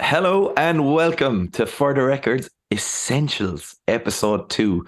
[0.00, 4.84] Hello and welcome to For the Records Essentials, episode two.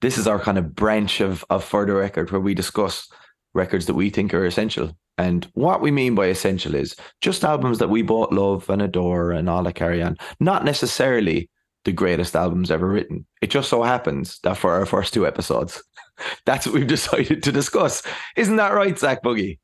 [0.00, 3.08] This is our kind of branch of, of For the Record where we discuss
[3.54, 4.96] records that we think are essential.
[5.18, 9.32] And what we mean by essential is just albums that we both love and adore
[9.32, 10.16] and all that carry on.
[10.38, 11.50] Not necessarily
[11.84, 13.26] the greatest albums ever written.
[13.42, 15.82] It just so happens that for our first two episodes,
[16.46, 18.02] that's what we've decided to discuss.
[18.36, 19.58] Isn't that right, Zach Boogie?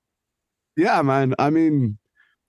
[0.76, 1.34] Yeah, man.
[1.38, 1.98] I mean,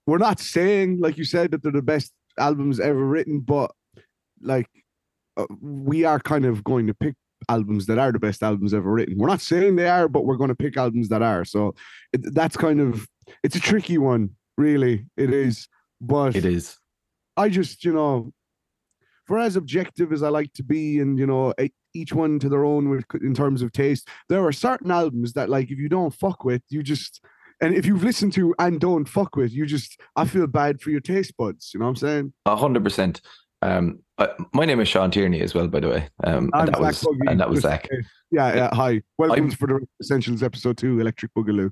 [0.06, 3.70] we're not saying, like you said, that they're the best albums ever written, but
[4.40, 4.68] like
[5.36, 7.14] uh, we are kind of going to pick
[7.48, 9.18] albums that are the best albums ever written.
[9.18, 11.44] We're not saying they are, but we're going to pick albums that are.
[11.44, 11.74] So
[12.12, 13.06] it, that's kind of
[13.42, 15.06] it's a tricky one, really.
[15.16, 15.68] It is,
[16.00, 16.76] but It is.
[17.36, 18.32] I just, you know,
[19.26, 21.54] for as objective as I like to be, and you know,
[21.94, 25.48] each one to their own with in terms of taste, there are certain albums that,
[25.48, 27.20] like, if you don't fuck with, you just,
[27.60, 30.90] and if you've listened to and don't fuck with, you just, I feel bad for
[30.90, 31.72] your taste buds.
[31.72, 32.32] You know what I'm saying?
[32.46, 33.20] A hundred percent.
[33.62, 36.08] Um, uh, my name is Sean Tierney as well, by the way.
[36.24, 37.88] Um, and that was and that was Zach.
[38.30, 38.74] Yeah, yeah.
[38.74, 41.70] Hi, welcome I'm- to for the Essentials episode two, Electric Boogaloo.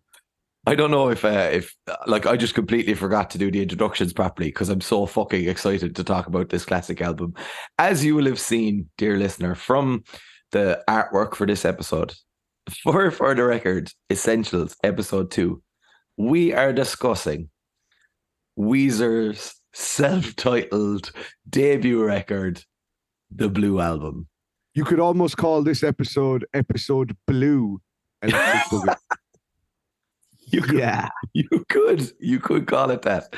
[0.68, 3.62] I don't know if uh, if uh, like I just completely forgot to do the
[3.62, 7.34] introductions properly because I'm so fucking excited to talk about this classic album.
[7.78, 10.02] As you will have seen, dear listener, from
[10.50, 12.14] the artwork for this episode,
[12.82, 15.62] for for the record, Essentials episode two,
[16.16, 17.48] we are discussing
[18.58, 21.12] Weezer's self-titled
[21.48, 22.64] debut record,
[23.30, 24.26] The Blue Album.
[24.74, 27.80] You could almost call this episode episode Blue.
[30.48, 31.08] You could, yeah.
[31.32, 33.34] You could, you could call it that.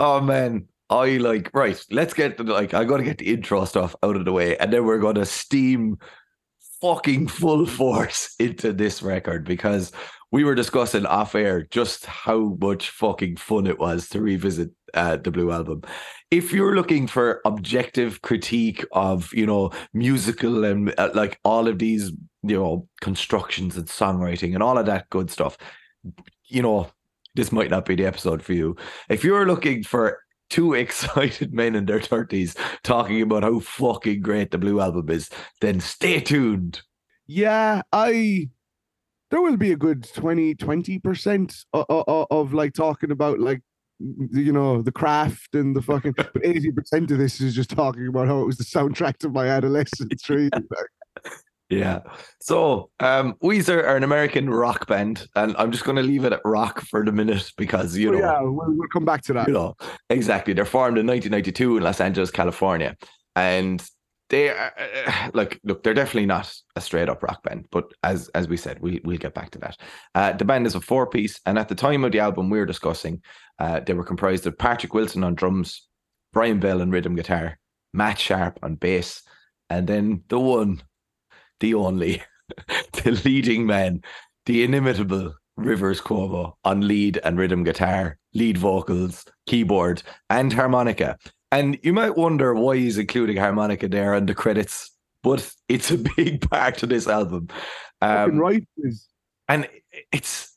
[0.00, 1.80] Oh man, I like right.
[1.92, 2.74] Let's get the like.
[2.74, 5.24] I got to get the intro stuff out of the way, and then we're gonna
[5.24, 5.96] steam
[6.80, 9.92] fucking full force into this record because
[10.32, 15.16] we were discussing off air just how much fucking fun it was to revisit uh,
[15.16, 15.82] the Blue Album.
[16.30, 21.78] If you're looking for objective critique of you know musical and uh, like all of
[21.78, 25.56] these you know constructions and songwriting and all of that good stuff,
[26.46, 26.90] you know
[27.34, 28.76] this might not be the episode for you.
[29.08, 34.50] If you're looking for two excited men in their 30s talking about how fucking great
[34.50, 35.30] the Blue Album is,
[35.60, 36.82] then stay tuned.
[37.26, 38.50] Yeah, I
[39.30, 43.62] there will be a good 20 20% of, of, of like talking about like
[43.98, 48.26] you know the craft and the fucking but 80% of this is just talking about
[48.26, 50.50] how it was the soundtrack to my adolescence really.
[50.52, 51.32] Like,
[51.68, 52.00] Yeah.
[52.40, 56.32] So, um, Weezer are an American rock band, and I'm just going to leave it
[56.32, 59.46] at rock for the minute because you know, yeah we'll, we'll come back to that
[59.46, 59.76] you know,
[60.08, 60.52] exactly.
[60.52, 62.96] They're formed in 1992 in Los Angeles, California,
[63.36, 63.80] and
[64.30, 68.28] they are uh, like, look, they're definitely not a straight up rock band, but as
[68.30, 69.76] as we said, we we'll get back to that.
[70.14, 72.58] Uh, the band is a four piece, and at the time of the album we
[72.58, 73.20] were discussing,
[73.58, 75.86] uh, they were comprised of Patrick Wilson on drums,
[76.32, 77.58] Brian Bell on rhythm guitar,
[77.92, 79.22] Matt Sharp on bass,
[79.68, 80.82] and then the one,
[81.58, 82.22] the only,
[82.92, 84.00] the leading man,
[84.46, 91.18] the inimitable Rivers Cuomo on lead and rhythm guitar, lead vocals, keyboard, and harmonica.
[91.52, 94.90] And you might wonder why he's including harmonica there in the credits,
[95.22, 97.48] but it's a big part of this album.
[98.00, 98.66] Um, right
[99.50, 99.68] and
[100.12, 100.56] it's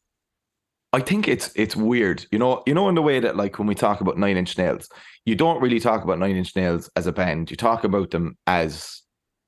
[0.94, 2.26] I think it's it's weird.
[2.32, 4.56] You know, you know, in the way that like when we talk about Nine Inch
[4.58, 4.88] Nails,
[5.26, 7.50] you don't really talk about Nine Inch Nails as a band.
[7.50, 9.02] You talk about them as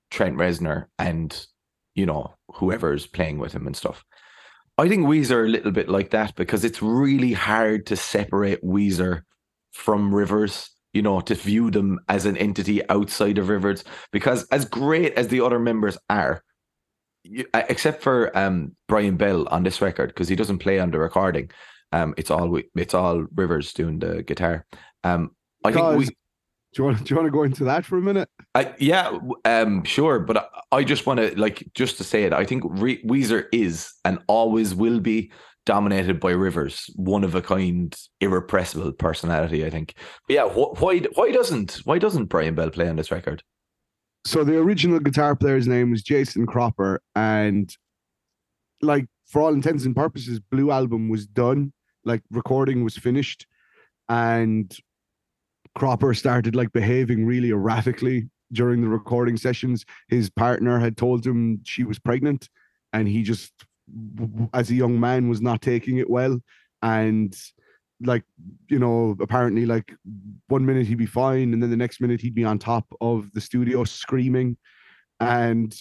[0.10, 1.46] Trent Reznor and
[1.94, 4.04] you know whoever's playing with him and stuff.
[4.80, 8.64] I think Weezer are a little bit like that because it's really hard to separate
[8.64, 9.22] Weezer
[9.72, 10.72] from Rivers.
[10.96, 13.84] You know, to view them as an entity outside of Rivers,
[14.14, 16.42] because as great as the other members are,
[17.24, 20.92] you- uh, except for um Brian Bell on this record because he doesn't play on
[20.92, 21.52] the recording.
[21.92, 24.66] Um, it's all it's all Rivers doing the guitar.
[25.04, 25.32] Um,
[25.66, 26.14] I think we, do
[26.78, 29.84] you want do you want to go into that for a minute I, yeah, um,
[29.84, 30.46] sure, but I,
[30.78, 32.32] I just want to like just to say it.
[32.32, 35.32] I think Re- Weezer is and always will be
[35.66, 39.66] dominated by Rivers, one of a kind, irrepressible personality.
[39.66, 39.96] I think.
[40.28, 43.44] But yeah, wh- why why doesn't why doesn't Brian Bell play on this record?
[44.26, 47.74] so the original guitar player's name was Jason Cropper, and
[48.82, 51.72] like for all intents and purposes, Blue Album was done,
[52.04, 53.46] like recording was finished,
[54.10, 54.76] and
[55.76, 59.86] Cropper started like behaving really erratically during the recording sessions.
[60.08, 62.50] His partner had told him she was pregnant,
[62.94, 63.54] and he just
[64.54, 66.40] as a young man was not taking it well.
[66.82, 67.36] And
[68.02, 68.24] like
[68.70, 69.96] you know apparently like
[70.48, 73.32] one minute he'd be fine and then the next minute he'd be on top of
[73.34, 74.58] the studio screaming.
[75.20, 75.76] And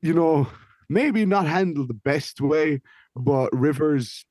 [0.00, 0.48] you know
[0.88, 2.80] maybe not handled the best way
[3.16, 4.26] but rivers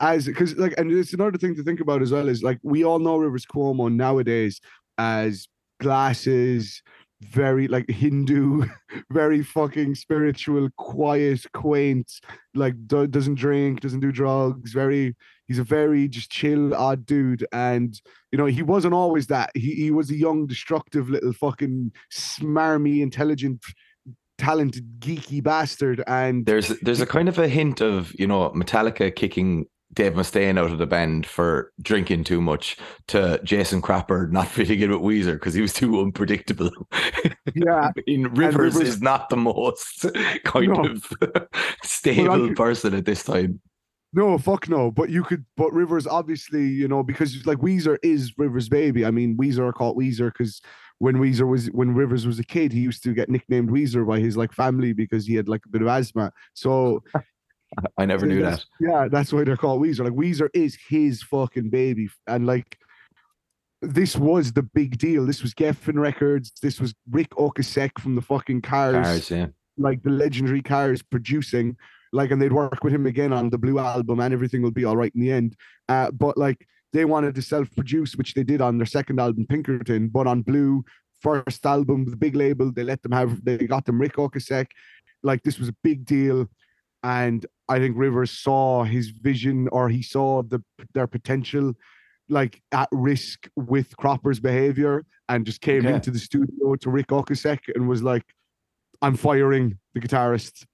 [0.00, 2.84] as because like and it's another thing to think about as well is like we
[2.84, 4.60] all know rivers cuomo nowadays
[4.98, 5.48] as
[5.80, 6.82] glasses
[7.22, 8.62] very like hindu
[9.10, 12.20] very fucking spiritual quiet quaint
[12.54, 15.14] like do- doesn't drink doesn't do drugs very
[15.46, 17.46] he's a very just chill odd dude.
[17.52, 18.00] And
[18.32, 19.50] you know he wasn't always that.
[19.54, 23.64] He, he was a young destructive little fucking smarmy intelligent
[24.38, 26.02] talented geeky bastard.
[26.06, 30.58] And There's there's a kind of a hint of you know Metallica kicking Dave Mustaine
[30.58, 32.76] out of the band for drinking too much
[33.08, 36.70] to Jason Cropper not fitting in with Weezer because he was too unpredictable.
[37.54, 40.04] yeah in Rivers, Rivers- is not the most
[40.44, 40.84] kind No.
[40.86, 41.48] of
[41.82, 43.60] stable could- person at this time.
[44.12, 44.90] No, fuck no.
[44.90, 49.04] But you could, but Rivers obviously, you know, because like Weezer is Rivers' baby.
[49.04, 50.62] I mean, Weezer are called Weezer because
[51.00, 54.20] when Weezer was when Rivers was a kid, he used to get nicknamed Weezer by
[54.20, 56.32] his like family because he had like a bit of asthma.
[56.54, 57.02] So
[57.98, 58.64] I never knew that.
[58.80, 60.04] Yeah, that's why they're called Weezer.
[60.04, 62.78] Like Weezer is his fucking baby, and like
[63.82, 65.26] this was the big deal.
[65.26, 66.52] This was Geffen Records.
[66.62, 69.46] This was Ric Ocasek from the fucking Cars, yeah.
[69.76, 71.76] like the legendary cars producing
[72.12, 74.84] like and they'd work with him again on the blue album and everything will be
[74.84, 75.56] all right in the end
[75.88, 80.08] uh but like they wanted to self-produce which they did on their second album pinkerton
[80.08, 80.84] but on blue
[81.20, 84.66] first album the big label they let them have they got them ric Ocasek.
[85.22, 86.46] like this was a big deal
[87.02, 90.62] and i think rivers saw his vision or he saw the
[90.94, 91.72] their potential
[92.28, 95.94] like at risk with cropper's behavior and just came Okay.
[95.94, 98.24] into the studio to ric Ocasek and was like
[99.02, 100.64] I'm firing the guitarist.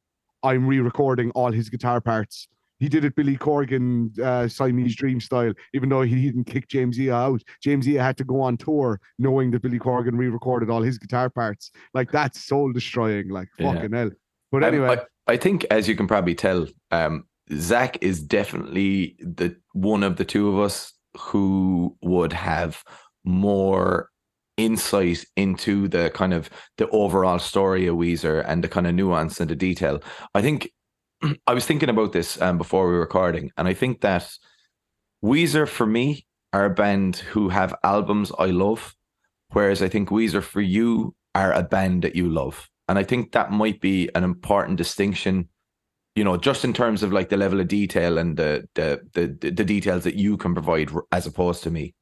[0.44, 2.46] I'm re-recording all his guitar parts.
[2.78, 6.98] He did it Billy Corgan uh, Siamese Dream style, even though he didn't kick James
[6.98, 7.42] Iha out.
[7.62, 11.30] James Iha had to go on tour knowing that Billy Corgan re-recorded all his guitar
[11.30, 11.72] parts.
[11.94, 13.72] Like that's soul destroying, like Yeah.
[13.74, 14.10] fucking hell.
[14.52, 15.04] But anyway, I, I
[15.36, 20.48] think, as you can probably tell, um, Zach is definitely the one of the two
[20.48, 22.82] of us who would have
[23.24, 24.08] more
[24.56, 29.40] insight into the kind of the overall story of Weezer and the kind of nuance
[29.40, 30.00] and the detail.
[30.34, 30.70] I think
[31.46, 34.30] I was thinking about this um, before we were recording, and I think that
[35.24, 38.94] Weezer for me are a band who have albums I love,
[39.52, 42.68] whereas I think Weezer for you are a band that you love.
[42.92, 45.48] And I think that might be an important distinction,
[46.14, 49.50] you know, just in terms of like the level of detail and the the the,
[49.50, 51.94] the details that you can provide as opposed to me.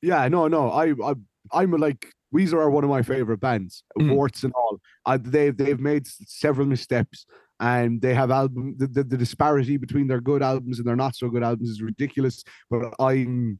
[0.00, 0.70] yeah, no, no.
[0.70, 1.14] I, I
[1.52, 4.14] I'm like Weezer are one of my favorite bands, Mm.
[4.14, 4.78] warts and all.
[5.04, 7.26] I, they've they've made several missteps,
[7.58, 11.16] and they have album the, the, the disparity between their good albums and their not
[11.16, 12.44] so good albums is ridiculous.
[12.70, 13.58] But I'm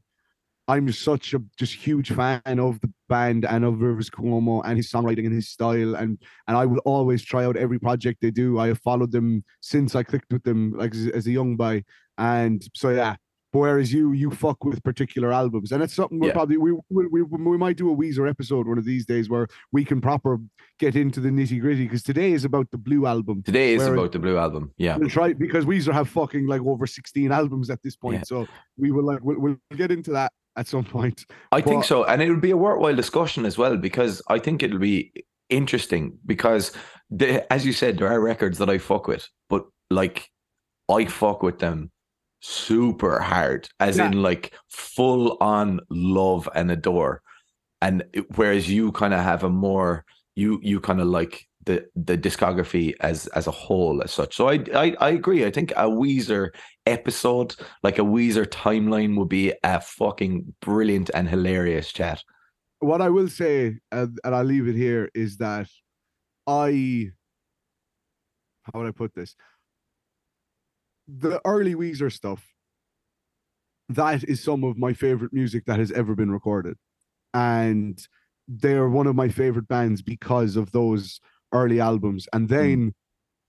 [0.68, 4.90] I'm such a just huge fan of the band and of Rivers Cuomo and his
[4.92, 8.58] songwriting and his style, and and I will always try out every project they do.
[8.58, 11.84] I have followed them since I clicked with them like as, as a young boy,
[12.18, 13.16] and so yeah.
[13.50, 16.34] But whereas you you fuck with particular albums, and it's something we'll Yeah.
[16.34, 19.48] probably we, we we we might do a Weezer episode one of these days where
[19.72, 20.38] we can proper
[20.78, 23.42] get into the nitty gritty because today is about the Blue album.
[23.42, 24.70] Today is about the Blue album.
[24.76, 24.98] Yeah.
[24.98, 28.24] We'll try because Weezer have fucking like over sixteen albums at this point, Yeah.
[28.24, 31.24] so we will like we'll, we'll get into that at some point.
[31.52, 32.04] I think so.
[32.04, 35.12] And it would be a worthwhile discussion as well, because I think it'll be
[35.48, 36.72] interesting because
[37.10, 40.28] the, as you said, there are records that I fuck with, but like
[40.90, 41.90] I fuck with them
[42.40, 44.06] super hard, as Yeah.
[44.06, 47.22] in like full on love and adore.
[47.80, 52.16] And whereas you kind of have a more you you kind of like the the
[52.16, 54.34] discography as as a whole as such.
[54.34, 55.44] So I, I I agree.
[55.44, 56.48] I think a Weezer
[56.86, 62.24] episode, like a Weezer timeline, would be a fucking brilliant and hilarious chat.
[62.80, 65.68] What I will say, and, and I'll leave it here, is that
[66.46, 67.10] I
[68.64, 69.36] how would I put this?
[71.06, 72.42] The early Weezer stuff,
[73.90, 76.76] that is some of my favorite music that has ever been recorded.
[77.34, 77.98] And
[78.48, 81.20] they're one of my favorite bands because of those
[81.52, 82.26] early albums.
[82.32, 82.54] And hmm.
[82.54, 82.94] then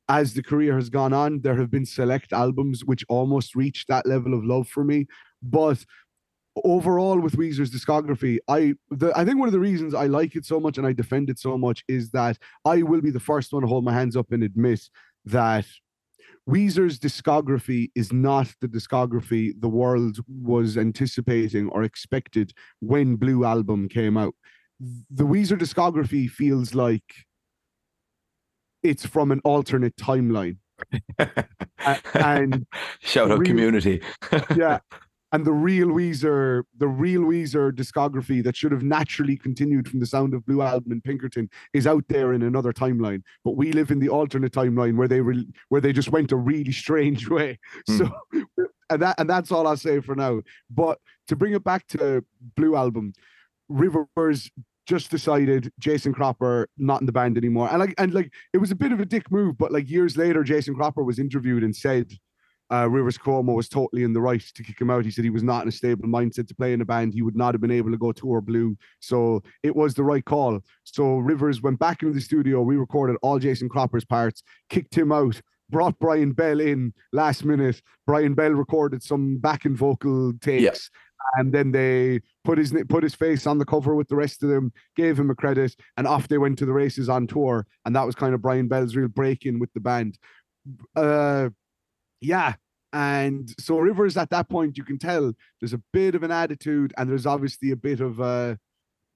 [0.07, 4.05] as the career has gone on, there have been select albums which almost reached that
[4.05, 5.05] level of love for me.
[5.41, 5.85] But
[6.63, 10.45] overall with Weezer's discography, I the I think one of the reasons I like it
[10.45, 13.53] so much and I defend it so much is that I will be the first
[13.53, 14.81] one to hold my hands up and admit
[15.25, 15.65] that
[16.49, 23.87] Weezer's discography is not the discography the world was anticipating or expected when Blue Album
[23.87, 24.33] came out.
[25.11, 27.03] The Weezer discography feels like
[28.83, 30.57] it's from an alternate timeline.
[31.19, 31.45] A-
[32.13, 32.65] and
[33.01, 34.01] Shout out Real- community.
[34.55, 34.79] yeah.
[35.31, 40.07] And the real Weezer, the real Weezer discography that should have naturally continued from the
[40.07, 43.21] Sound of Blue album and Pinkerton is out there in another timeline.
[43.45, 46.35] But we live in the alternate timeline where they re- where they just went a
[46.35, 47.59] really strange way.
[47.87, 47.97] Hmm.
[47.97, 48.11] So,
[48.89, 50.41] and that and that's all I'll say for now.
[50.71, 53.13] But to bring it back to Blue album,
[53.67, 54.49] Rivers
[54.89, 58.71] just decided Jason Cropper not in the band anymore, and like and like it was
[58.71, 59.55] a bit of a dick move.
[59.55, 62.11] But like years later, Jason Cropper was interviewed and said
[62.73, 65.05] uh, Rivers Cuomo was totally in the right to kick him out.
[65.05, 67.13] He said he was not in a stable mindset to play in a band.
[67.13, 68.75] He would not have been able to go tour blue.
[68.99, 70.59] So it was the right call.
[70.83, 75.11] So Rivers went back into the studio, We recorded all Jason Cropper's parts, kicked him
[75.11, 77.79] out, brought Brian Bell in last minute.
[78.07, 80.89] Brian Bell recorded some backing vocal takes.
[81.35, 84.49] And then they put his put his face on the cover with the rest of
[84.49, 87.65] them, gave him a credit, and off they went to the races on tour.
[87.85, 90.17] And that was kind of Brian Bell's real break in with the band.
[90.95, 91.49] Uh,
[92.21, 92.53] yeah.
[92.91, 96.93] And so Rivers at that point, you can tell there's a bit of an attitude,
[96.97, 98.55] and there's obviously a bit of uh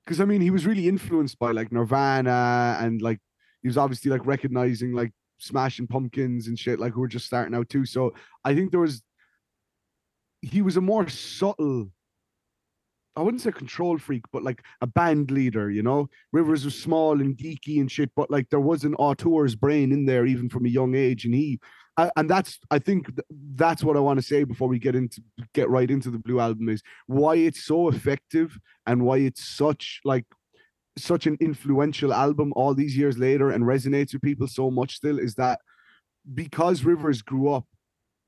[0.05, 3.19] because I mean he was really influenced by like Nirvana and like
[3.61, 7.55] he was obviously like recognizing like smashing pumpkins and shit, like who were just starting
[7.55, 7.85] out too.
[7.85, 9.01] So I think there was
[10.43, 11.89] he was a more subtle
[13.15, 16.09] I wouldn't say control freak, but like a band leader, you know.
[16.31, 20.05] Rivers was small and geeky and shit, but like there was an auteur's brain in
[20.05, 21.59] there even from a young age, and he,
[21.95, 23.11] I, and that's I think
[23.53, 25.21] that's what I want to say before we get into
[25.53, 28.57] get right into the Blue album is why it's so effective
[28.87, 30.25] and why it's such like
[30.97, 35.19] such an influential album all these years later and resonates with people so much still
[35.19, 35.59] is that
[36.33, 37.65] because Rivers grew up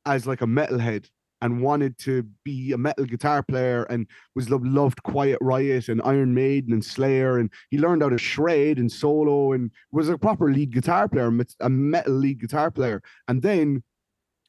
[0.06, 1.08] as like a metalhead
[1.42, 6.02] and wanted to be a metal guitar player and was lo- loved Quiet Riot and
[6.04, 10.18] Iron Maiden and Slayer and he learned how to shred and solo and was a
[10.18, 13.02] proper lead guitar player, a metal lead guitar player.
[13.28, 13.84] And then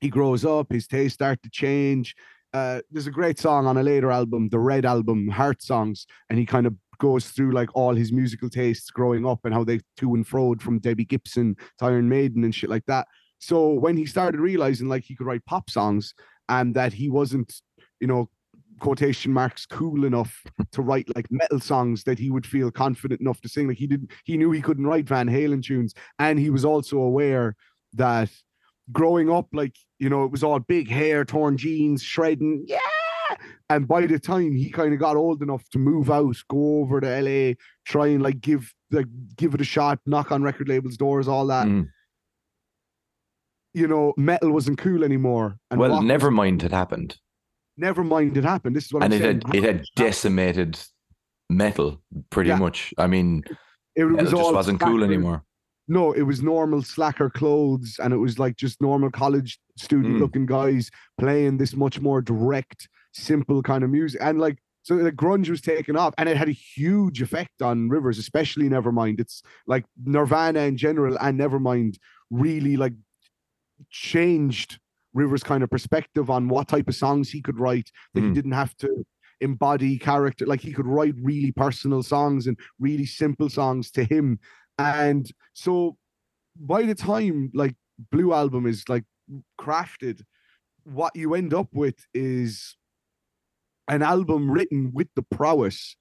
[0.01, 2.15] he grows up, his tastes start to change.
[2.53, 6.39] Uh, there's a great song on a later album, the Red album, Heart Songs, and
[6.39, 9.81] he kind of goes through like all his musical tastes growing up and how they
[9.99, 13.07] to and froed from Debbie Gibson to Iron Maiden and shit like that.
[13.39, 16.15] So when he started realizing like he could write pop songs
[16.49, 17.53] and that he wasn't,
[18.01, 18.29] you know,
[18.79, 23.41] quotation marks cool enough to write like metal songs that he would feel confident enough
[23.41, 23.69] to sing.
[23.69, 26.99] Like he didn't, he knew he couldn't write Van Halen tunes, and he was also
[26.99, 27.57] aware
[27.95, 28.31] that
[28.93, 32.79] growing up, like you know, it was all big hair, torn jeans, shredding, yeah.
[33.69, 37.01] And by the time he kind of got old enough to move out, go over
[37.01, 40.97] to LA, try and like give like give it a shot, knock on record labels'
[40.97, 41.67] doors, all that.
[41.67, 41.89] Mm.
[43.77, 45.59] You know, metal wasn't cool anymore.
[45.71, 47.19] And Well, never mind it happened.
[47.77, 48.75] never mind it happened.
[48.75, 49.43] This is what and I'm it saying.
[49.45, 50.79] had it had decimated
[51.51, 52.57] metal pretty Yeah.
[52.59, 52.95] much.
[52.97, 53.45] I mean,
[53.95, 55.43] It metal was just wasn't cool anymore.
[55.89, 60.21] No, it was normal slacker clothes, and it was like just normal college student Mm.
[60.21, 64.21] looking guys playing this much more direct, simple kind of music.
[64.23, 67.89] And like, so the grunge was taken off, and it had a huge effect on
[67.91, 69.21] Rivers, especially Nevermind.
[69.21, 71.99] It's like Nirvana in general and Nevermind
[72.31, 72.95] really like
[73.91, 74.79] changed
[75.15, 78.35] Rivers' kind of perspective on what type of songs he could write, that he Mm.
[78.35, 79.05] didn't have to
[79.41, 80.45] embody character.
[80.47, 84.39] Like he could write really personal songs and really simple songs to him.
[84.79, 85.97] And so
[86.55, 87.75] by the time like
[88.11, 89.05] Blue Album is like
[89.59, 90.23] crafted,
[90.85, 92.77] what you end up with is
[93.89, 95.97] an album written with the prowess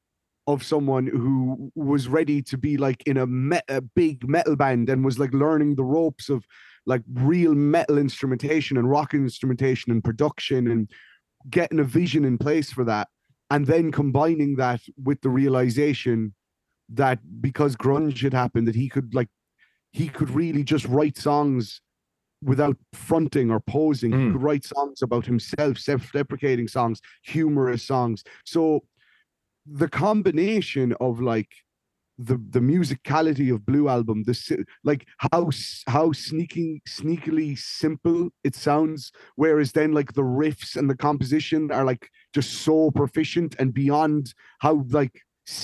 [0.48, 4.89] of someone who was ready to be like in a, me- a big metal band
[4.89, 6.46] and was like learning the ropes of
[6.86, 10.89] like real metal instrumentation and rock instrumentation and production and
[11.50, 13.08] getting a vision in place for that
[13.50, 16.34] and then combining that with the realization
[16.89, 19.30] that because grunge had happened that he could like
[19.92, 21.82] he could really just write songs
[22.44, 24.32] without fronting or posing he Mm.
[24.34, 28.84] could write songs about himself self-deprecating songs humorous songs so
[29.65, 31.50] the combination of like
[32.17, 35.50] the the musicality of blue album the si- like how
[35.88, 41.84] how sneaking sneakily simple it sounds whereas then like the riffs and the composition are
[41.84, 45.22] like just so proficient and beyond how like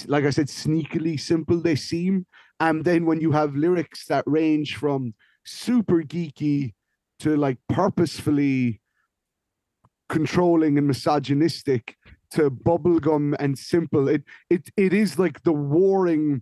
[0.08, 2.26] like i said sneakily simple they seem.
[2.60, 6.74] And then when you have lyrics that range from super geeky
[7.20, 8.82] to like purposefully
[10.10, 11.96] controlling and misogynistic
[12.32, 14.08] to bubblegum and simple.
[14.08, 16.42] It it it is like the warring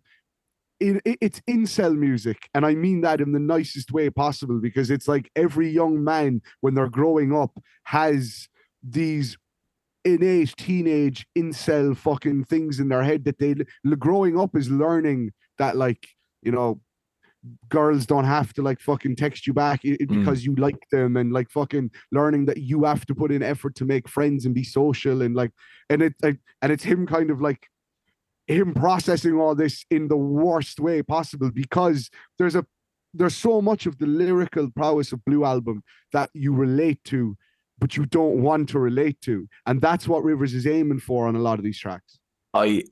[0.80, 2.50] it, it, it's incel music.
[2.54, 6.42] And i mean that in the nicest way possible because it's like every young man
[6.62, 8.48] when they're growing up has
[8.82, 9.38] these
[10.06, 13.56] innate teenage incel fucking things in their head that they
[13.98, 16.08] growing up is learning that like
[16.42, 16.80] you know
[17.70, 20.08] girls don't have to like fucking text you back Mm.
[20.08, 23.76] because you like them and like fucking learning that you have to put in effort
[23.76, 25.52] to make friends and be social and like
[25.90, 27.68] and it like and it's him kind of like
[28.48, 32.66] him processing all this in the worst way possible because there's a
[33.14, 35.82] there's so much of the lyrical prowess of blue album
[36.12, 37.38] that you relate to
[37.80, 41.36] but you don't want to relate to and that's what rivers is aiming for on
[41.36, 42.20] a lot of these tracks
[42.54, 42.84] I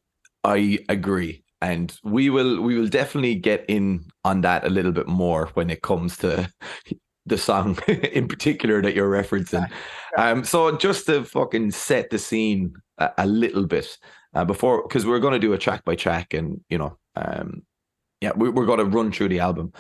[0.44, 1.44] I agree.
[1.62, 5.70] And we will we will definitely get in on that a little bit more when
[5.70, 6.52] it comes to
[7.26, 9.70] the song in particular that you're referencing.
[10.18, 13.98] Um so just to fucking set the scene a, a little bit
[14.34, 17.64] uh, before because we're going to do a track by track and you know um
[18.22, 19.74] yeah we, we're going to run through the album.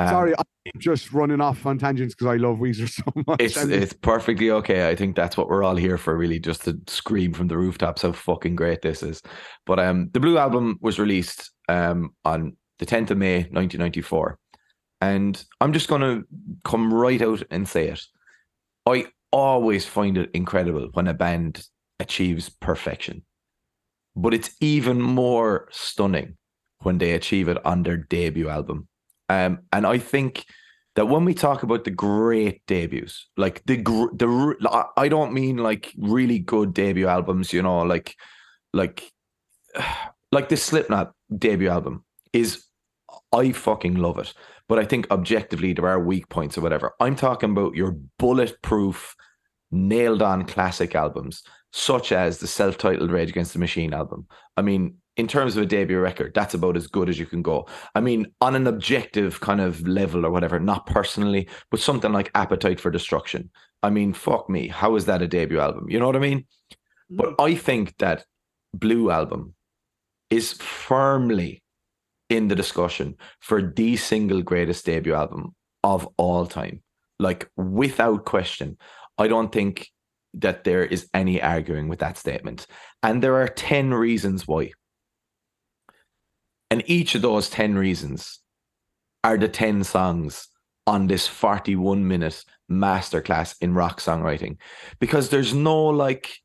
[0.00, 3.56] Um, sorry i'm just running off on tangents because i love weezer so much It's
[3.56, 4.88] it's perfectly okay.
[4.88, 8.02] I think that's what we're all here for, really, just to scream from the rooftops
[8.02, 9.22] how fucking great this is.
[9.66, 14.38] But um, the Blue album was released um on the 10th of May, 1994,
[15.00, 16.22] and I'm just gonna
[16.64, 18.02] come right out and say it.
[18.86, 21.66] I always find it incredible when a band
[21.98, 23.22] achieves perfection,
[24.16, 26.36] but it's even more stunning
[26.82, 28.88] when they achieve it on their debut album.
[29.30, 30.44] Um, and I think
[30.96, 35.94] that when we talk about the great debuts, like the the I- don't mean like
[35.96, 38.16] really good debut albums, you know, like
[38.72, 39.08] like
[40.32, 42.64] like the Slipknot debut album is
[43.32, 44.34] I fucking love it,
[44.68, 46.92] but I think objectively there are weak points or whatever.
[46.98, 49.14] I'm talking about your bulletproof,
[49.70, 54.26] nailed on classic albums, such as the self-titled Rage Against the Machine album.
[54.56, 57.42] I mean, in terms of a debut record, that's about as good as you can
[57.42, 57.66] go.
[57.94, 62.30] I mean, on an objective kind of level or whatever, not personally, but something like
[62.34, 63.50] Appetite for Destruction.
[63.82, 65.88] I mean, fuck me, how is that a debut album?
[65.88, 66.46] You know what I mean?
[67.10, 67.44] But mm.
[67.44, 68.24] I think that
[68.72, 69.54] Blue album
[70.30, 71.62] is firmly
[72.28, 76.82] in the discussion for the single greatest debut album of all time.
[77.18, 78.78] Like, without question,
[79.18, 79.88] I don't think
[80.34, 82.66] that there is any arguing with that statement.
[83.02, 84.70] And there are 10 reasons why.
[86.70, 88.38] And each of those 10 reasons
[89.24, 90.48] are the 10 songs
[90.86, 94.56] on this 41 minute masterclass in rock songwriting.
[94.98, 96.38] Because there's no like,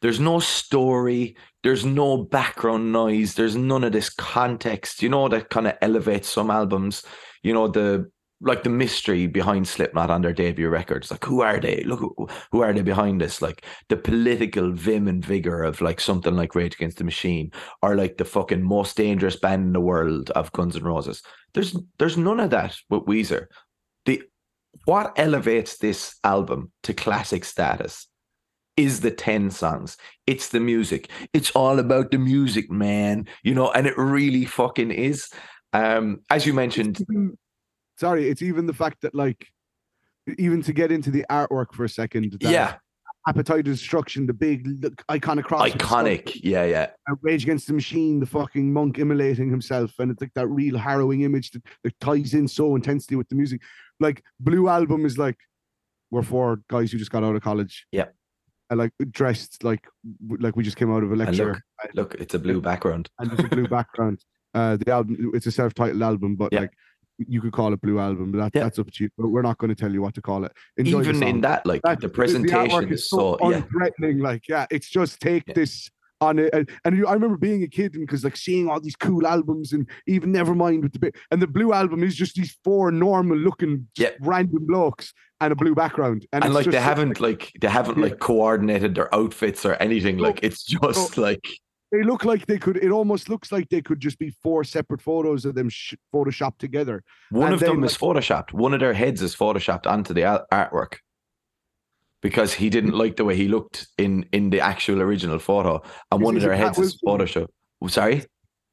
[0.00, 5.48] there's no story, there's no background noise, there's none of this context, you know, that
[5.48, 7.04] kind of elevates some albums.
[7.42, 8.10] You know, the
[8.42, 11.10] like the mystery behind Slipknot on their debut records.
[11.10, 11.84] Like, who are they?
[11.84, 13.40] Look, who, who are they behind this?
[13.40, 17.52] Like the political vim and vigor of like something like Rage Against the Machine,
[17.82, 21.22] or like the fucking most dangerous band in the world of Guns N' Roses.
[21.54, 23.46] There's there's none of that with Weezer.
[24.06, 24.22] The
[24.84, 28.08] what elevates this album to classic status
[28.76, 29.96] is the 10 songs.
[30.26, 31.10] It's the music.
[31.32, 33.26] It's all about the music, man.
[33.42, 35.28] You know, and it really fucking is.
[35.74, 36.98] Um, as you mentioned,
[38.02, 39.40] sorry, it's even the fact that like
[40.38, 42.32] even to get into the artwork for a second.
[42.40, 42.74] that yeah,
[43.28, 45.68] Appetite Destruction, the big look, iconic cross.
[45.70, 46.40] iconic.
[46.42, 46.86] Yeah, yeah.
[47.22, 51.20] Rage Against the Machine, the fucking monk immolating himself, and it's like that real harrowing
[51.22, 53.60] image that, that ties in so intensely with the music.
[54.00, 55.38] Like Blue Album is like
[56.10, 57.86] we're four guys who just got out of college.
[57.92, 58.06] Yeah.
[58.70, 59.84] And like dressed like
[60.44, 61.52] like we just came out of a lecture
[61.94, 63.10] look, look, it's a blue background.
[63.18, 64.18] and there's a blue background.
[64.54, 66.60] Uh, the album it's a self-titled album, but Yeah.
[66.60, 66.72] like
[67.28, 68.32] you could call it Blue Album.
[68.32, 68.64] But that, Yeah.
[68.64, 69.10] that's up to you.
[69.18, 70.52] But we're not going to tell you what to call it.
[70.76, 73.60] Enjoy the Even in that, like That- the presentation is so, yeah.
[73.62, 74.20] unthreatening.
[74.22, 75.54] Like, yeah, it's just take Yeah.
[75.54, 76.50] this on it.
[76.54, 79.26] And, and you, I remember being a kid and because like seeing all these cool
[79.26, 82.92] albums and even Nevermind with the bit and the blue album is just these four
[82.92, 84.10] normal looking Yeah.
[84.20, 86.24] random blokes and a blue background.
[86.32, 88.04] And, And it's like they haven't like they haven't Yeah.
[88.04, 90.18] like coordinated their outfits or anything.
[90.18, 91.44] Like it's just like
[91.92, 92.78] they look like they could.
[92.78, 96.58] It almost looks like they could just be four separate photos of them sh- photoshopped
[96.58, 97.04] together.
[97.30, 98.52] one And of them then, is photoshopped.
[98.52, 100.94] One of their heads is photoshopped onto the artwork
[102.22, 106.20] because he didn't like the way he looked in in the actual original photo, and
[106.20, 107.48] Is- one of is their heads is photoshopped.
[107.88, 108.16] Sorry,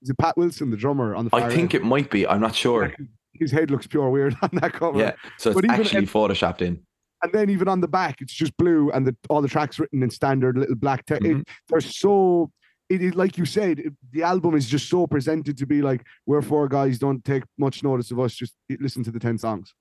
[0.01, 1.35] Is it Pat Wilson, the drummer on the?
[1.35, 1.83] I think end?
[1.83, 2.25] it might be.
[2.25, 2.93] I'm not sure.
[3.33, 4.97] His head looks pure weird on that cover.
[4.99, 6.81] Yeah, so it's But actually if- photoshopped in.
[7.23, 10.03] and then even on the back, it's just blue, and the, all the tracks written
[10.03, 11.23] in standard little black text.
[11.27, 11.43] Mhm.
[11.67, 12.49] They're so.
[12.89, 16.05] It is like you said, it- the album is just so presented to be like
[16.25, 16.97] we're four guys.
[16.99, 18.33] Don't take much notice of us.
[18.33, 19.73] Just listen to the ten songs.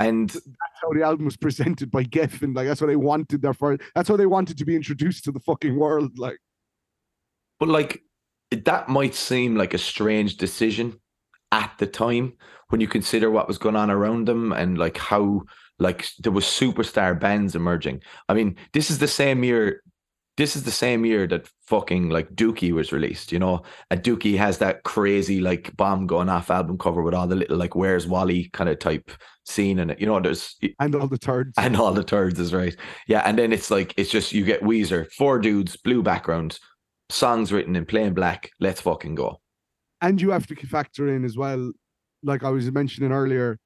[0.00, 0.44] And That's
[0.82, 2.54] how the album was presented by Geffen.
[2.54, 3.80] Like that's what they wanted their first.
[3.94, 6.18] That's how they wanted to be introduced to the fucking world.
[6.18, 6.38] Like
[7.60, 8.02] But like
[8.50, 11.00] that might seem like a strange decision
[11.50, 12.34] at the time
[12.68, 15.42] when you consider what was going on around them and like how
[15.78, 18.00] like there was superstar bands emerging.
[18.28, 19.82] I mean, this is the same year
[20.36, 24.36] this is the same year that fucking like Dookie was released, you know, and Dookie
[24.36, 28.06] has that crazy like bomb going off album cover with all the little like "Where's
[28.06, 29.10] Wally" kind of type
[29.46, 30.00] scene in it.
[30.00, 31.52] You know, there's And all the turds.
[31.58, 32.74] and all the turds is right.
[33.06, 36.58] Yeah, and then it's like it's just you get Weezer, four dudes, blue background,
[37.10, 38.50] songs written in plain black.
[38.60, 39.40] Let's fucking go.
[40.00, 41.72] and you have to factor in as well,
[42.22, 43.58] like I was mentioning earlier,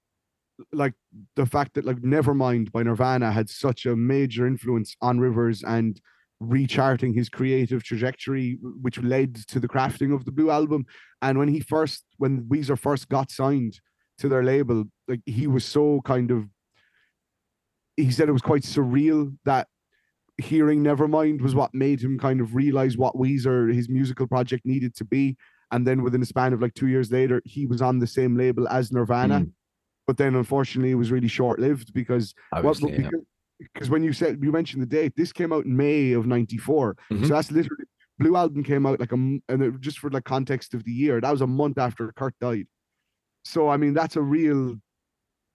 [0.72, 0.92] like
[1.36, 6.00] the fact that like Nevermind by Nirvana had such a major influence on Rivers and
[6.40, 10.86] recharting his creative trajectory, which led to the crafting of the Blue Album.
[11.22, 13.80] And when he first, when Weezer first got signed
[14.18, 16.44] to their label, like he was so kind of,
[17.96, 19.66] he said it was quite surreal that
[20.40, 24.94] hearing Nevermind was what made him kind of realize what Weezer, his musical project, needed
[24.96, 25.36] to be.
[25.72, 28.36] And then within a span of like two years later, he was on the same
[28.36, 29.40] label as Nirvana.
[29.40, 29.52] Mm.
[30.06, 33.10] But then unfortunately, it was really short lived because what, yeah.
[33.58, 36.96] Because, when you said you mentioned the date, this came out in May of '94.
[37.10, 37.26] Mhm.
[37.26, 37.84] So that's literally
[38.18, 41.20] Blue Album came out like a and it, just for like context of the year,
[41.20, 42.66] that was a month after Kurt died.
[43.44, 44.76] So I mean, that's a real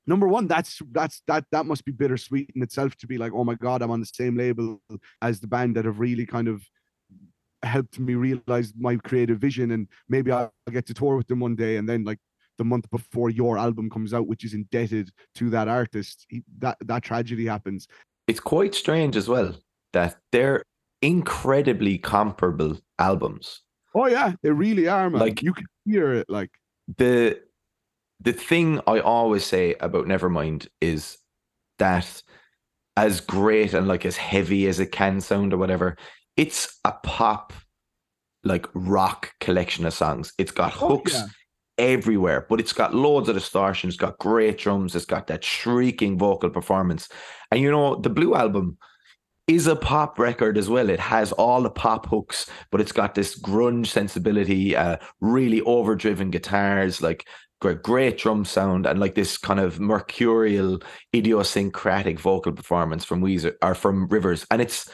[0.07, 0.47] number one.
[0.47, 3.81] That's that's that that must be bittersweet in itself to be like, oh my god,
[3.81, 4.81] I'm on the same label
[5.21, 6.63] as the band that have really kind of
[7.63, 11.55] helped me realize my creative vision, and maybe I'll get to tour with them one
[11.55, 12.19] day, and then like
[12.57, 16.77] the month before your album comes out, which is indebted to that artist, he, that
[16.81, 17.87] that tragedy happens.
[18.27, 19.55] It's quite strange as well
[19.93, 20.63] that they're
[21.01, 23.61] incredibly comparable albums.
[23.95, 25.19] Oh yeah, they really are, man.
[25.19, 26.51] Like- you can hear it, like
[26.97, 27.39] the
[28.19, 31.17] the thing I always say about Nevermind is
[31.79, 32.21] that
[32.95, 35.97] as great and like as heavy as it can sound or whatever,
[36.37, 37.51] it's a pop
[38.43, 40.31] like rock collection of songs.
[40.37, 41.25] It's got Oh, hooks yeah.
[41.77, 43.87] Everywhere, but it's got loads of distortion.
[43.89, 44.95] It's got great drums.
[44.95, 47.09] It's got that shrieking vocal performance.
[47.51, 48.77] And you know, the Blue Album
[49.47, 50.89] is a pop record as well.
[50.89, 56.31] It has all the pop hooks, but it's got this grunge sensibility, uh, really overdriven
[56.31, 57.27] guitars, like
[57.59, 60.81] great, great drum sound, and like this kind of mercurial,
[61.13, 64.45] idiosyncratic vocal performance from Weezer or from Rivers.
[64.49, 64.93] And it's it, it,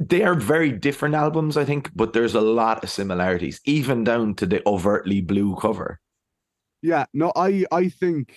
[0.00, 4.34] they are very different albums, I think, but there's a lot of similarities, even down
[4.36, 6.00] to the overtly blue cover.
[6.82, 8.36] Yeah, no, I I think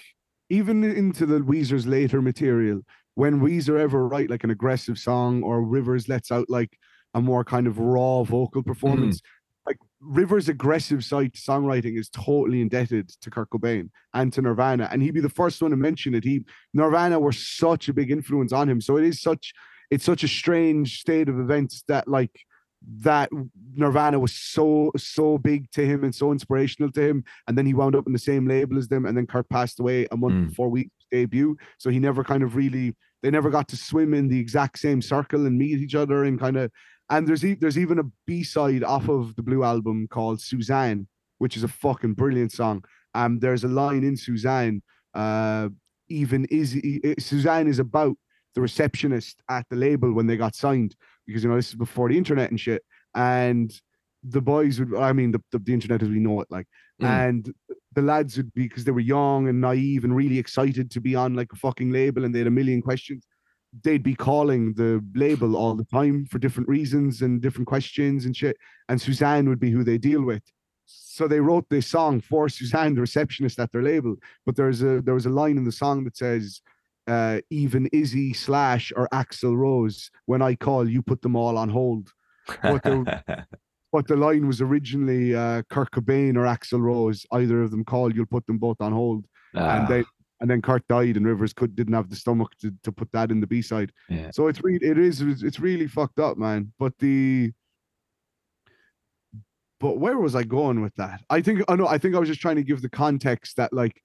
[0.49, 2.81] even into the Weezer's later material,
[3.15, 6.77] when Weezer ever write like an aggressive song or Rivers lets out like
[7.13, 9.23] a more kind of raw vocal performance, mm.
[9.65, 15.01] like Rivers' aggressive side songwriting is totally indebted to Kurt Cobain and to Nirvana, and
[15.01, 16.23] he'd be the first one to mention it.
[16.23, 16.43] He
[16.73, 19.53] Nirvana were such a big influence on him, so it is such
[19.89, 22.32] it's such a strange state of events that like
[23.02, 23.30] that
[23.76, 27.73] Nirvana was so so big to him and so inspirational to him, and then he
[27.73, 30.34] wound up in the same label as them, and then Kurt passed away a month
[30.36, 30.50] Mm.
[30.50, 34.28] before we debut, so he never kind of really they never got to swim in
[34.28, 36.69] the exact same circle and meet each other and kind of
[37.10, 41.08] and there's e- there's even a B side off of the Blue album called Susanne,
[41.39, 42.84] which is a fucking brilliant song.
[43.15, 44.84] Um, there's a line in Susanne,
[45.15, 45.69] uh,
[46.10, 46.80] even is
[47.19, 48.17] Susanne is about
[48.57, 50.95] the receptionist at the label when they got signed
[51.27, 52.81] because you know this is before the internet and shit.
[53.13, 53.71] And
[54.23, 56.67] the boys would, I mean, the, the, the internet as we know it, like,
[56.99, 57.05] Mm.
[57.05, 57.53] and
[57.93, 61.13] the lads would be because they were young and naive and really excited to be
[61.13, 63.27] on like a fucking label and they had a million questions.
[63.83, 68.35] They'd be calling the label all the time for different reasons and different questions and
[68.35, 68.57] shit.
[68.89, 70.41] And Susanne would be who they deal with.
[70.87, 74.15] So they wrote this song for Susanne, the receptionist at their label.
[74.43, 76.61] But there's a there was a line in the song that says,
[77.07, 81.69] uh, even Izzy Slash or Axl Rose, when I call, you put them all on
[81.69, 82.11] hold.
[82.61, 83.45] But the-
[83.93, 87.25] But the line was originally uh, Kurt Cobain or Axl Rose.
[87.31, 89.25] Either of them call, you'll put them both on hold.
[89.55, 90.05] Ah, And then
[90.41, 93.31] and then Kurt died, and Rivers could didn't have the stomach to, to put that
[93.31, 93.93] in the B side.
[94.09, 94.29] Yeah.
[94.31, 96.73] So it's really it is it's really fucked up, man.
[96.77, 97.53] But the
[99.79, 101.21] but where was I going with that?
[101.29, 101.87] I think I know.
[101.87, 104.01] I think I was just trying to give the context that like,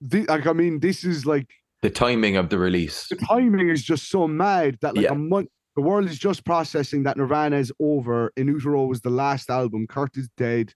[0.00, 1.48] the, like I mean, this is like
[1.82, 3.08] the timing of the release.
[3.08, 5.12] the timing is just so mad that like Yeah.
[5.12, 8.30] a month the world is just processing that Nirvana is over.
[8.36, 9.86] In Utero was the last album.
[9.86, 10.74] Kurt is dead.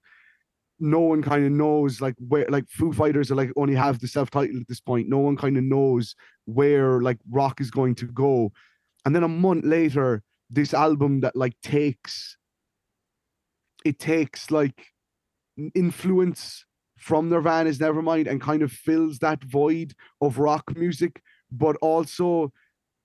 [0.81, 4.09] No one kind of knows like where like Foo Fighters are like only have the
[4.09, 5.09] self-titled at this point.
[5.09, 6.15] No one kind of knows
[6.47, 8.53] where like rock is going to go.
[9.05, 12.39] And then a month later, this album that like takes
[13.85, 14.87] it takes like
[15.75, 16.65] influence
[16.99, 22.53] from Nirvana's Nevermind and kind of fills that void of rock music, but also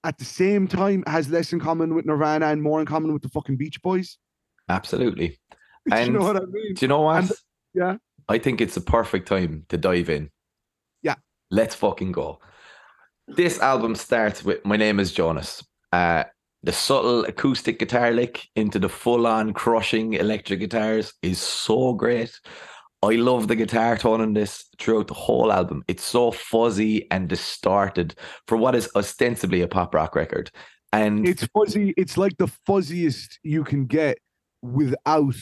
[0.03, 3.21] at the same time has less in common with Nirvana and more in common with
[3.21, 4.17] the fucking Beach Boys.
[4.69, 5.27] Absolutely.
[5.89, 6.73] Do you And- know what I mean?
[6.73, 7.23] Do you know what?
[7.23, 7.31] And-
[7.73, 7.97] yeah.
[8.29, 10.29] I think it's the perfect time to dive in.
[11.01, 11.15] Yeah.
[11.49, 12.39] Let's fucking go.
[13.27, 15.63] This album starts with My Name is Jonas.
[15.91, 16.23] Uh,
[16.63, 22.31] the subtle acoustic guitar lick into the full-on crushing electric guitars is so great.
[23.03, 25.83] I love the guitar tone in this throughout the whole album.
[25.87, 28.13] It's so fuzzy and distorted
[28.47, 30.51] for what is ostensibly a pop rock record.
[30.93, 31.93] And It's fuzzy.
[31.97, 34.19] It's like the fuzziest you can get
[34.61, 35.35] without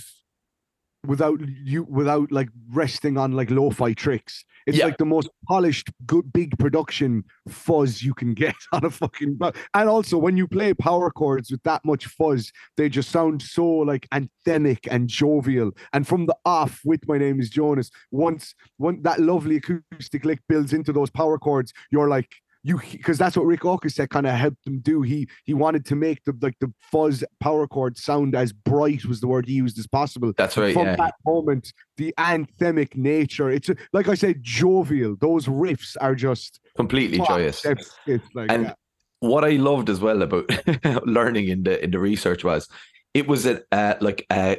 [1.05, 4.43] without you without like resting on like lo-fi tricks.
[4.67, 4.85] It's Yeah.
[4.85, 9.39] like the most polished, good big production fuzz you can get on a fucking
[9.73, 13.65] and also when you play power chords with that much fuzz, they just sound so
[13.65, 15.71] like anthemic and jovial.
[15.93, 20.41] And from the off with my name is Jonas, once one that lovely acoustic lick
[20.49, 24.35] builds into those power chords, you're like you because that's what Ric Ocasek kind of
[24.35, 25.01] helped him do.
[25.01, 29.21] He he wanted to make the like the fuzz power chord sound as bright was
[29.21, 30.33] the word he used as possible.
[30.35, 30.95] that's right, From yeah.
[30.97, 33.49] that moment, the anthemic nature.
[33.49, 35.15] It's like I said, jovial.
[35.19, 37.65] Those riffs are just Completely joyous.
[37.65, 38.73] It's, it's like And yeah.
[39.19, 40.49] what I loved as well about
[41.05, 42.67] learning in the in the research was
[43.13, 44.57] it was a uh, like a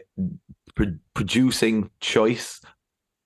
[0.75, 2.61] pro- producing choice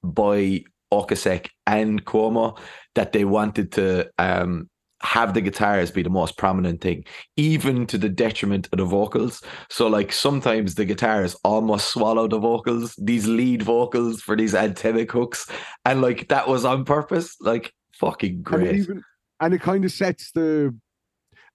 [0.02, 0.64] by
[1.02, 2.58] Ocasek and Cuomo
[2.94, 4.68] that they wanted to um
[5.02, 7.04] have the guitars be the most prominent thing,
[7.36, 9.42] even to the detriment of the vocals.
[9.68, 15.10] So, like, sometimes the guitars almost swallow the vocals, these lead vocals for these anthemic
[15.10, 15.46] hooks.
[15.84, 17.36] And, like, that was on purpose.
[17.38, 18.74] Like, fucking and it great.
[18.76, 19.02] even
[19.40, 20.76] and it kind of sets the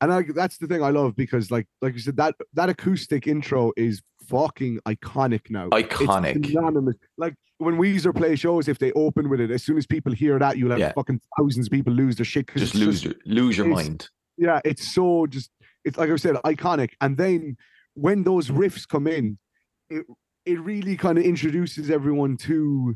[0.01, 3.27] and I, that's the thing I love because like like you said that that acoustic
[3.27, 5.67] intro is fucking iconic now.
[5.73, 6.45] It's Iconic.
[6.45, 6.95] synonymous.
[7.17, 10.39] Like when Weezer play shows, if they open with it, as soon as people hear
[10.39, 10.93] that, you'll have Yeah.
[10.93, 12.47] fucking thousands of people lose their shit.
[12.55, 14.09] Just lose your lose your mind.
[14.37, 15.51] yeah, it's so just
[15.85, 16.91] it's like I said, iconic.
[17.01, 17.55] And then
[17.93, 19.37] when those riffs come in,
[19.89, 20.05] it
[20.45, 22.95] it really kind of introduces everyone to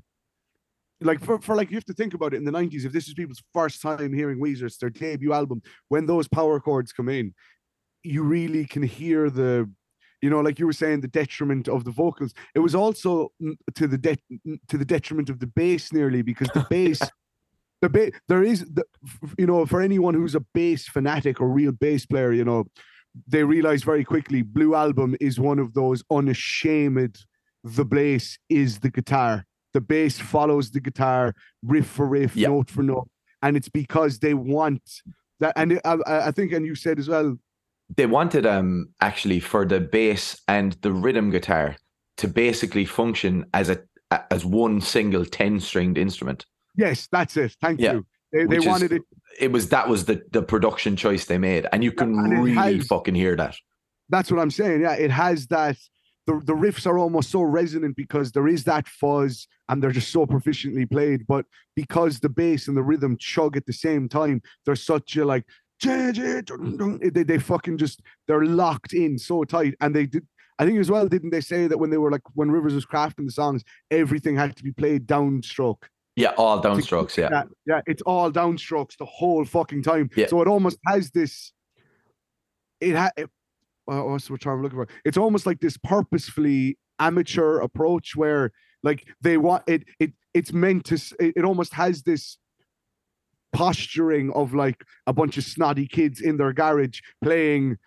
[1.01, 3.07] like for, for like you have to think about it in the 90s if this
[3.09, 7.09] is people's first time hearing Weezer it's their debut album when those power chords come
[7.09, 7.33] in
[8.03, 9.69] you really can hear the
[10.23, 12.33] you know like you were saying the detriment of the vocals.
[12.55, 13.31] It was also
[13.77, 16.99] to the de- to the detriment of the bass nearly because the bass
[17.83, 18.85] the ba- there is the,
[19.37, 22.61] you know for anyone who's a bass fanatic or real bass player you know
[23.33, 27.15] they realize very quickly blue album is one of those unashamed
[27.77, 29.45] the bass is the guitar.
[29.73, 31.33] The bass follows the guitar
[31.73, 32.49] riff for riff Yeah.
[32.49, 33.09] note for note
[33.41, 34.83] and it's because they want
[35.41, 37.29] that and I, I I think and you said as well
[37.95, 41.75] They wanted um actually for the bass and the rhythm guitar
[42.17, 43.79] to basically function as a
[44.31, 46.45] as one single 10 stringed instrument.
[46.77, 47.93] yes that's it thank Yeah.
[47.93, 49.01] you they, they Which is- wanted it
[49.39, 51.67] It was that was the the production choice they made.
[51.71, 53.55] And you can and really has- fucking hear that.
[54.09, 54.81] that's what I'm saying.
[54.81, 55.77] Yeah, it has that.
[56.27, 60.11] The, the riffs are almost so resonant because there is that fuzz and they're just
[60.17, 61.25] so proficiently played.
[61.27, 65.25] But because the bass and the rhythm chug at the same time, they're such a
[65.25, 65.45] like,
[65.83, 69.75] "Jay, jay, dun, dun," they, they fucking just, they're locked in so tight.
[69.81, 70.25] And they did,
[70.59, 72.85] I think as well, didn't they say that when they were like, when Rivers was
[72.85, 75.83] crafting the songs, everything had to be played downstroke?
[76.15, 77.29] Yeah, all downstrokes, yeah.
[77.31, 80.09] Yeah, yeah, it's all downstrokes the whole fucking time.
[80.15, 80.27] Yeah.
[80.27, 81.51] So it almost has this.
[82.79, 83.11] It had.
[83.85, 84.87] What's the term I'm looking for?
[85.03, 88.51] It's almost like this purposefully amateur approach where,
[88.83, 89.83] like, they want it.
[89.99, 90.95] It it's meant to.
[91.19, 92.37] It, it almost has this
[93.53, 97.77] posturing of like a bunch of snotty kids in their garage playing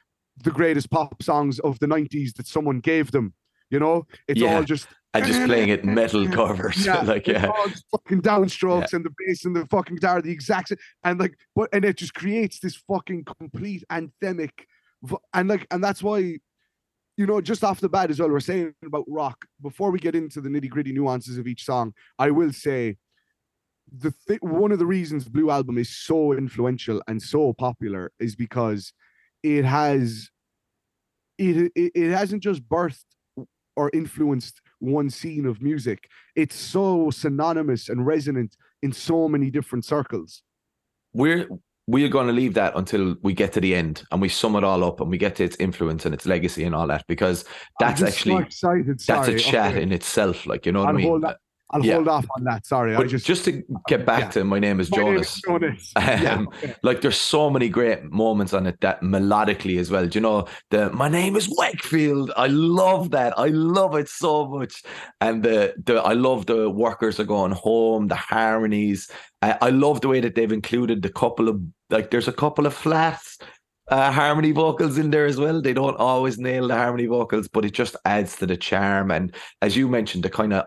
[0.45, 3.35] the greatest pop songs of the 90s that someone gave them
[3.71, 4.57] you know it's Yeah.
[4.57, 6.87] all just And just playing it metal covers.
[7.05, 7.47] like it's yeah.
[7.49, 11.35] all fucking downstrokes and the bass and the fucking guitar the exact same, and like,
[11.55, 14.51] but and it just creates this fucking complete anthemic,
[15.33, 16.19] and like, and that's why,
[17.17, 19.47] you know, just off the bat as well, we're saying about rock.
[19.63, 22.99] Before we get into the nitty gritty nuances of each song, I will say,
[23.93, 28.35] the th- one of the reasons Blue Album is so influential and so popular is
[28.35, 28.93] because
[29.43, 30.29] it has,
[31.39, 33.05] it it, it hasn't just birthed
[33.77, 36.09] or influenced one scene of music.
[36.35, 40.43] It's so synonymous and resonant in so many different circles.
[41.13, 41.49] We're
[41.89, 44.65] we're going to leave that until we get to the end and we sum it
[44.65, 47.45] all up and we get to its influence and its legacy and all that because
[47.79, 48.99] that's so actually excited.
[49.07, 49.83] that's a chat Okay.
[49.83, 50.47] in itself.
[50.47, 51.21] Like you know what I mean.
[51.21, 51.39] that-
[51.71, 51.95] I'll yeah.
[51.95, 52.65] hold off on that.
[52.65, 52.95] Sorry.
[52.95, 54.31] I just just to get back yeah.
[54.31, 55.93] to my name is My name is Jonas.
[55.95, 56.23] Jonas.
[56.23, 56.75] Yeah, Um, okay.
[56.83, 60.07] like there's so many great moments on it that melodically as well.
[60.07, 62.31] Do you know the my name is Wakefield?
[62.37, 63.37] I love that.
[63.39, 64.83] I love it so much.
[65.21, 69.11] And the the I love the workers are going home, the harmonies.
[69.43, 72.67] I, I love the way that they've included the couple of like there's a couple
[72.67, 73.39] of flats
[73.89, 75.61] uh, harmony vocals in there as well.
[75.61, 79.11] They don't always nail the harmony vocals, but it just adds to the charm.
[79.11, 80.67] And as you mentioned, the kind of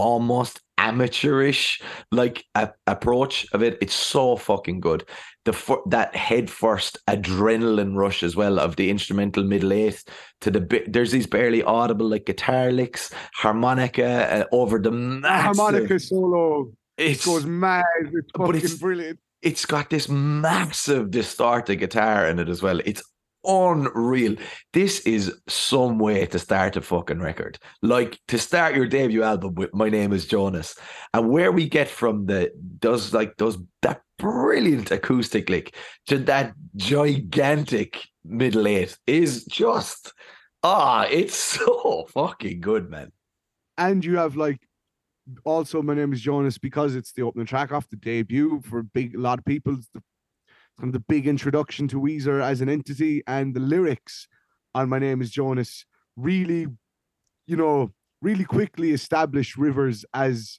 [0.00, 3.78] almost amateurish like a- approach of it.
[3.80, 5.04] It's so fucking good.
[5.44, 5.52] The
[5.86, 10.04] that head first adrenaline rush as well of the instrumental middle eighth
[10.40, 10.92] to the bit.
[10.92, 15.56] There's these barely audible like guitar licks, harmonica uh, over the massive.
[15.56, 17.84] Harmonica solo it goes mad.
[18.12, 19.18] It's But fucking it's- brilliant.
[19.40, 22.80] it's got this massive distorted guitar in it as well.
[22.84, 23.02] It's
[23.44, 24.36] unreal.
[24.72, 27.58] This is some way to start a fucking record.
[27.82, 30.76] Like to start your debut album with My Name is Jonas.
[31.14, 35.74] And where we get from the does like those that brilliant acoustic lick
[36.06, 40.12] to that gigantic middle eight is just
[40.62, 43.12] ah, it's so fucking good, man.
[43.78, 44.60] and you have like
[45.44, 49.14] also my name is Jonas because it's the opening track off the debut for big
[49.14, 49.74] a lot of people.
[49.74, 50.02] It's the,
[50.78, 54.28] kind of the big introduction to Weezer as an entity, and the lyrics.
[54.74, 55.84] On my name is Jonas.
[56.16, 56.66] Really,
[57.46, 60.58] you know, really quickly establish Rivers as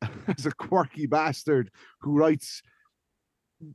[0.38, 2.62] as a quirky bastard who writes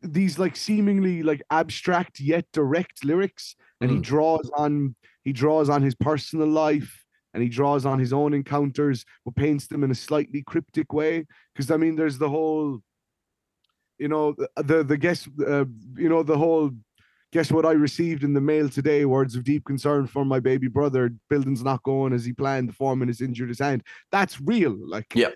[0.02, 3.56] these like seemingly like abstract yet direct lyrics.
[3.80, 4.04] And he Mm.
[4.04, 9.06] draws on he draws on his personal life and he draws on his own encounters
[9.26, 11.26] but paints them in a slightly cryptic way.
[11.54, 12.82] Because i mean there's the whole
[14.00, 16.72] you know the the, guess uh, you know the whole
[17.32, 20.68] guess what i received in the mail today words of deep concern for my baby
[20.68, 24.76] brother building's not going as he planned the foreman has injured his hand that's real
[24.88, 25.30] like yeah.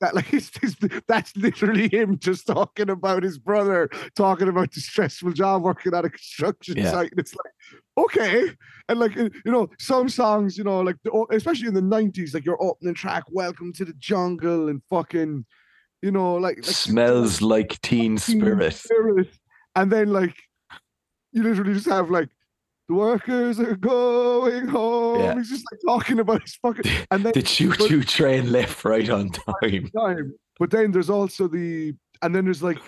[0.00, 0.76] that like it's, it's,
[1.06, 6.04] that's literally him just talking about his brother talking about the stressful job working at
[6.04, 6.90] a construction Yeah.
[6.90, 7.52] site and it's like
[7.98, 8.50] okay
[8.88, 12.34] and like uh, you know some songs you know like the, especially in the 90s
[12.34, 15.44] like your opening track welcome to the jungle and fucking
[16.02, 18.74] you know like, like Smells like teen Teen spirit.
[18.74, 19.28] Spirit.
[19.76, 20.34] and then like
[21.32, 22.28] you literally just have like
[22.88, 25.34] the workers are going home Yeah.
[25.36, 29.08] he's just like talking about his fucking and then The choo choo train left right
[29.08, 29.30] on
[29.62, 29.88] time.
[29.96, 30.34] time.
[30.58, 32.78] But then there's also the and then there's like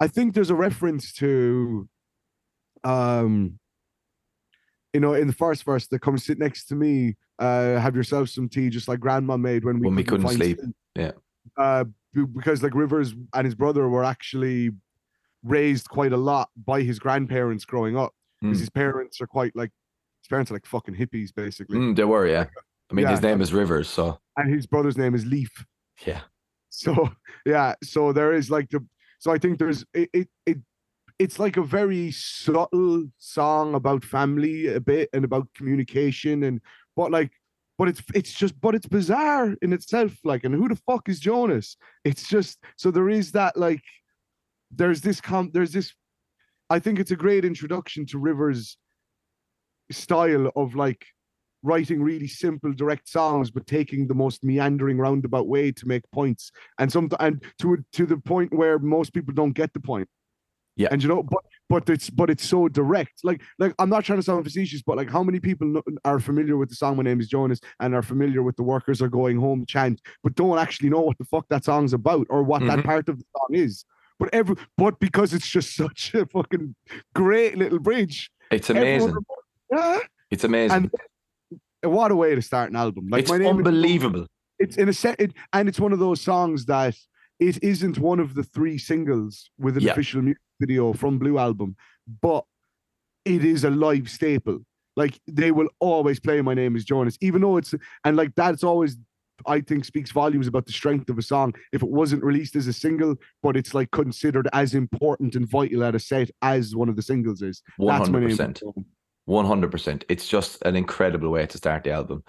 [0.00, 1.88] I think there's a reference to
[2.82, 3.58] um
[4.92, 8.28] you know in the first verse that comes sit next to me uh have yourself
[8.28, 10.58] some tea just like grandma made when we When we couldn't sleep.
[10.60, 10.74] sleep.
[10.96, 11.12] Yeah.
[11.56, 11.84] uh
[12.34, 14.70] because like Rivers and his brother were actually
[15.42, 18.60] raised quite a lot by his grandparents growing up because Mm.
[18.60, 19.70] his parents are quite like
[20.22, 22.46] his parents are like fucking hippies basically Mm, they were, yeah.
[22.90, 25.64] I mean, his name is Rivers, so and his brother's name is Leaf
[26.06, 26.20] yeah.
[26.70, 27.10] So
[27.46, 28.84] yeah, so there is like the
[29.18, 30.58] so I think there's it it, it
[31.18, 36.60] it's like a very subtle song about family a bit and about communication and
[36.96, 37.30] but like
[37.78, 41.20] but it's it's just but it's bizarre in itself like and who the fuck is
[41.20, 41.76] Jonas?
[42.04, 43.82] It's just so there is that like
[44.70, 45.92] there's this com there's this
[46.70, 48.78] I think it's a great introduction to Rivers
[49.90, 51.04] style of like
[51.62, 56.50] writing really simple direct songs but taking the most meandering roundabout way to make points
[56.78, 60.08] and some and to to the point where most people don't get the point
[60.76, 60.88] Yeah.
[60.90, 64.18] and you know but but it's but it's so direct like like i'm not trying
[64.18, 67.20] to sound facetious but like how many people are familiar with the song my name
[67.20, 70.90] is jonas and are familiar with the workers are going home chant but don't actually
[70.90, 72.84] know what the fuck that song's about or what that Mhm.
[72.84, 73.84] part of the song is
[74.18, 76.74] but every but because it's just such a fucking
[77.14, 79.16] great little bridge It's everyone amazing.
[79.72, 79.98] yeah
[80.30, 80.76] It's amazing.
[80.76, 80.90] and
[81.92, 83.08] what a way to start an album.
[83.10, 84.26] Like it's my name is- unbelievable.
[84.58, 86.94] it's in a set, it, and it's one of those songs that
[87.38, 89.92] it isn't one of the three singles with an Yeah.
[89.92, 91.76] official music video from Blue Album,
[92.20, 92.44] but
[93.24, 94.60] it is a live staple.
[94.96, 98.62] Like they will always play "My Name Is Jonas," even though it's and like that's
[98.64, 98.96] always.
[99.46, 102.68] I think speaks volumes about the strength of a song if it wasn't released as
[102.68, 106.88] a single, but it's like considered as important and vital at a set as one
[106.88, 107.60] of the singles is.
[107.76, 108.62] One hundred percent.
[109.24, 110.04] One hundred percent.
[110.08, 112.22] It's just an incredible way to start the album.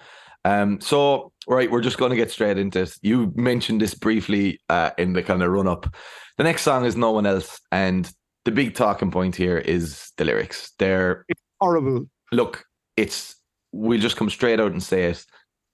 [0.44, 2.96] Um, so right, we're just going to get straight into it.
[3.02, 5.94] You mentioned this briefly uh, in the kind of run up.
[6.38, 8.10] The next song is "No One Else," and
[8.44, 10.72] the big talking point here is the lyrics.
[10.78, 11.24] They're
[11.60, 12.06] Horrible.
[12.32, 12.64] look,
[12.96, 13.36] it's
[13.72, 15.24] we'll just come straight out and say it.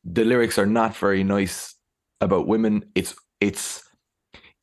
[0.04, 1.74] The lyrics are not very nice
[2.20, 2.84] about women.
[2.94, 3.82] It's it's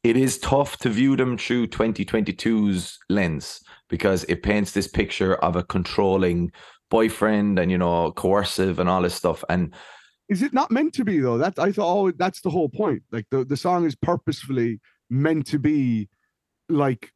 [0.04, 5.56] it is tough to view them through 2022's lens because it paints this picture of
[5.56, 6.52] a controlling
[6.90, 9.44] boyfriend and you know coercive and all this stuff.
[9.50, 9.74] And
[10.30, 11.38] Is it not meant to be though?
[11.38, 13.04] That I thought oh, that's the whole point.
[13.12, 14.80] Like the, the song is purposefully
[15.10, 16.08] meant to be
[16.70, 17.12] like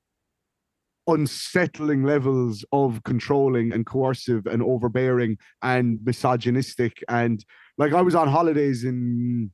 [1.08, 7.44] unsettling levels of controlling and coercive and overbearing and misogynistic and
[7.78, 9.52] like I was on holidays in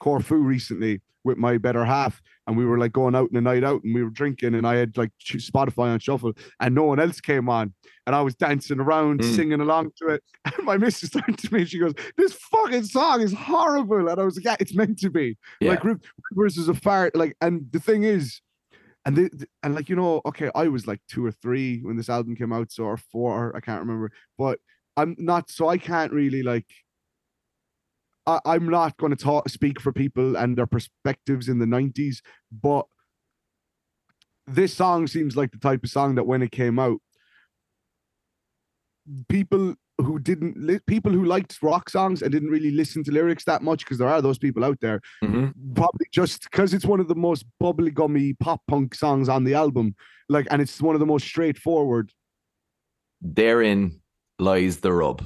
[0.00, 3.62] Corfu recently with my better half, and we were like going out in a night
[3.62, 6.98] out, and we were drinking, and I had like Spotify on shuffle, and no one
[6.98, 7.74] else came on,
[8.06, 9.36] and I was dancing around, Mm.
[9.36, 10.22] singing along to it.
[10.56, 14.18] And my missus turned to me, and she goes, "This fucking song is horrible," and
[14.18, 15.70] I was like, "Yeah, it's meant to be." Yeah.
[15.72, 16.00] Like Riv-
[16.32, 18.40] Rivers is a fart, like, and the thing is.
[19.06, 21.96] And the, the- and like you know, okay, I was like two or three when
[21.96, 24.10] this album came out, so or four, I can't remember.
[24.36, 24.58] But
[24.96, 26.66] I'm not, so I can't really like
[28.30, 32.18] I, I'm not going to talk speak for people and their perspectives in the 90s,
[32.50, 32.86] but
[34.46, 36.98] this song seems like the type of song that when it came out,
[39.28, 43.44] people who didn't li- people who liked rock songs and didn't really listen to lyrics
[43.44, 45.52] that much because there are those people out there Mhm.
[45.74, 49.52] probably just because it's one of the most bubbly gummy pop punk songs on the
[49.54, 49.94] album
[50.30, 52.12] like and it's one of the most straightforward
[53.20, 54.00] therein
[54.38, 55.24] lies the rub.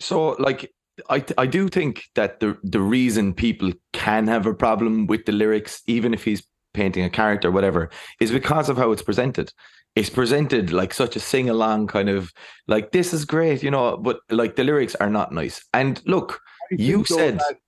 [0.00, 0.72] So, like,
[1.10, 5.32] I I do think that the the reason people can have a problem with the
[5.32, 7.90] lyrics, even if he's painting a character, whatever,
[8.20, 9.52] is because of how it's presented.
[9.96, 12.32] It's presented like such a sing along kind of
[12.66, 15.64] like this is great, you know, but like the lyrics are not nice.
[15.72, 16.40] And look,
[16.70, 17.58] you said that-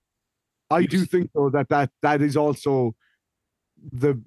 [0.71, 2.95] I you do s- think though that that that is also
[3.93, 4.21] the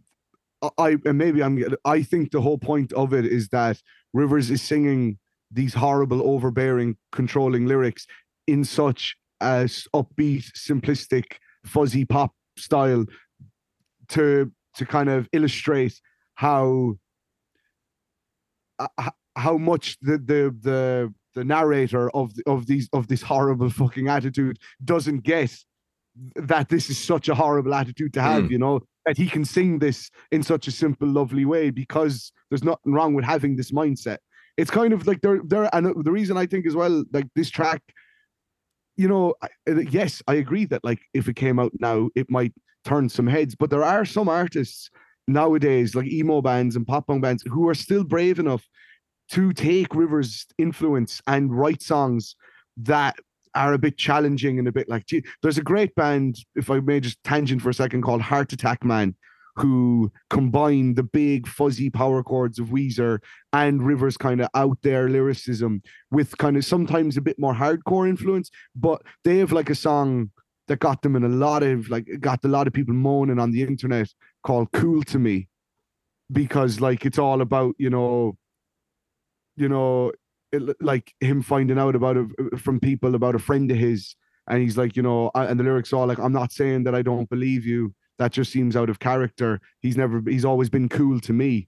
[0.78, 3.82] I and maybe I'm I think the whole point of it is that
[4.14, 5.18] Rivers is singing
[5.52, 8.06] these horrible, overbearing, controlling lyrics
[8.52, 13.06] in such as upbeat, simplistic, fuzzy pop style
[14.10, 16.00] to to kind of illustrate
[16.36, 16.94] how
[18.80, 24.08] uh, how much the the the the narrator of of these of this horrible fucking
[24.08, 25.56] attitude doesn't get
[26.36, 28.52] that this is such a horrible attitude to have Mm.
[28.52, 32.64] you know that he can sing this in such a simple lovely way because there's
[32.64, 34.18] nothing wrong with having this mindset
[34.58, 37.50] it's kind of like there there and the reason i think as well like this
[37.50, 37.82] track
[39.00, 42.54] you know uh, yes i agree that like if it came out now it might
[42.84, 44.90] turn some heads but there are some artists
[45.26, 48.68] nowadays like emo bands and pop punk bands who are still brave enough
[49.32, 52.36] to take rivers influence and write songs
[52.76, 53.16] that
[53.56, 55.06] are a bit challenging and a bit like
[55.42, 58.84] there's a great band if i may just tangent for a second called heart attack
[58.84, 59.16] man
[59.60, 63.20] who combine the big fuzzy power chords of Weezer
[63.54, 65.82] and Rivers kind of out there lyricism
[66.12, 70.32] with kind of sometimes a bit more hardcore influence, but they have like a song
[70.68, 73.52] that got them in a lot of like got a lot of people moaning on
[73.52, 74.08] the internet
[74.44, 75.48] called Cool to Me
[76.32, 78.38] because like it's all about, you know,
[79.56, 80.12] you know,
[80.52, 84.16] it, like him finding out about it from people about a friend of his
[84.48, 87.04] and he's like, you know, and the lyrics are like, I'm not saying that I
[87.04, 87.94] don't believe you.
[88.20, 89.60] That just seems out of character.
[89.82, 91.68] He's never, he's always been cool to me.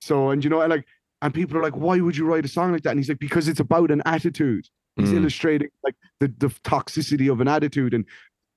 [0.00, 0.84] So, and you know, and like,
[1.22, 2.90] and people are like, why would you write a song like that?
[2.90, 4.66] And he's like, because it's about an attitude.
[4.96, 5.18] He's Mm.
[5.18, 7.94] illustrating like the, the toxicity of an attitude.
[7.94, 8.04] And,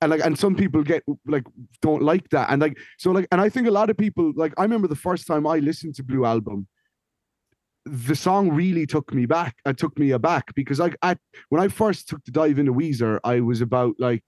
[0.02, 1.44] and like, and some people get like,
[1.82, 2.50] don't like that.
[2.50, 4.96] And like, so like, and I think a lot of people, like, I remember the
[4.96, 6.68] first time I listened to Blue Album,
[7.86, 9.56] the song really took me back.
[9.66, 11.18] It took me aback because like at
[11.50, 14.24] when I first took the dive into Weezer, I was about like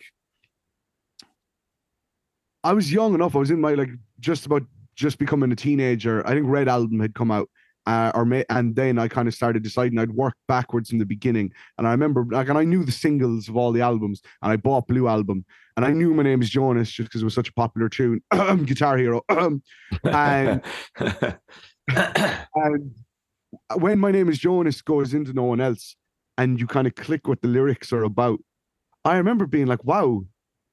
[2.63, 3.35] I was young enough.
[3.35, 3.89] I was in my like
[4.19, 4.63] just about
[4.95, 6.25] just becoming a teenager.
[6.27, 7.49] I think Red Album had come out.
[7.85, 11.05] Uh, or may, and then I kind of started deciding I'd work backwards from the
[11.05, 11.51] beginning.
[11.77, 14.55] And I remember, like, and I knew the singles of all the albums, and I
[14.55, 15.43] bought Blue Album,
[15.75, 18.21] and I knew my name is Jonas just because it was such a popular tune,
[18.65, 19.21] Guitar Hero.
[19.29, 19.61] and
[22.55, 22.91] and
[23.75, 25.97] when my name is Jonas goes into no one else,
[26.37, 28.39] and you kind of click what the lyrics are about,
[29.03, 30.23] I remember being like, wow,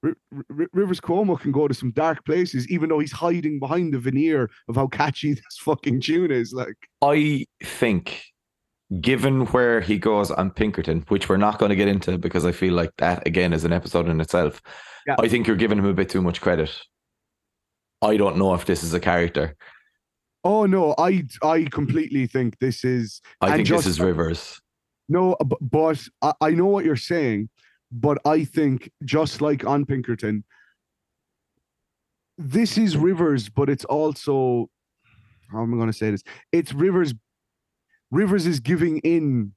[0.04, 3.92] R- R- Rivers Cuomo can go to some dark places, even though he's hiding behind
[3.94, 6.52] the veneer of how catchy this fucking tune is.
[6.52, 8.22] Like, I think,
[9.00, 12.52] given where he goes on Pinkerton, which we're not going to get into because I
[12.52, 14.60] feel like that again is an episode in itself.
[15.06, 15.16] Yeah.
[15.18, 16.70] I think you're giving him a bit too much credit.
[18.02, 19.54] I don't know if this is a character.
[20.44, 24.58] oh no, I I completely think this is I think just- this is Rivers.
[25.10, 27.48] No, b- but I, I know what you're saying,
[27.92, 30.44] but I think just like on Pinkerton,
[32.38, 34.70] this is Rivers, but it's also
[35.52, 36.22] how am I going to say this?
[36.52, 37.12] It's Rivers.
[38.12, 39.52] Rivers is giving in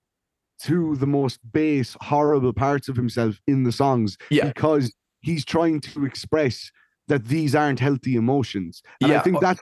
[0.63, 4.47] to the most base, horrible parts of himself in the songs Yeah.
[4.47, 6.71] because he's trying to express
[7.09, 8.81] that these aren't healthy emotions.
[9.01, 9.61] And I think uh, that's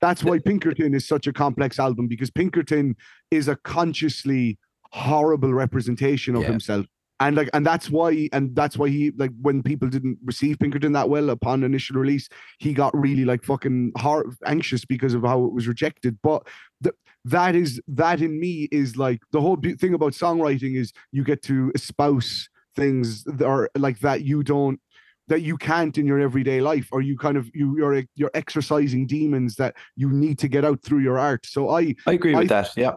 [0.00, 2.96] that's why Pinkerton is such a complex album because Pinkerton
[3.30, 4.58] is a consciously
[4.92, 6.48] horrible representation of Yeah.
[6.50, 6.86] himself.
[7.20, 10.92] And like, and that's why, and that's why he like when people didn't receive Pinkerton
[10.92, 15.44] that well upon initial release, he got really like fucking hard, anxious because of how
[15.44, 16.16] it was rejected.
[16.22, 16.46] But
[16.82, 16.94] th-
[17.24, 21.24] that is that in me is like the whole be- thing about songwriting is you
[21.24, 24.80] get to espouse things that are like that you don't
[25.26, 29.06] that you can't in your everyday life or you kind of you you're you're exercising
[29.06, 32.50] demons that you need to get out through your art so i I agree with
[32.50, 32.76] I- that.
[32.76, 32.94] Yeah.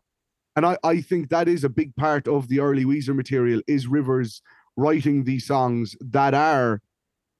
[0.56, 3.88] And i i think that is a big part of the early weezer material is
[3.88, 4.42] rivers
[4.78, 6.82] writing these songs that are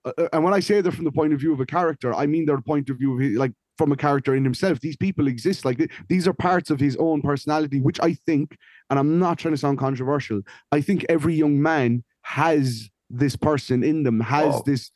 [0.06, 2.14] uh, uh, and when i say they're from the point of view of a character
[2.14, 4.98] i mean they're point of view of his, like from a character in himself these
[4.98, 8.58] people exist like these are parts of his own personality which i think
[8.90, 10.42] and i'm not trying to sound controversial
[10.72, 14.92] i think every young man has this person in them has Oh, this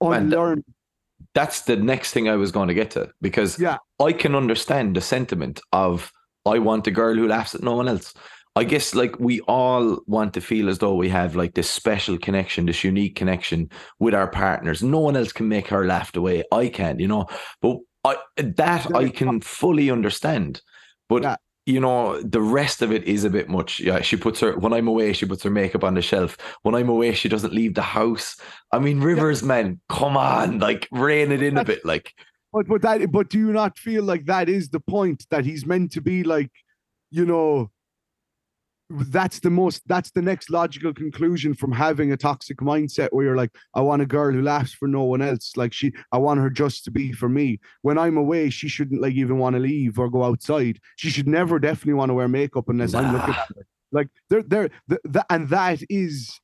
[0.00, 0.64] unlearned
[1.34, 3.78] That's the next thing I was going to get to because Yeah.
[4.00, 6.10] I can understand the sentiment of
[6.48, 8.14] I want a girl who laughs at no one else.
[8.56, 12.18] I guess like we all want to feel as though we have like this special
[12.18, 13.70] connection, this unique connection
[14.00, 14.82] with our partners.
[14.82, 17.26] No one else can make her laugh the way I can, you know.
[17.62, 20.60] But I that I can fully understand.
[21.08, 21.36] But Yeah.
[21.66, 23.78] you know, the rest of it is a bit much.
[23.78, 26.36] Yeah, she puts her when I'm away, she puts her makeup on the shelf.
[26.62, 28.36] When I'm away, she doesn't leave the house.
[28.72, 32.14] I mean, Rivers, man, come on, like rein it in a bit, like.
[32.52, 35.66] But but that but do you not feel like that is the point that he's
[35.66, 36.50] meant to be like,
[37.10, 37.70] you know,
[38.90, 43.36] that's the most that's the next logical conclusion from having a toxic mindset where you're
[43.36, 45.52] like, I want a girl who laughs for no one else.
[45.56, 47.60] Like she I want her just to be for me.
[47.82, 50.78] When I'm away, she shouldn't like even want to leave or go outside.
[50.96, 53.66] She should never definitely want to wear makeup unless I'm looking at her.
[53.92, 56.38] Like there there th- th- and that is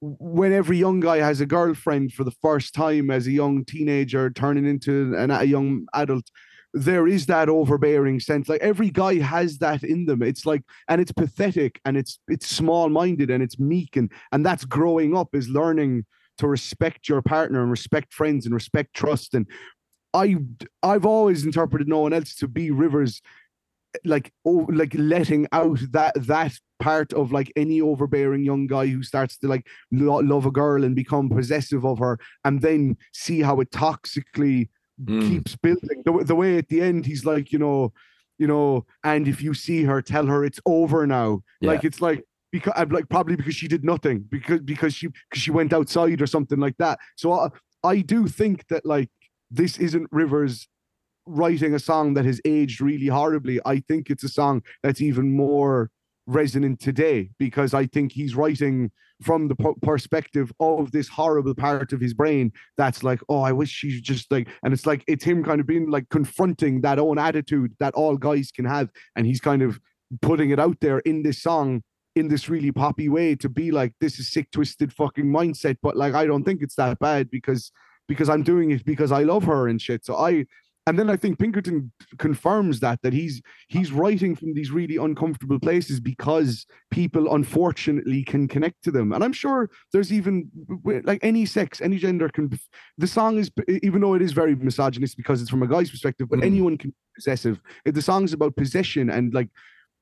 [0.00, 4.30] when every young guy has a girlfriend for the first time as a young teenager
[4.30, 6.30] turning into an, a young adult
[6.74, 8.50] there is that overbearing sense.
[8.50, 10.22] Like every guy has that in them.
[10.22, 14.44] It's like and it's pathetic and it's it's small minded and it's meek and and
[14.44, 16.04] that's growing up is learning
[16.38, 19.46] to respect your partner and respect friends and respect trust and
[20.12, 20.36] i
[20.82, 23.22] i've always interpreted no one else to be rivers
[24.04, 29.02] like oh like letting out that that part of like any overbearing young guy who
[29.02, 33.40] starts to like lo- love a girl and become possessive of her and then see
[33.42, 34.68] how it toxically
[34.98, 35.28] Mm.
[35.28, 37.92] keeps building the, the way at the end he's like you know
[38.38, 41.72] you know and if you see her tell her it's over now Yeah.
[41.72, 45.42] like it's like because I'm like probably because she did nothing because because she because
[45.42, 47.48] she went outside or something like that so I,
[47.84, 49.10] I do think that like
[49.50, 50.66] this isn't rivers
[51.26, 55.36] writing a song that has aged really horribly i think it's a song that's even
[55.36, 55.90] more
[56.26, 58.90] resonant today because i think he's writing
[59.22, 63.52] from the p- perspective of this horrible part of his brain that's like oh i
[63.52, 66.98] wish she's just like and it's like it's him kind of being like confronting that
[66.98, 69.80] own attitude that all guys can have and he's kind of
[70.20, 71.82] putting it out there in this song
[72.14, 75.96] in this really poppy way to be like this is sick twisted fucking mindset but
[75.96, 77.72] like i don't think it's that bad because
[78.08, 80.04] because i'm doing it because i love her and shit.
[80.04, 80.44] So i
[80.86, 85.58] and then i think pinkerton confirms that that he's he's writing from these really uncomfortable
[85.58, 89.12] places because people unfortunately can connect to them.
[89.12, 90.48] And i'm sure there's even
[91.04, 92.50] like any sex any gender can
[92.98, 93.50] the song is
[93.82, 96.44] even though it is very misogynist because it's from a guy's perspective but Mm.
[96.44, 97.60] anyone can be possessive.
[97.84, 99.48] If the song's about possession and like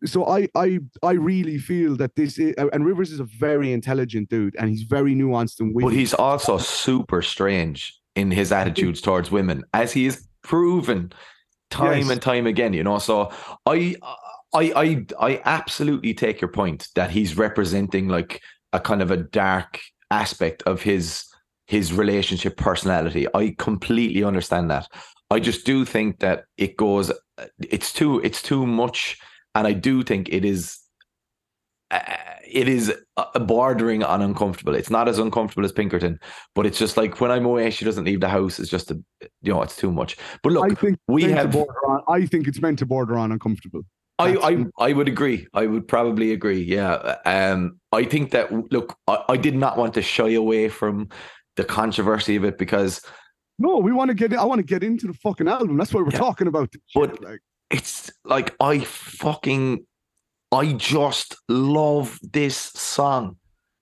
[0.05, 4.29] so I I I really feel that this is and Rivers is a very intelligent
[4.29, 9.31] dude and he's very nuanced and But he's also super strange in his attitudes towards
[9.31, 11.13] women, as he is proven
[11.71, 12.11] time Yes.
[12.11, 12.73] and time again.
[12.73, 13.33] You know, so
[13.67, 13.97] I,
[14.55, 18.41] I, I, I absolutely take your point that he's representing like
[18.73, 19.81] a kind of a dark
[20.11, 21.25] aspect of his
[21.67, 23.27] his relationship personality.
[23.35, 24.87] I completely understand that.
[25.31, 27.11] I just do think that it goes.
[27.59, 28.21] It's too.
[28.21, 29.19] It's too much,
[29.55, 30.79] and I do think it is
[32.47, 34.75] it is uh, bordering on uncomfortable.
[34.75, 36.19] It's not as uncomfortable as Pinkerton,
[36.55, 38.59] but it's just like when I'm away, she doesn't leave the house.
[38.59, 38.95] It's just a,
[39.43, 40.17] you know, it's too much.
[40.43, 42.87] But look, I think we it's meant to have- on, I think it's meant to
[42.87, 43.83] border on uncomfortable.
[44.21, 45.47] I, I I would agree.
[45.55, 46.63] I would probably agree.
[46.63, 47.17] Yeah.
[47.27, 47.81] Um.
[47.91, 51.09] I think that look, I, I did not want to shy away from
[51.57, 53.01] the controversy of it because
[53.59, 54.33] No, we want to get.
[54.33, 55.77] I want to get into the fucking album.
[55.77, 56.19] That's why we're Yeah.
[56.19, 56.73] talking about.
[56.95, 57.41] But- like,
[57.71, 59.85] it's like I fucking
[60.55, 63.37] I just love this song.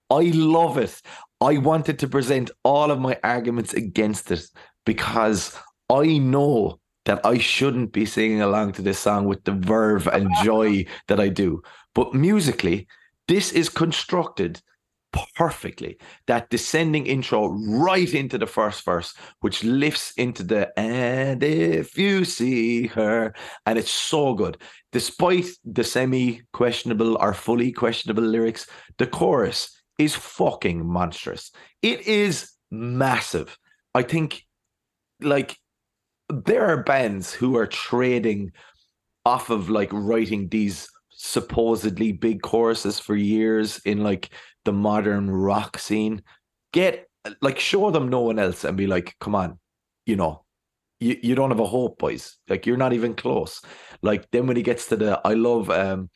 [0.09, 0.99] I love it.
[1.39, 4.43] I wanted to present all of my arguments against it
[4.83, 5.55] because
[5.91, 10.27] I know that I shouldn't be singing along to this song with the verve and
[10.43, 11.61] joy that I do.
[11.93, 12.87] But musically,
[13.27, 14.59] this is constructed
[15.35, 15.97] perfectly.
[16.25, 22.25] That descending intro right into the first verse, which lifts into the and if you
[22.25, 23.33] see her,
[23.67, 24.57] and it's so good.
[24.93, 28.67] Despite the semi questionable or fully questionable lyrics,
[28.97, 31.51] the chorus is fucking monstrous.
[31.81, 33.57] It is massive.
[33.95, 34.43] I think,
[35.19, 35.57] like,
[36.29, 38.51] there are bands who are trading
[39.25, 44.29] off of like writing these supposedly big choruses for years in like
[44.65, 46.21] the modern rock scene.
[46.71, 47.07] Get
[47.41, 49.59] like show them no one else and be like, come on,
[50.05, 50.43] you know,
[51.03, 52.37] you, you don't have a hope, boys.
[52.47, 53.61] Like you're not even close.
[54.01, 56.09] Like then when he gets to the I love um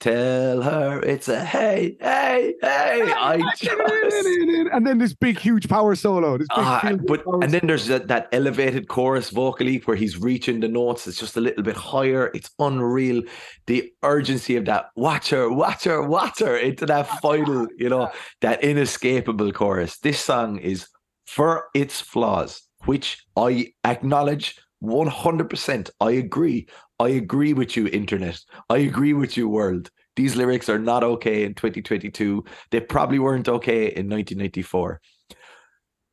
[0.00, 3.12] tell her it's a hey, hey, hey.
[3.16, 6.36] I just and then this big, huge power solo.
[6.36, 10.60] This big, huge but and then there's that, that elevated chorus vocally where he's reaching
[10.60, 11.06] the notes.
[11.06, 12.30] It's just a little bit higher.
[12.34, 13.22] It's unreal.
[13.66, 18.10] The urgency of that watch her, watch her, watch her into that final, you know,
[18.40, 19.98] that inescapable chorus.
[19.98, 20.88] This song is
[21.26, 25.90] for its flaws, which I acknowledge 100%.
[26.00, 26.68] I agree.
[26.98, 28.40] I agree with you, internet.
[28.68, 29.90] I agree with you, world.
[30.16, 32.44] These lyrics are not okay in 2022.
[32.70, 35.00] They probably weren't okay in 1994.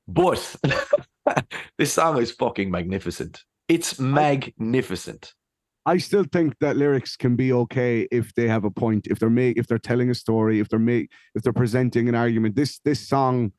[0.07, 0.55] But
[1.78, 3.43] this song is fucking magnificent.
[3.67, 5.34] It's magnificent.
[5.86, 9.30] I still think that lyrics can be okay if they have a point, if they're
[9.30, 12.55] make, if they're telling a story, if they're make, if they're presenting an argument.
[12.55, 13.51] This this song,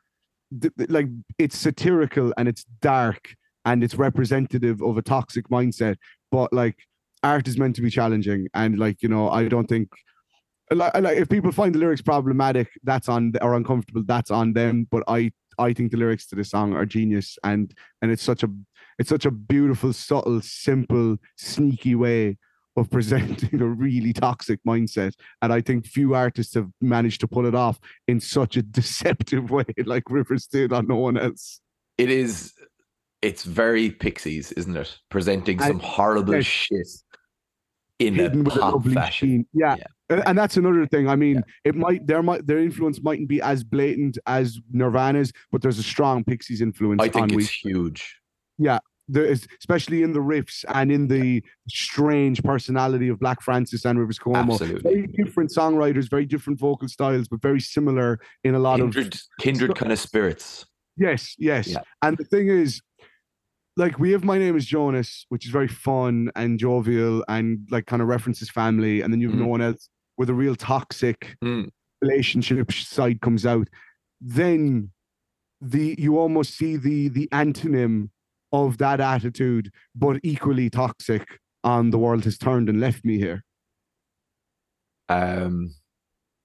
[0.60, 1.06] th- like
[1.38, 3.34] it's satirical and it's dark
[3.64, 5.96] and it's representative of a toxic mindset.
[6.30, 6.76] But like
[7.22, 9.88] art is meant to be challenging, and like you know, I don't think
[10.70, 14.86] like, like if people find the lyrics problematic, that's on or uncomfortable, that's on them.
[14.90, 18.42] But I I think the lyrics to the song are genius, and and it's such
[18.42, 18.48] a
[18.98, 22.38] it's such a beautiful, subtle, simple, sneaky way
[22.76, 25.12] of presenting a really toxic mindset.
[25.42, 29.50] And I think few artists have managed to pull it off in such a deceptive
[29.50, 31.60] way, like Rivers did on no one else.
[31.98, 32.52] It is
[33.20, 34.98] it's very pixies, isn't it?
[35.10, 36.86] Presenting And- some horrible shit
[37.98, 39.28] in a Hidden with a pop lovely fashion.
[39.28, 39.46] sheen.
[39.52, 39.76] Yeah.
[39.78, 40.22] Yeah.
[40.26, 41.08] And, that's another thing.
[41.08, 45.62] I mean, it might their might their influence mightn't be as blatant as Nirvana's, but
[45.62, 48.18] there's a strong Pixies influence I think we it's huge.
[48.58, 48.82] there
[49.14, 54.18] is especially in the riffs and in the strange personality of Black Francis and Rivers
[54.18, 54.52] Cuomo.
[54.52, 54.80] Absolutely.
[54.90, 59.20] Very different songwriters, very different vocal styles, but very similar in a lot of Kindred,
[59.40, 60.66] kindred kind of spirits.
[60.96, 61.68] Yes, yes.
[61.68, 61.80] Yeah.
[62.02, 62.80] And the thing is,
[63.76, 67.86] like we have My Name is Jonas, which is very fun and jovial and like
[67.86, 69.48] kind of references family, and then you have no Mhm.
[69.48, 69.88] one else
[70.18, 71.70] with a real toxic Mm.
[72.02, 73.68] relationship side comes out.
[74.20, 74.90] Then
[75.60, 78.10] the you almost see the the antonym
[78.52, 81.26] of that attitude, but equally toxic
[81.64, 83.42] on the world has turned and left me here.
[85.08, 85.74] Um,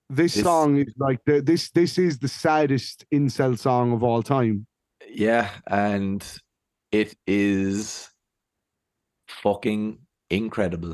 [0.09, 4.23] This, This- song is like the, this this is the saddest incel song of all
[4.23, 4.65] time.
[5.09, 6.23] yeah, and
[6.93, 8.09] it is
[9.27, 9.99] fucking
[10.29, 10.93] incredible.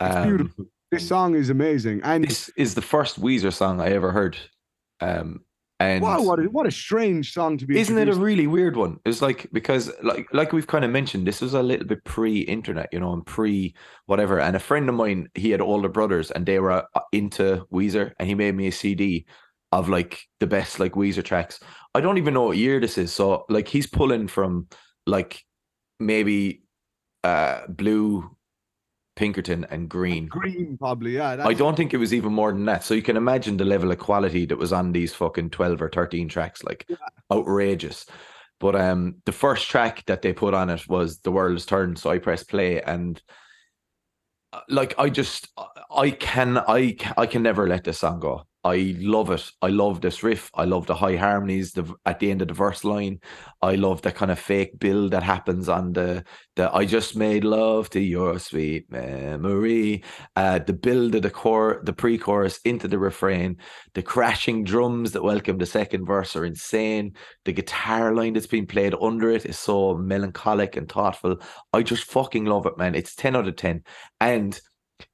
[0.00, 0.64] It's Um, beautiful.
[0.90, 2.00] This song is amazing.
[2.02, 4.36] And This is the first Weezer song I ever heard.
[5.00, 5.44] Um,
[5.78, 7.78] and wow, what a, what a strange song to be.
[7.78, 8.98] isn't it a really weird one?
[9.04, 12.88] It's like because like like we've kind of mentioned, this was a little bit pre-internet,
[12.92, 13.74] you know, and pre
[14.06, 14.40] whatever.
[14.40, 18.12] And a friend of mine, he had older brothers, and they were uh, into Weezer,
[18.18, 19.26] and he made me a CD
[19.70, 21.60] of like the best like Weezer tracks.
[21.94, 24.68] I don't even know what year this is, so like he's pulling from
[25.06, 25.44] like
[26.00, 26.62] maybe
[27.22, 28.34] uh blue,
[29.16, 30.26] Pinkerton, and green.
[30.26, 30.76] green?
[30.78, 31.44] Probably, yeah.
[31.44, 32.84] I don't think it was even more than that.
[32.84, 35.88] So you can imagine the level of quality that was on these fucking 12 or
[35.88, 36.86] 13 tracks, like
[37.32, 38.06] outrageous.
[38.60, 41.98] But um the first track that they put on it was The World Is Turned.
[41.98, 43.20] So I pressed play and
[44.52, 45.48] uh, like I just
[45.94, 48.46] I can I I can never let this song go.
[48.66, 49.48] I love it.
[49.62, 50.50] I love this riff.
[50.52, 53.20] I love the high harmonies the, at the end of the verse line.
[53.62, 56.24] I love the kind of fake build that happens on the
[56.56, 60.02] the I just made love to your sweet memory
[60.34, 63.58] uh, the build of the core, the pre-chorus into the refrain,
[63.94, 67.14] the crashing drums that welcome the second verse are insane.
[67.44, 71.36] The guitar line that's being played under it is so melancholic and thoughtful.
[71.72, 72.96] I just fucking love it, man.
[72.96, 73.84] It's ten out of ten.
[74.20, 74.60] And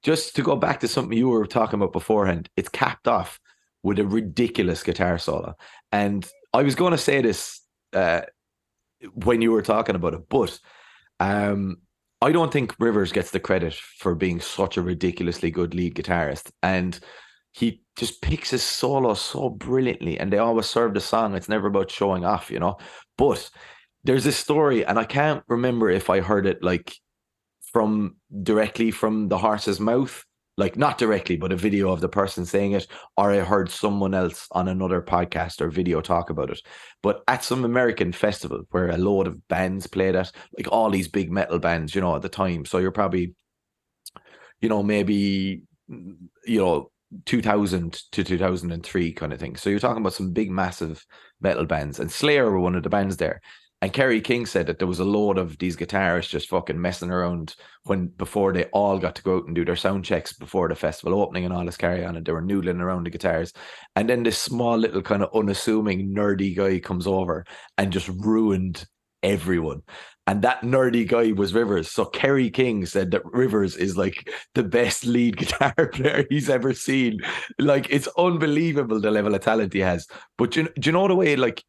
[0.03, 3.41] just to go back to something you were talking about beforehand, it's capped off
[3.83, 5.55] with a ridiculous guitar solo.
[5.91, 7.61] And I was going to say this
[7.93, 8.23] uh,
[9.15, 10.59] when you were talking about it, but
[11.21, 11.79] um,
[12.21, 16.51] I don't think Rivers gets the credit for being such a ridiculously good lead guitarist.
[16.63, 16.99] And
[17.53, 21.35] he just picks his solo so brilliantly, and they always serve the song.
[21.35, 22.79] It's never about showing off, you know.
[23.19, 23.51] But
[24.05, 26.95] there's this story, and I can't remember if I heard it like
[27.73, 30.25] from directly from the horse's mouth,
[30.57, 32.87] like not directly, but a video of the person saying it,
[33.17, 36.61] or I heard someone else on another podcast or video talk about it.
[37.03, 41.09] But at some American festival where a load of bands played at, like all these
[41.09, 42.65] big metal bands, you know, at the time.
[42.65, 43.35] So you're probably,
[44.61, 46.91] you know, maybe, you know,
[47.27, 49.57] 2000 to 2003 kind of thing.
[49.57, 51.05] So you're talking about some big, massive
[51.41, 53.41] metal bands, and Slayer were one of the bands there.
[53.83, 57.11] And Kerry King said that there was a load of these guitarists just fucking messing
[57.11, 60.69] around when before they all got to go out and do their sound checks before
[60.69, 63.53] the festival opening and all this carry on, and they were noodling around the guitars.
[63.97, 67.45] And then this small little kind of unassuming nerdy guy comes over
[67.77, 68.87] and just ruined
[69.25, 69.83] everyone.
[70.29, 71.91] And that nerdy guy was Rivers.
[71.91, 76.73] So Kerry King said that Rivers is like the best lead guitar player he's ever
[76.73, 77.19] seen.
[77.59, 80.07] Like it's unbelievable the level of talent he has.
[80.39, 81.65] But do you, do you know the way like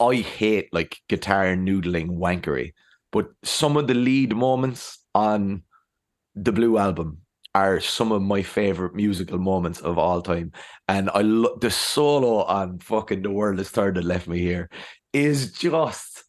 [0.00, 2.72] I hate like guitar noodling wankery,
[3.12, 5.62] but some of the lead moments on
[6.34, 7.22] the Blue album
[7.54, 10.52] are some of my favorite musical moments of all time.
[10.88, 14.68] And I lo- the solo on fucking The World is Turned and Left Me Here
[15.14, 16.24] is just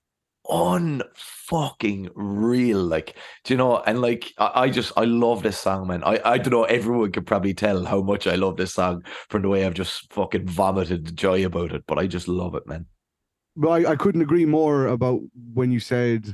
[0.49, 2.79] unfucking real.
[2.79, 3.83] Like, do you know?
[3.85, 6.03] And like, I, I just, I love this song, man.
[6.05, 9.41] I, I don't know, everyone could probably tell how much I love this song from
[9.41, 12.85] the way I've just fucking vomited joy about it, but I just love it, man.
[13.57, 15.19] But I, I couldn't agree more about
[15.53, 16.33] when you said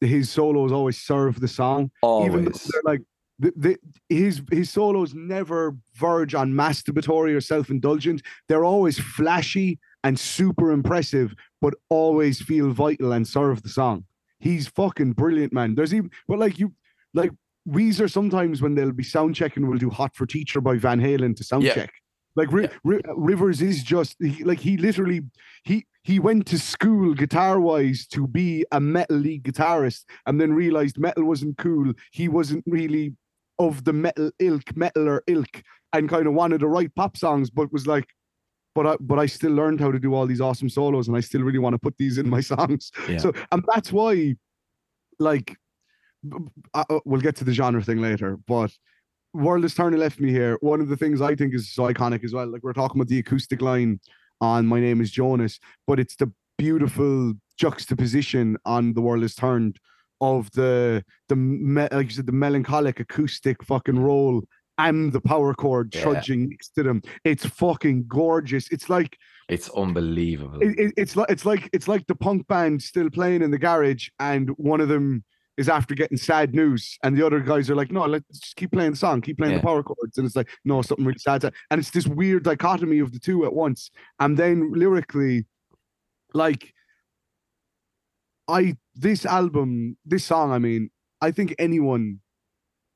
[0.00, 1.90] his solos always serve the song.
[2.04, 2.62] Even Always.
[2.64, 3.02] they're like
[3.38, 8.22] the, the, his his solos never verge on masturbatory or self-indulgent.
[8.48, 14.04] They're always flashy and super impressive, but always feel vital and serve the song.
[14.38, 15.74] He's fucking brilliant, man.
[15.74, 16.72] There's even but like you
[17.12, 17.32] like
[17.68, 21.36] Weezer sometimes when they'll be sound checking will do Hot for Teacher by Van Halen
[21.36, 21.74] to sound Yeah.
[21.74, 21.92] check.
[22.36, 25.22] Like Ri- Ri- Rivers is just he, like he literally
[25.64, 30.52] he he went to school guitar wise to be a metal lead guitarist and then
[30.52, 31.92] realized metal wasn't cool.
[32.12, 33.14] He wasn't really
[33.58, 37.50] of the metal ilk, metal or ilk, and kind of wanted to write pop songs,
[37.50, 38.06] but was like,
[38.74, 41.20] but I but I still learned how to do all these awesome solos, and I
[41.20, 42.90] still really want to put these in my songs.
[43.08, 43.18] Yeah.
[43.18, 44.36] So and that's why,
[45.18, 45.56] like,
[46.72, 48.72] uh, uh, we'll get to the genre thing later, but.
[49.32, 50.58] World is turning left me here.
[50.60, 52.48] One of the things I think is so iconic as well.
[52.48, 54.00] Like we're talking about the acoustic line
[54.40, 59.78] on My Name is Jonas, but it's the beautiful juxtaposition on The World is Turned
[60.20, 64.42] of the the me- like you said, the melancholic acoustic fucking roll
[64.76, 66.02] and the power chord Yeah.
[66.02, 67.02] trudging next to them.
[67.24, 68.68] It's fucking gorgeous.
[68.70, 69.16] It's like
[69.48, 70.60] It's unbelievable.
[70.62, 73.58] it, it- it's like it's like it's like the punk band still playing in the
[73.58, 75.24] garage, and one of them
[75.56, 78.72] is after getting sad news, and the other guys are like, "No, let's just keep
[78.72, 79.58] playing the song, keep playing Yeah.
[79.58, 82.98] the power chords," and it's like, "No, something really sad," and it's this weird dichotomy
[83.00, 83.90] of the two at once,
[84.20, 85.46] and then lyrically,
[86.32, 86.72] like,
[88.48, 90.90] I this album, this song, I mean,
[91.20, 92.20] I think anyone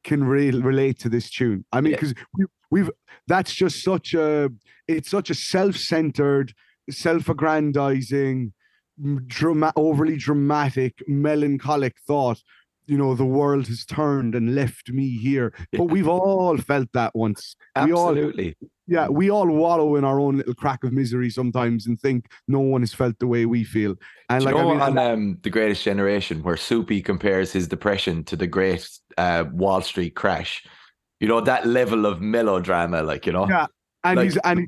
[0.03, 1.65] can re- relate to this tune.
[1.73, 1.97] I mean, Yeah.
[1.97, 2.91] because we, we've
[3.27, 4.51] that's just such a
[4.89, 6.53] it's such a self-centered,
[6.91, 8.53] self-aggrandizing, m-
[9.27, 12.41] drama, overly dramatic, melancholic thought.
[12.87, 15.55] You know, the world has turned and left me here.
[15.73, 17.57] But we've all felt that once.
[17.83, 18.57] We all, Absolutely.
[18.87, 22.61] yeah, we all wallow in our own little crack of misery sometimes and think no
[22.61, 23.95] one has felt the way we feel.
[24.29, 27.53] And Do like, you know I mean, on um, the Greatest Generation, where Soupy compares
[27.53, 28.87] his depression to the great
[29.17, 30.63] uh, Wall Street crash,
[31.21, 33.65] you know that level of melodrama, like you know, Yeah.
[34.05, 34.67] and like- he's and he,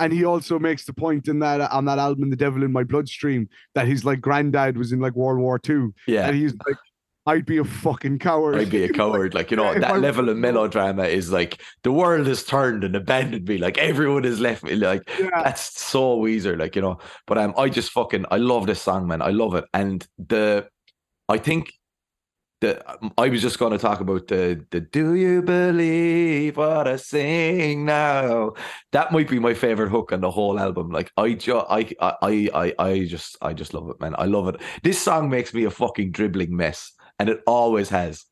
[0.00, 2.84] and he also makes the point in that on that album, "The Devil in My
[2.84, 6.76] Bloodstream," that his like granddad was in like World War Two, yeah, and he's like,
[7.26, 9.34] "I'd be a fucking coward." I'd be a coward.
[9.34, 12.94] Like you know, that I- level of melodrama is like the world has turned and
[12.94, 13.58] abandoned me.
[13.58, 14.74] Like everyone has left me.
[14.74, 16.98] Like yeah, that's so Weezer, like you know.
[17.26, 19.22] But um, I just fucking I love this song, man.
[19.22, 20.68] I love it, and the
[21.28, 21.72] I think
[22.60, 22.82] the
[23.18, 27.84] I was just going to talk about the the Do you believe what I sing
[27.84, 28.52] now?
[28.92, 30.90] That might be my favorite hook on the whole album.
[30.90, 34.14] Like I just I I I I just I just love it, man.
[34.18, 34.60] I love it.
[34.82, 38.24] This song makes me a fucking dribbling mess, and it always has.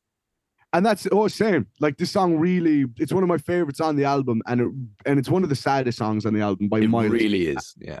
[0.73, 1.67] and that's oh same.
[1.79, 4.67] Like this song really, it's one of my favorites on the album, and it
[5.05, 7.11] and it's one of the saddest songs on the album by It miles.
[7.11, 7.73] really is.
[7.79, 7.99] Yeah.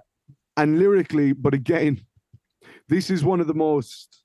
[0.57, 2.01] and lyrically, but again,
[2.89, 4.23] this is one of the most.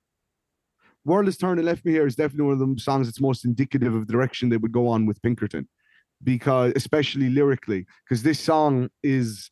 [1.04, 3.94] World is Turning Left Me Here is definitely one of the songs that's most indicative
[3.94, 5.68] of the direction they would go on with Pinkerton,
[6.22, 9.50] because especially lyrically, because this song is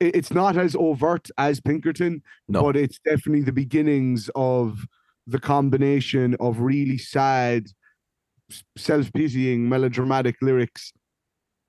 [0.00, 2.62] it's not as overt as Pinkerton, No.
[2.62, 4.86] but it's definitely the beginnings of
[5.26, 7.66] the combination of really sad,
[8.78, 10.92] self-pitying, melodramatic lyrics.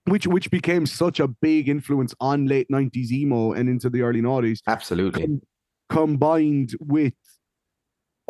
[0.05, 4.19] Which which became such a big influence on late 90s emo and into the early
[4.21, 5.27] noughties Absolutely.
[5.27, 5.41] com-
[5.89, 7.13] combined with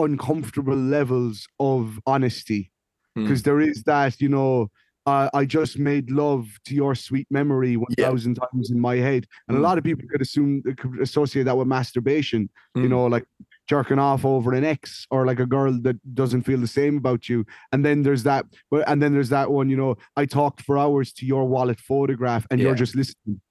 [0.04, 2.72] uncomfortable levels of honesty
[3.16, 3.24] Hmm.
[3.24, 4.70] because there is that you know
[5.06, 9.58] uh, i just made love to your sweet memory 1000 times in my head and
[9.58, 9.64] Hmm.
[9.64, 12.89] a lot of people could assume could associate that with masturbation you Hmm.
[12.89, 13.26] know like
[13.68, 17.28] jerking off over an ex or like a girl that doesn't feel the same about
[17.28, 18.45] you and then there's that
[18.88, 22.45] and then there's that one you know i talked for hours to your wallet photograph
[22.49, 22.68] and Yeah.
[22.68, 23.41] you're just listening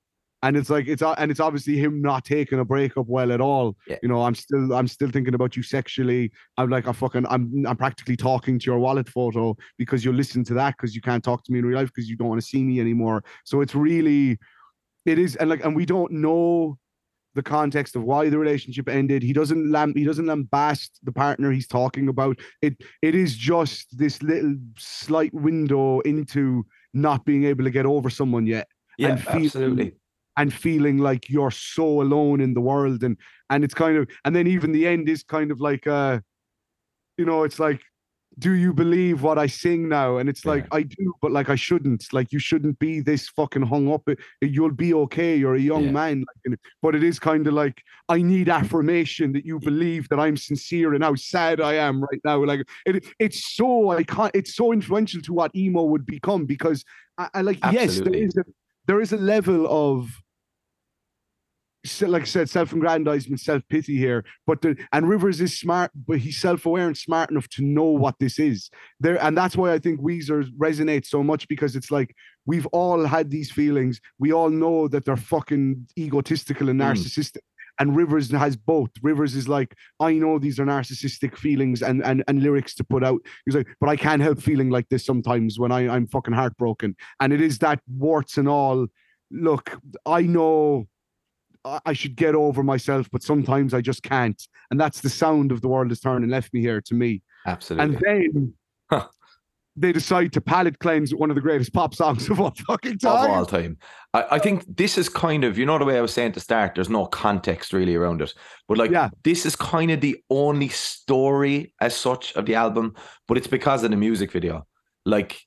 [0.42, 3.76] and it's like it's and it's obviously him not taking a breakup well at all.
[3.86, 3.98] Yeah.
[4.02, 6.32] You know, I'm still I'm still thinking about you sexually.
[6.56, 10.42] I'm like I fucking I'm I'm practically talking to your wallet photo because you listen
[10.44, 12.40] to that because you can't talk to me in real life because you don't want
[12.40, 13.22] to see me anymore.
[13.44, 14.38] So it's really
[15.04, 16.78] it is and like and we don't know
[17.34, 19.22] the context of why the relationship ended.
[19.22, 22.38] He doesn't lam he doesn't lambast the partner he's talking about.
[22.62, 26.64] It it is just this little slight window into
[26.94, 28.66] not being able to get over someone yet
[28.96, 29.94] Yeah, and absolutely.
[30.36, 33.16] And feeling like you're so alone in the world and
[33.50, 36.18] and it's kind of and then even the end is kind of like uh
[37.18, 37.82] you know it's like
[38.38, 40.18] do you believe what I sing now?
[40.18, 42.10] And it's like, I do, but like, I shouldn't.
[42.12, 44.08] Like, you shouldn't be this fucking hung up.
[44.40, 45.36] You'll be okay.
[45.36, 45.90] You're a young Yeah.
[45.90, 46.18] man.
[46.20, 50.20] Like, and- but it is kind of like, I need affirmation that you believe that
[50.20, 52.42] I'm sincere and how sad I am right now.
[52.44, 56.84] Like, it, it's so, I can't, it's so influential to what emo would become because
[57.18, 58.22] I, I like, yes, there Absolutely.
[58.22, 58.44] is a,
[58.90, 60.20] there is a level of,
[62.00, 64.24] like I said, self-aggrandizement, self-pity here.
[64.48, 68.16] But the and Rivers is smart, but he's self-aware and smart enough to know what
[68.18, 68.68] this is.
[68.98, 72.16] There, and that's why I think Weezer resonates so much because it's like
[72.46, 74.00] we've all had these feelings.
[74.18, 77.40] We all know that they're fucking egotistical and Mm.
[77.80, 78.90] And Rivers has both.
[79.02, 83.02] Rivers is like, I know these are narcissistic feelings and and and lyrics to put
[83.02, 83.20] out.
[83.44, 86.94] He's like, but I can't help feeling like this sometimes when I, I'm fucking heartbroken.
[87.20, 88.86] And it is that warts and all.
[89.32, 90.86] Look, I know
[91.64, 94.40] I I should get over myself, but sometimes I just can't.
[94.70, 97.22] And that's the sound of the world is turning left me here to me.
[97.46, 97.96] Absolutely.
[97.96, 98.54] And then
[98.90, 99.06] Huh.
[99.80, 103.00] They decide to palate cleanse one of the greatest pop songs of all fucking of
[103.00, 103.30] time.
[103.30, 103.78] all time.
[104.14, 106.40] I, I think this is kind of, you know, the way I was saying to
[106.40, 108.32] start, there's no context really around it.
[108.68, 109.08] But like, Yeah.
[109.24, 112.94] this is kind of the only story as such of the album,
[113.28, 114.66] but it's because of the music video.
[115.06, 115.40] Like,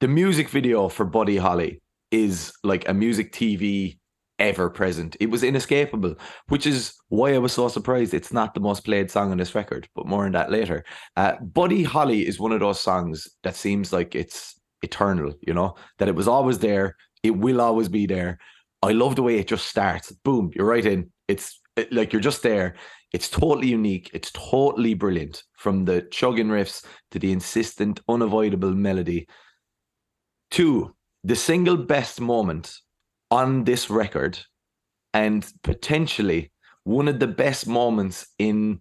[0.00, 1.80] the music video for Buddy Holly
[2.10, 3.97] is like a music TV
[4.38, 5.16] ever present.
[5.20, 6.14] It was inescapable,
[6.48, 9.54] which is why I was so surprised it's not the most played song on this
[9.54, 10.84] record, but more on that later.
[11.16, 15.74] Uh, Buddy Holly is one of those songs that seems like it's eternal, you know,
[15.98, 18.38] that it was always there, it will always be there.
[18.82, 20.12] I love the way it just starts.
[20.12, 21.10] Boom, you're right in.
[21.26, 22.76] It's it- like you're just there.
[23.12, 24.10] It's totally unique.
[24.12, 29.26] It's totally brilliant from the chugging riffs to the insistent, unavoidable melody.
[30.50, 32.72] Two, the single best moment
[33.30, 34.38] on this record,
[35.14, 36.50] and potentially
[36.84, 38.80] one of the best moments in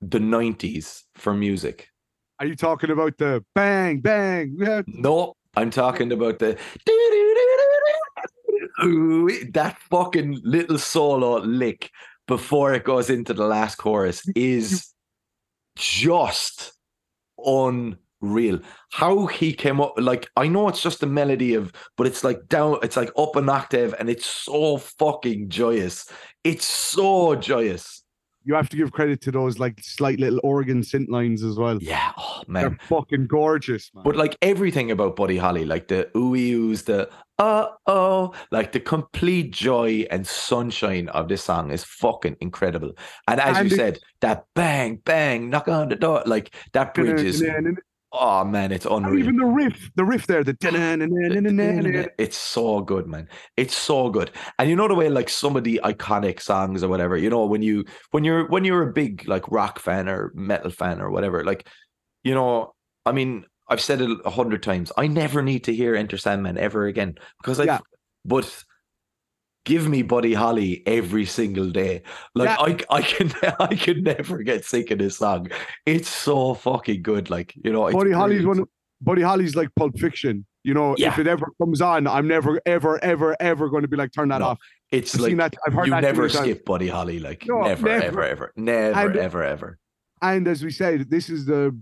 [0.00, 1.88] the 90s for music.
[2.38, 4.56] Are you talking about the bang, bang?
[4.58, 4.82] Yeah.
[4.86, 6.58] No, I'm talking about the
[9.52, 11.90] that fucking little solo lick
[12.26, 14.92] before it goes into the last chorus is
[15.76, 16.72] just
[18.24, 18.60] unreal.
[18.92, 22.48] How he came up, like I know it's just a melody of, but it's like
[22.48, 26.10] down, it's like up an octave, and it's so fucking joyous.
[26.42, 28.02] It's so joyous.
[28.46, 31.78] You have to give credit to those like slight little organ synth lines as well.
[31.82, 32.62] Yeah, oh man.
[32.62, 34.04] They're fucking gorgeous, man.
[34.04, 37.08] But like everything about Buddy Holly, like the ooey oohs, the
[37.38, 42.92] uh oh, like the complete joy and sunshine of this song is fucking incredible.
[43.28, 46.92] And as And you it- said, that bang, bang, knock on the door, like that
[46.92, 47.42] bridge is
[48.14, 49.18] oh man, it's unreal.
[49.18, 50.54] even the riff, the riff there, the
[52.18, 53.28] It's so good, man.
[53.56, 54.30] It's so good.
[54.58, 57.44] And you know the way like some of the iconic songs or whatever, you know,
[57.44, 61.10] when you when you're when you're a big like rock fan or metal fan or
[61.10, 61.68] whatever, like,
[62.22, 64.92] you know, I mean, I've said it a hundred times.
[64.96, 67.80] I never need to hear Enter Sandman ever again because I Yeah.
[68.24, 68.64] but
[69.64, 72.02] give me Buddy Holly every single day.
[72.34, 72.56] Like Yeah.
[72.90, 75.48] I I can I can never get sick of this song.
[75.86, 77.30] It's so fucking good.
[77.30, 78.60] Like, you know, Buddy Holly's one.
[78.60, 78.68] of-
[79.00, 80.46] Buddy Holly's like Pulp Fiction.
[80.62, 81.08] You know, Yeah.
[81.08, 84.28] if it ever comes on, I'm never, ever, ever, ever going to be like, turn
[84.30, 84.58] that No, off.
[84.90, 85.54] It's I've like that.
[85.66, 86.46] I've heard you never many times.
[86.46, 88.02] skip Buddy Holly, like No, never, never.
[88.04, 89.78] ever, ever, never, And- ever, ever.
[90.22, 91.78] And as we said, this is the,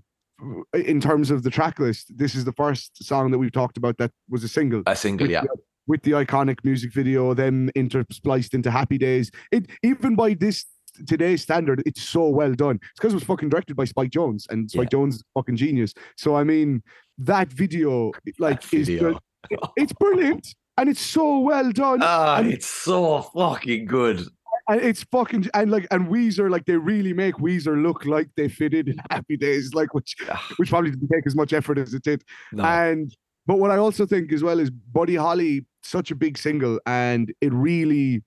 [0.74, 3.98] in terms of the track list, this is the first song that we've talked about
[3.98, 4.82] that was a single.
[4.86, 5.44] A single, yeah.
[5.88, 9.30] With the iconic music video, them interspliced into Happy Days.
[9.50, 10.64] It even by this
[11.06, 12.76] today's standard, it's so well done.
[12.76, 15.92] It's because it was fucking directed by Spike Jonze, and Spike Jonze is fucking genius.
[16.16, 16.82] So I mean,
[17.18, 19.18] that video, like, That is video.
[19.50, 20.46] the, it's brilliant
[20.78, 21.98] and it's so well done.
[22.02, 24.24] Ah, and- it's so fucking good.
[24.68, 28.48] and it's fucking and like and Weezer, like they really make Weezer look like they
[28.48, 31.92] fitted in Happy Days, like which Ah, which probably didn't take as much effort as
[31.92, 32.22] it did.
[32.52, 33.12] No, And
[33.46, 37.32] but what I also think as well is Buddy Holly, such a big single, and
[37.40, 38.22] it really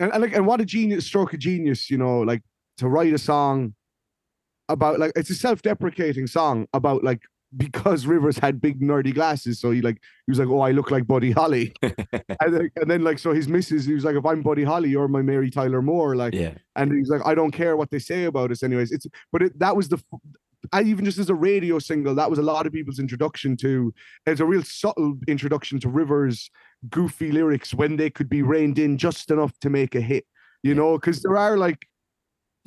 [0.00, 2.42] and, and like and what a genius stroke of genius, you know, like
[2.78, 3.74] to write a song
[4.68, 7.22] about like it's a self-deprecating song about like
[7.56, 9.96] because Rivers had big nerdy glasses, so he like
[10.26, 11.94] he was like, "Oh, I look like Buddy Holly," and,
[12.54, 15.08] then, and then like so his missus, he was like, "If I'm Buddy Holly, you're
[15.08, 16.52] my Mary Tyler Moore," like, Yeah.
[16.76, 19.58] and he's like, "I don't care what they say about us, anyways." It's but it,
[19.58, 19.98] that was the.
[20.72, 23.92] I even just as a radio single, that was a lot of people's introduction to.
[24.26, 26.50] It's a real subtle introduction to Rivers'
[26.90, 30.24] goofy lyrics when they could be reined in just enough to make a hit.
[30.62, 31.86] You know, because there are like,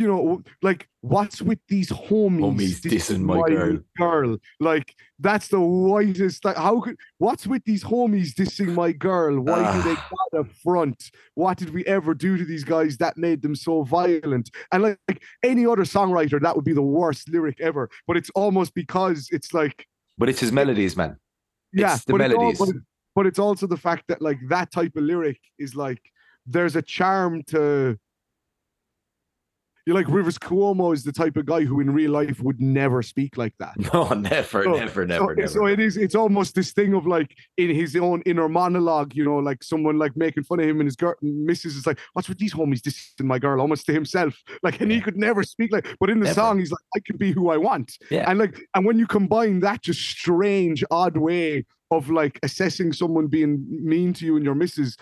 [0.02, 3.80] you know, like what's with these homies, Homies dissing my girl.
[3.98, 4.38] girl?
[4.60, 6.44] Like that's the whitest.
[6.44, 9.40] Like how could what's with these homies dissing my girl?
[9.40, 11.12] Why do they got a front?
[11.36, 14.50] What did we ever do to these guys that made them so violent?
[14.72, 17.90] And like, like any other songwriter, that would be the worst lyric ever.
[18.08, 19.86] But it's almost because it's like
[20.18, 21.18] But it's his melodies, man.
[21.74, 22.60] yeah, It's the but, it's al- melodies.
[22.60, 22.84] but, it-
[23.16, 26.02] but it's also the fact that like that type of lyric is like
[26.46, 27.98] there's a charm to
[29.86, 33.02] you like Rivers Cuomo is the type of guy who in real life would never
[33.02, 33.74] speak like that.
[33.94, 35.48] No, never, So- never, so, never, never.
[35.48, 39.24] so it is it's almost this thing of like in his own inner monologue, you
[39.26, 42.30] know, like someone like making fun of him and his girl missus is like, What's
[42.30, 44.36] with these homies This dissing my girl almost to himself?
[44.64, 46.36] Like and he could never speak like but in the Never.
[46.36, 47.98] song he's like, I can be who I want.
[48.10, 48.30] Yeah.
[48.30, 53.28] And like and when you combine that just strange, odd way of like assessing someone
[53.28, 54.96] being mean to you and your missus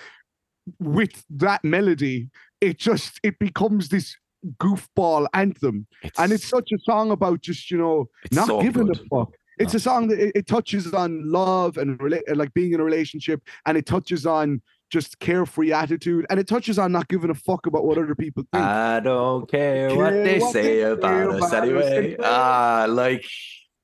[0.79, 2.29] with that melody,
[2.61, 4.15] it just it becomes this
[4.59, 5.87] goofball anthem.
[6.17, 8.99] And it's such a song about just, you know, not so giving good.
[8.99, 9.33] a fuck.
[9.57, 9.77] It's No.
[9.77, 13.41] a song that it, it touches on love and rela- like being in a relationship,
[13.65, 17.65] and it touches on just carefree attitude, and it touches on not giving a fuck
[17.65, 18.63] about what other people think.
[18.63, 21.97] I don't care what they what say they about us about us anyway.
[21.97, 22.17] anyway.
[22.23, 23.25] Ah, like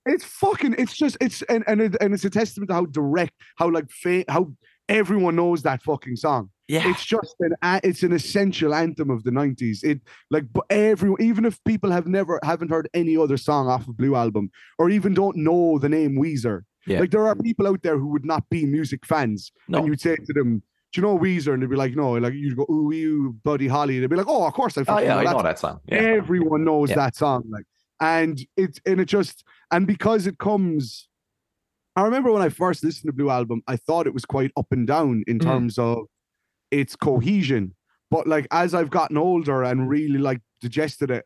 [0.05, 0.75] it's fucking.
[0.77, 1.17] It's just.
[1.19, 4.53] It's and and, it, and it's a testament to how direct, how like fa- how
[4.87, 6.49] everyone knows that fucking song.
[6.67, 7.53] Yeah, It's just an
[7.83, 9.83] it's an essential anthem of the '90s.
[9.83, 10.01] It
[10.31, 13.97] like but everyone, even if people have never haven't heard any other song off of
[13.97, 14.49] Blue Album,
[14.79, 16.61] or even don't know the name Weezer.
[16.87, 16.99] Yeah.
[17.01, 19.79] Like there are people out there who would not be music fans, No.
[19.79, 20.61] and you'd say to them,
[20.93, 23.67] "Do you know Weezer?" And they'd be like, "No." Like you'd go, "Ooh, you, Buddy
[23.67, 25.79] Holly." They'd be like, "Oh, of course I oh yeah, I know know that song.
[25.87, 26.95] Yeah, everyone knows Yeah.
[26.97, 27.65] that song like
[28.01, 31.07] and it's and it just and because it comes
[31.95, 34.65] i remember when i first listened to blue album i thought it was quite up
[34.71, 35.43] and down in Mhm.
[35.43, 35.99] terms of
[36.71, 37.73] its cohesion
[38.11, 41.25] but like as i've gotten older and really like digested it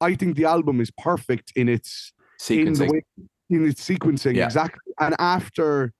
[0.00, 2.12] i think the album is perfect in its
[2.50, 2.90] in sequencing.
[2.92, 3.02] way
[3.50, 4.44] in its sequencing Yeah.
[4.46, 5.92] exactly and after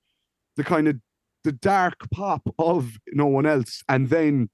[0.57, 0.97] the kind of
[1.45, 4.49] the dark pop of no one else and then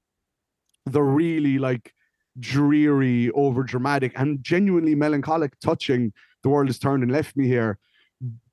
[0.85, 1.93] the really like
[2.39, 6.13] dreary over dramatic and genuinely melancholic touching
[6.43, 7.77] the world has turned and left me here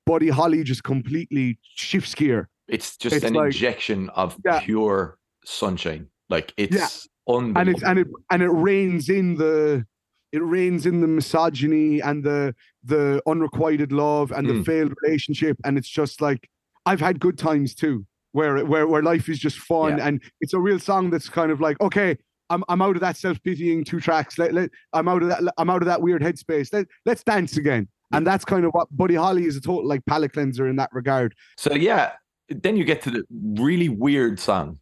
[0.04, 4.60] buddy holly just completely shifts gear It's just it's an like- injection of Yeah.
[4.60, 6.08] pure sunshine.
[6.28, 7.70] Like it's and unbelievable.
[7.72, 9.86] it's and it and it rains in the
[10.32, 14.66] it reigns in the misogyny and the the unrequited love and the Mm.
[14.66, 16.48] failed relationship and it's just like
[16.84, 20.08] i've had good times too where where where life is just fun Yeah.
[20.08, 22.16] and it's a real song that's kind of like okay
[22.50, 25.70] I'm, I'm out of that self-pitying two tracks let, let, i'm out of that i'm
[25.70, 29.14] out of that weird headspace let, let's dance again and that's kind of what buddy
[29.14, 32.12] holly is a total like palate cleanser in that regard so yeah,
[32.48, 33.24] then you get to the
[33.58, 34.78] really weird song.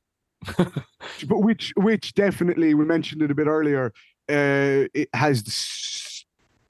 [1.29, 3.93] but which which definitely we mentioned it a bit earlier
[4.31, 5.51] uh it has the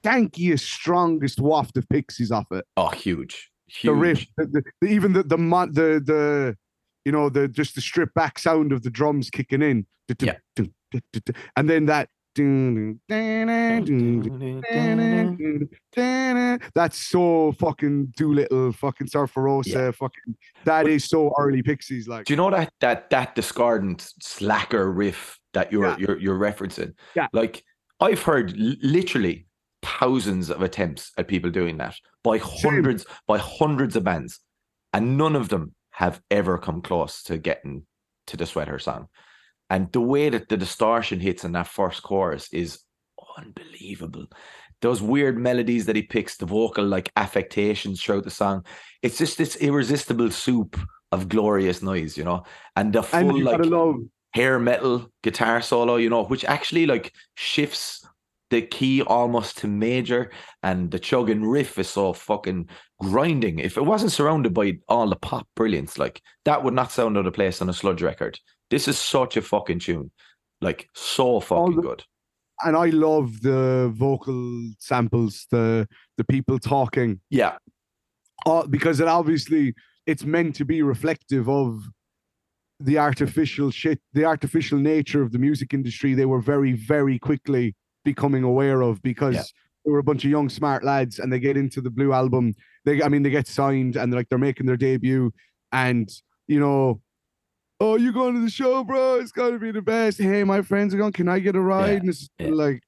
[0.03, 3.83] stankiest strongest waft of pixies off it Oh, huge, huge.
[3.89, 6.57] the riff the, the, even the the the the
[7.05, 9.85] you know the just the stripped back sound of the drums kicking in
[10.19, 10.37] Yeah.
[11.55, 12.09] and then that
[16.73, 19.91] that's so fucking Doolittle, fucking Surfer Rosa, Yeah.
[19.91, 22.25] fucking that is so early Pixies like.
[22.25, 25.97] Do you know that that that discordant slacker riff that you're Yeah.
[25.97, 26.93] you're you're referencing?
[27.15, 27.27] Yeah.
[27.33, 27.63] Like
[27.99, 29.47] I've heard literally
[29.81, 34.39] thousands of attempts at people doing that by hundreds by hundreds of bands,
[34.93, 37.85] and none of them have ever come close to getting
[38.27, 39.07] to the sweater song.
[39.69, 42.79] And the way that the distortion hits in that first chorus is
[43.37, 44.27] unbelievable.
[44.81, 48.65] Those weird melodies that he picks, the vocal like affectations throughout the song.
[49.01, 50.79] It's just this irresistible soup
[51.11, 52.43] of glorious noise, you know.
[52.75, 53.95] And the full you like love
[54.33, 58.05] hair metal guitar solo, you know, which actually like shifts
[58.51, 63.59] the key almost to major, and the chugging riff is so fucking grinding.
[63.59, 67.25] If it wasn't surrounded by all the pop brilliance, like that would not sound out
[67.25, 68.39] of place on a sludge record.
[68.69, 70.11] This is such a fucking tune,
[70.61, 72.03] like so fucking the- good.
[72.65, 75.87] and I love the vocal samples, the
[76.17, 77.57] the people talking, Yeah,
[78.45, 79.73] uh, because it obviously
[80.05, 81.81] it's meant to be reflective of
[82.79, 86.13] the artificial shit, the artificial nature of the music industry.
[86.13, 89.43] They were very, very quickly becoming aware of because Yeah.
[89.85, 92.53] they were a bunch of young, smart lads, and they get into the Blue album,
[92.83, 95.31] they I mean they get signed and they're like they're making their debut
[95.71, 96.09] and
[96.47, 97.01] you know
[97.79, 100.93] oh you going to the show bro it's gonna be the best hey my friends
[100.93, 102.47] are going can I get a ride Yeah, and it's yeah.
[102.49, 102.81] like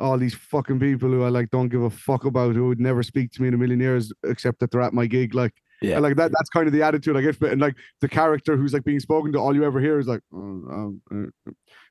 [0.00, 3.02] all these fucking people who I like don't give a fuck about who would never
[3.02, 5.94] speak to me in a million years except that they're at my gig like Yeah.
[5.94, 8.72] and, like that that's kind of the attitude I get and like the character who's
[8.74, 10.62] like being spoken to all you ever hear is like oh,
[11.12, 11.26] uh, uh,"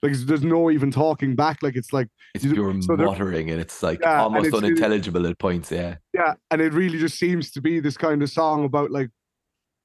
[0.03, 3.49] like it's- there's no even talking back like it's like It's you- pure so muttering
[3.49, 5.71] and it's like Yeah, almost it's unintelligible at points.
[5.71, 5.95] Yeah.
[6.13, 9.09] Yeah, and it really just seems to be this kind of song about like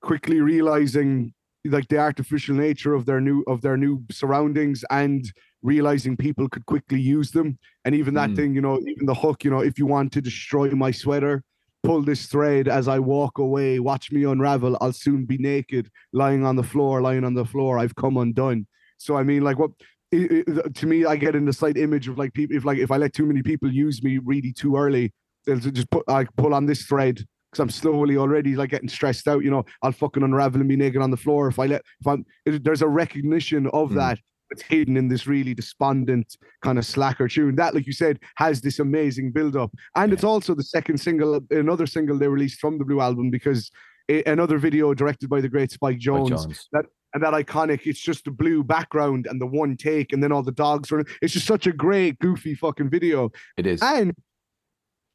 [0.02, 1.32] quickly realizing
[1.68, 5.24] like the artificial nature of their new of their new surroundings and
[5.62, 7.58] realizing people could quickly use them.
[7.84, 8.36] And even that Mm.
[8.36, 11.42] thing, you know, even the hook, you know, if you want to destroy my sweater,
[11.82, 14.76] pull this thread as I walk away, watch me unravel.
[14.80, 17.78] I'll soon be naked, lying on the floor, lying on the floor.
[17.78, 18.66] I've come undone.
[18.98, 19.70] So I mean, like what
[20.12, 22.78] it, it- to me, I get in the slight image of like people if like
[22.78, 25.12] if I let too many people use me really too early,
[25.44, 29.26] they'll just put like pull on this thread because I'm slowly already like getting stressed
[29.28, 29.42] out.
[29.44, 32.06] You know, I'll fucking unravel and be naked on the floor if I let if
[32.06, 32.24] I'm.
[32.46, 33.96] It, there's a recognition of Mm.
[33.96, 34.18] that.
[34.50, 38.62] It's hidden in this really despondent kind of slacker tune that, like you said, has
[38.62, 42.78] this amazing build up, and it's also the second single, another single they released from
[42.78, 43.70] the Blue album because
[44.08, 46.64] a- another video directed by the great Spike Jonze, Jonze.
[47.12, 47.80] and that iconic.
[47.86, 51.06] It's just the blue background and the one take, and then all the dogs running.
[51.20, 53.30] It's just such a great, goofy fucking video.
[53.58, 53.82] It is.
[53.82, 54.14] And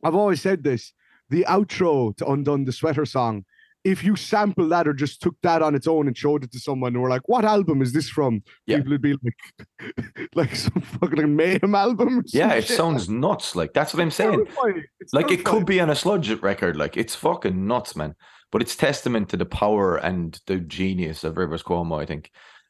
[0.03, 0.93] I've always said this:
[1.33, 3.45] the outro to "Undone the Sweater" song.
[3.83, 6.59] If you sample that or just took that on its own and showed it to
[6.59, 8.77] someone and were like, "What album is this from?" Yeah.
[8.77, 12.23] People would be like, like some fucking mayhem album.
[12.27, 12.77] Yeah, it shit.
[12.77, 13.55] sounds nuts.
[13.55, 14.45] Like that's what I'm saying.
[14.45, 14.83] terrifying.
[15.11, 16.77] Like it could be on a sludge record.
[16.77, 18.15] Like it's fucking nuts, man.
[18.51, 22.29] But it's testament to the power and the genius of Rivers Cuomo, I think.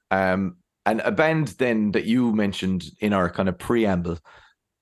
[0.10, 0.56] Um,
[0.86, 4.18] and a band then that you mentioned in our kind of preamble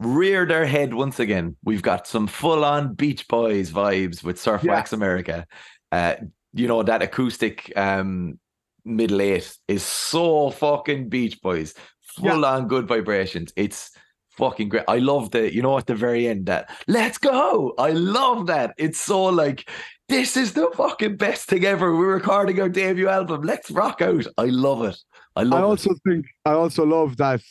[0.02, 1.56] rear their head once again.
[1.64, 4.72] We've got some full-on Beach Boys vibes with Surf Yeah.
[4.74, 5.46] Wax America.
[5.92, 6.16] Uh,
[6.54, 8.40] you know that acoustic um
[8.84, 11.74] middle eight is so fucking Beach Boys,
[12.18, 12.32] Yeah.
[12.34, 13.54] full on good vibrations.
[13.56, 13.92] It's
[14.32, 14.84] fucking great.
[14.88, 17.74] I love the, you know, at the very end that let's go.
[17.78, 18.74] I love that.
[18.78, 19.70] It's so like
[20.10, 21.96] this is the fucking best thing ever.
[21.96, 23.44] We're recording our debut album.
[23.44, 24.26] Let's rock out.
[24.38, 24.98] I love it.
[25.36, 25.70] I love I it.
[25.70, 27.42] also think I also love that,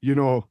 [0.00, 0.46] you know,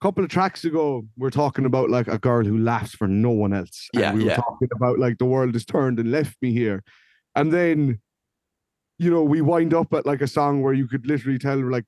[0.00, 3.52] couple of tracks ago, we're talking about like a girl who laughs for no one
[3.52, 3.88] else.
[3.92, 4.36] And Yeah, we were yeah.
[4.36, 6.84] talking about like the world has turned and left me here.
[7.34, 8.00] And then,
[8.98, 11.84] you know, we wind up at like a song where you could literally tell like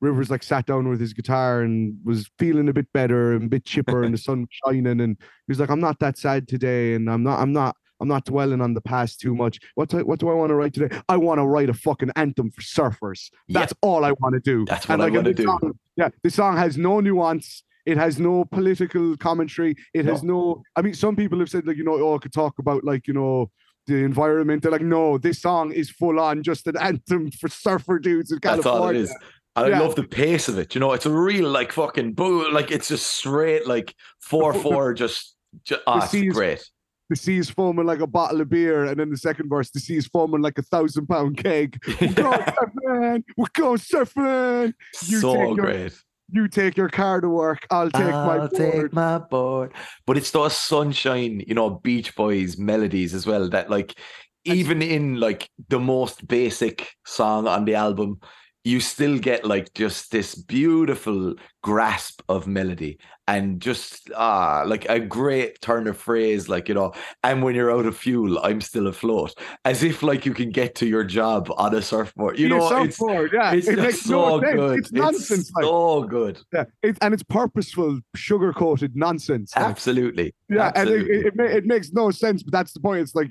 [0.00, 3.48] Rivers like sat down with his guitar and was feeling a bit better and a
[3.48, 6.48] bit chipper and the sun was shining and he was like, I'm not that sad
[6.48, 9.58] today and I'm not I'm not I'm not dwelling on the past too much.
[9.74, 10.96] What do, what do I want to write today?
[11.08, 13.30] I want to write a fucking anthem for surfers.
[13.48, 13.60] Yeah.
[13.60, 14.64] That's all I want to do.
[14.66, 15.44] That's And, what I like, wanna do.
[15.44, 17.62] song- yeah, the song has no nuance.
[17.86, 19.74] It has no political commentary.
[19.94, 20.62] It has no.
[20.76, 23.06] I mean, some people have said like you know, oh, I could talk about like
[23.06, 23.50] you know
[23.86, 24.62] the environment.
[24.62, 28.38] They're like, no, this song is full on just an anthem for surfer dudes in
[28.42, 28.82] That's California.
[28.82, 29.16] all it is.
[29.56, 29.78] And Yeah.
[29.78, 30.74] I love the pace of it.
[30.74, 32.50] You know, it's a real like fucking boo.
[32.52, 34.92] Like it's just straight like four four.
[34.94, 35.34] Just,
[35.64, 36.62] just ah, it's great.
[37.10, 39.80] The sea is foaming like a bottle of beer, and then the second verse, the
[39.80, 41.76] sea is foaming like a thousand pound keg.
[42.00, 43.24] We're going surfing.
[43.36, 44.74] We're going surfing.
[45.08, 45.92] You so take your- great.
[46.32, 47.66] You take your car to work.
[47.72, 48.52] I'll take my I'll board.
[48.52, 49.72] take my board.
[50.06, 53.48] But it's those sunshine, you know, Beach Boys melodies as well.
[53.48, 53.98] That like
[54.44, 58.20] even in like the most basic song on the album,
[58.64, 64.98] you still get like just this beautiful grasp of melody and just ah like a
[64.98, 66.92] great turn of phrase, like you know,
[67.22, 69.34] and when you're out of fuel, I'm still afloat.
[69.64, 72.38] As if like you can get to your job on a surfboard.
[72.38, 73.52] You know, it's surfboard, yeah.
[73.52, 74.54] it's it makes so no sense.
[74.56, 74.78] good.
[74.78, 75.52] It's nonsense.
[75.54, 76.40] like, so good.
[76.52, 76.64] yeah.
[76.82, 79.54] It, and it's purposeful, sugar coated nonsense.
[79.54, 80.34] like, Absolutely.
[80.48, 83.00] yeah, and it, it, it, it makes no sense, but that's the point.
[83.00, 83.30] It's like,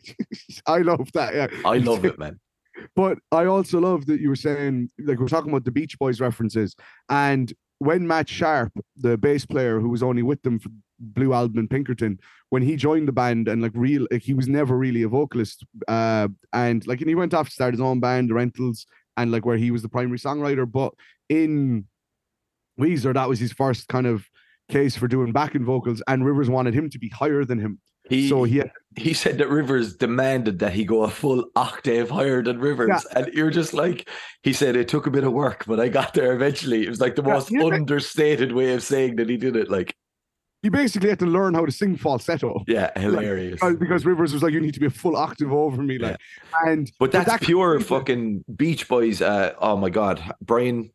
[0.66, 1.34] I love that.
[1.34, 1.48] Yeah.
[1.64, 2.38] I love it, man.
[2.96, 6.20] But I also love that you were saying, like, we're talking about the Beach Boys
[6.20, 6.76] references.
[7.08, 10.68] And when Matt Sharp, the bass player who was only with them for
[11.00, 12.20] Blue Album and Pinkerton,
[12.50, 15.66] when he joined the band and like real, like, he was never really a vocalist.
[15.88, 18.86] Uh, and like, and he went off to start his own band, The Rentals,
[19.16, 20.70] and like where he was the primary songwriter.
[20.70, 20.94] But
[21.28, 21.86] in
[22.78, 24.24] Weezer, that was his first kind of
[24.68, 26.00] case for doing backing vocals.
[26.06, 27.80] And Rivers wanted him to be higher than him.
[28.08, 32.10] He So he had he said that Rivers demanded that he go a full octave
[32.10, 34.08] higher than Rivers, and you're just like
[34.42, 36.84] he said it took a bit of work, but I got there eventually.
[36.84, 37.64] It was like the Yeah, most yeah.
[37.64, 39.70] understated way of saying that he did it.
[39.70, 39.96] Like,
[40.62, 42.62] you basically had to learn how to sing falsetto.
[42.68, 43.54] yeah, hilarious.
[43.54, 46.16] because- because Rivers was like, you need to be a full octave over me, like,
[46.66, 49.20] and But that's that- pure fucking Beach Boys.
[49.22, 50.90] Uh, oh my god, Brian,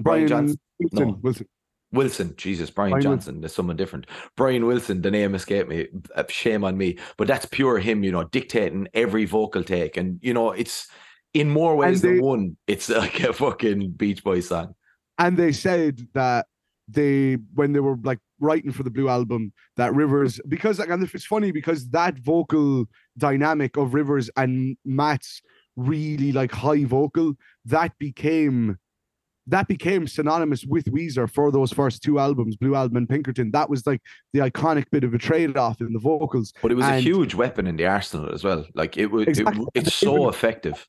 [0.00, 1.18] Brian Brian Johnson- Wilson, no.
[1.22, 1.46] Wilson.
[1.94, 4.06] Wilson, Jesus, Brian, Brian Johnson, there's someone different.
[4.36, 5.88] Brian Wilson, the name escaped me.
[6.14, 10.18] uh, Shame on me, but that's pure him, you know, dictating every vocal take, and
[10.22, 10.88] you know, it's
[11.32, 12.56] in more ways they- than one.
[12.66, 14.74] It's like a fucking Beach Boys song.
[15.18, 16.46] and they said that
[16.88, 21.02] they when they were like writing for the blue album that rivers because like, and
[21.02, 22.84] it's funny because that vocal
[23.16, 25.40] dynamic of rivers and matt's
[25.76, 27.32] really like high vocal
[27.64, 28.76] that became
[29.46, 33.50] that became synonymous with Weezer for those first two albums, Blue Album and Pinkerton.
[33.50, 34.00] That was like
[34.32, 36.52] the iconic bit of a trade-off in the vocals.
[36.62, 38.66] But it was a huge weapon in the arsenal as well.
[38.74, 39.66] Like it was, Exactly.
[39.74, 40.86] it, it's so effective.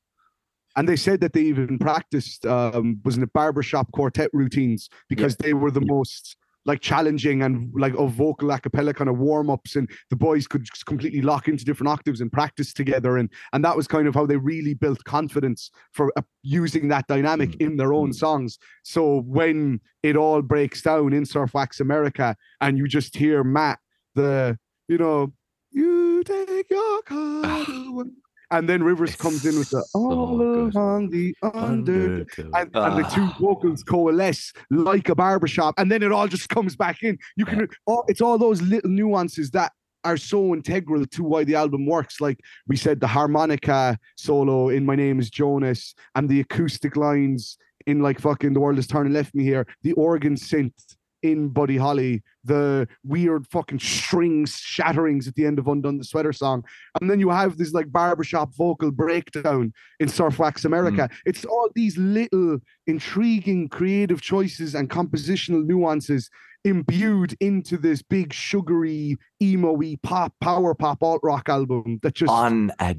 [0.77, 5.37] And they said that they even practiced um was in the barbershop quartet routines because
[5.37, 6.35] they were the most
[6.65, 10.63] like challenging and like of vocal a cappella kind of warm-ups and the boys could
[10.63, 14.15] just completely lock into different octaves and practice together and and that was kind of
[14.15, 18.15] how they really built confidence for uh, using that dynamic Mm, in their own mm.
[18.15, 18.57] songs.
[18.83, 23.79] So when it all breaks down in surf wax america and you just hear matt
[24.15, 25.33] the you know
[25.71, 28.05] you take your car away,"
[28.51, 30.75] and then rivers It's comes in with the so all good.
[30.75, 33.11] along the under and, and the Ah.
[33.15, 37.17] two vocals coalesce like a barbershop, and then it all just comes back in.
[37.35, 39.71] You can, all, it's all those little nuances that
[40.03, 42.21] are so integral to why the album works.
[42.21, 47.57] Like we said, the harmonica solo in "My Name Is Jonas" and the acoustic lines
[47.87, 50.95] in like fucking "The World Is Turning Left Me Here," the organ synth
[51.25, 56.31] in Buddy Holly, the weird fucking strings shatterings at the end of Undone the Sweater
[56.31, 56.63] song,
[57.01, 61.09] and then you have this like barbershop vocal breakdown in Surf Wax America.
[61.11, 61.17] Mm.
[61.25, 66.29] It's all these little intriguing creative choices and compositional nuances
[66.63, 72.71] imbued into this big sugary emo-y pop power pop alt rock album that just on
[72.79, 72.95] a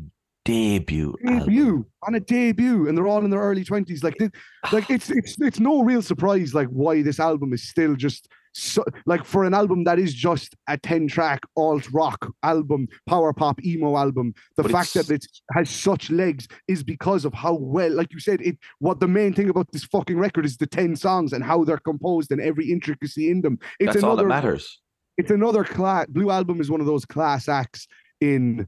[0.46, 1.14] debut.
[1.26, 1.38] album.
[1.40, 4.30] debut on a debut and they're all in their early 20s like thi-
[4.72, 8.82] like it's it's it's no real surprise like why this album is still just so
[9.04, 13.62] like for an album that is just a 10 track alt rock album power pop
[13.64, 17.90] emo album the But fact that it has such legs is because of how well
[17.92, 20.96] like you said it what the main thing about this fucking record is the 10
[20.96, 24.28] songs and how they're composed and every intricacy in them it's That's all that another
[24.28, 24.80] matters.
[25.18, 26.06] it's another class.
[26.08, 27.86] Blue Album is one of those class acts
[28.20, 28.66] in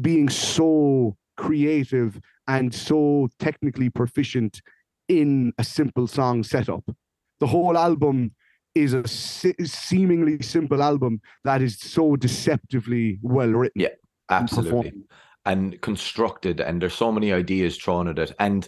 [0.00, 4.60] being so creative and so technically proficient
[5.08, 6.84] in a simple song setup.
[7.40, 8.32] The whole album
[8.74, 13.80] is a se- seemingly simple album that is so deceptively well written.
[13.82, 13.88] Yeah,
[14.30, 14.70] and Absolutely.
[14.70, 15.04] performed.
[15.44, 18.66] And constructed, and there's so many ideas thrown at it, and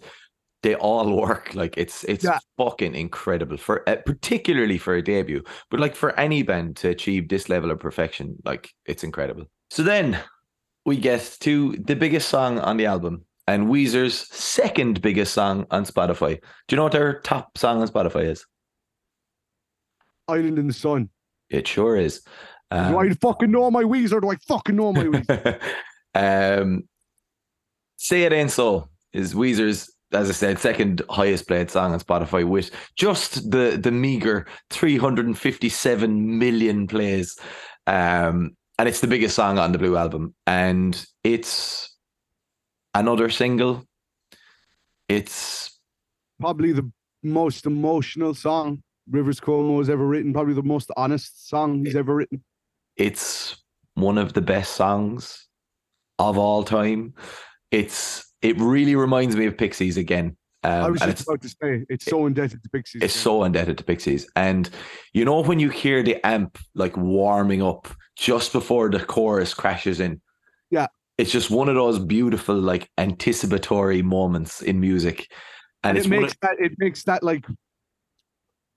[0.65, 1.55] they all work.
[1.55, 2.39] Like it's it's Yeah.
[2.59, 7.29] fucking incredible for uh, particularly for a debut, but like for any band to achieve
[7.29, 9.45] this level of perfection, like it's incredible.
[9.71, 10.19] So then
[10.85, 15.85] we get to the biggest song on the album and Weezer's second biggest song on
[15.85, 16.41] Spotify.
[16.69, 18.47] Do you know what their top song on Spotify is?
[20.29, 21.11] Island in the Sun.
[21.51, 22.23] It sure is.
[22.71, 24.21] do Um, I fucking know my Weezer?
[24.21, 25.61] Do I fucking know my Weezer?
[26.15, 26.89] um,
[27.97, 32.47] Say It Ain't So is Weezer's, as I said, second highest played song on Spotify
[32.47, 37.39] with just the the meager 357 million plays.
[37.87, 40.35] Um, and it's the biggest song on the Blue album.
[40.47, 41.97] And it's
[42.95, 43.85] another single.
[45.09, 45.79] It's
[46.41, 46.91] Probably the
[47.23, 50.33] most emotional song Rivers Cuomo has ever written.
[50.33, 52.43] Probably the most honest song he's ever written.
[52.97, 53.57] it's
[53.95, 55.47] one of the best songs
[56.19, 57.15] of all time.
[57.71, 60.37] It's it really reminds me of Pixies again.
[60.65, 63.03] Um, I was just about to say it's so indebted to Pixies.
[63.03, 64.27] it's so indebted to Pixies.
[64.35, 64.69] And
[65.13, 70.01] you know when you hear the amp like warming up just before the chorus crashes
[70.01, 70.21] in.
[70.71, 70.87] Yeah.
[71.19, 75.31] It's just one of those beautiful like anticipatory moments in music.
[75.83, 77.47] And, and it's it makes of, that it makes that like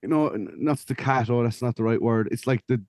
[0.03, 2.79] you know not staccato oh, that's not the right word it's like the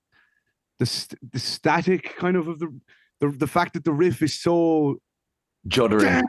[0.77, 2.79] the the static kind of of the
[3.19, 4.99] the, the fact that the riff is so
[5.67, 6.23] juddering.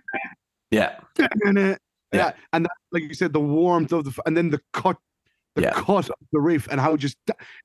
[0.70, 0.97] Yeah.
[1.14, 1.76] yeah,
[2.12, 2.32] Yeah.
[2.52, 4.97] and that, like you said the warmth of the and then the cut
[5.56, 5.72] the Yeah.
[5.72, 7.16] cut of the riff and how just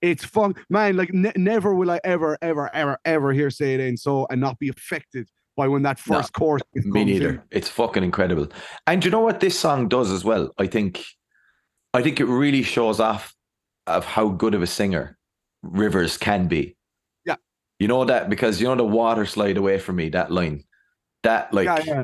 [0.02, 3.80] it's fun man like ne- never will i ever ever ever ever hear say it
[3.80, 7.02] ain't so and not be affected by when that No, first chorus is Me comes
[7.02, 7.08] in.
[7.08, 7.44] neither.
[7.50, 8.50] It's fucking incredible.
[8.88, 10.52] And you know what this song does as well?
[10.58, 11.02] I think
[11.94, 13.34] I think it really shows off
[13.88, 15.18] of how good of a singer
[15.64, 16.76] Rivers can be.
[17.26, 17.38] Yeah.
[17.80, 20.64] You know that because you know the water slide away from me, that line.
[21.24, 22.04] That like yeah, yeah.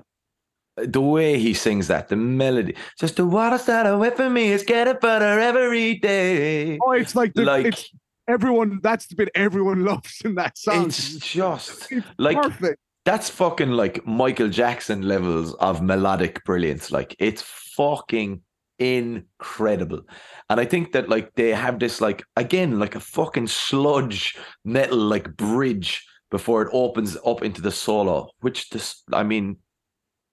[0.77, 2.75] The way he sings that, the melody.
[2.99, 6.79] Just the water slide away from me is getting better every day.
[6.81, 7.89] oh it's like the, like it's
[8.27, 13.29] everyone that's the bit everyone loves in that song it's just It's like perfect that's
[13.29, 16.91] fucking like Michael Jackson levels of melodic brilliance.
[16.91, 18.41] Like it's fucking
[18.77, 20.01] incredible.
[20.49, 24.99] And I think that like they have this like again like a fucking sludge metal
[24.99, 29.57] like bridge before it opens up into the solo, which this I mean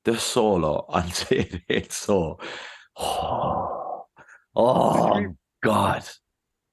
[0.04, 0.86] the solo
[1.30, 2.38] it, it's so
[2.96, 4.04] oh,
[4.56, 6.04] oh god.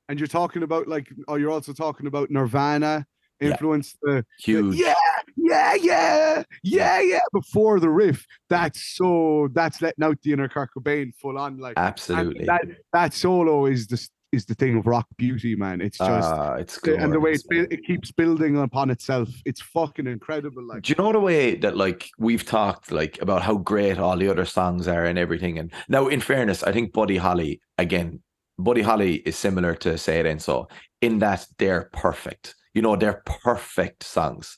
[0.07, 3.05] And you're talking about like, oh, you're also talking about Nirvana
[3.41, 3.49] Yeah.
[3.49, 4.75] influenced the, the- Huge.
[4.75, 4.93] yeah,
[5.35, 7.19] yeah, yeah, yeah, yeah.
[7.33, 11.57] Before the riff, that's so that's letting out the inner Kurt Cobain full on.
[11.57, 12.45] Like Absolutely.
[12.45, 12.61] that
[12.93, 15.81] that solo is the is the thing of rock beauty, man.
[15.81, 19.29] It's just Ah, it's and the way it, it keeps building upon itself.
[19.45, 20.63] It's fucking incredible.
[20.63, 24.17] Like Do you know the way that like we've talked like about how great all
[24.17, 25.57] the other songs are and everything?
[25.57, 28.21] And now, in fairness, I think Buddy Holly again.
[28.57, 30.67] Buddy Holly is similar to Say It Ain't So
[31.01, 32.55] in that they're perfect.
[32.73, 34.57] You know, they're perfect songs.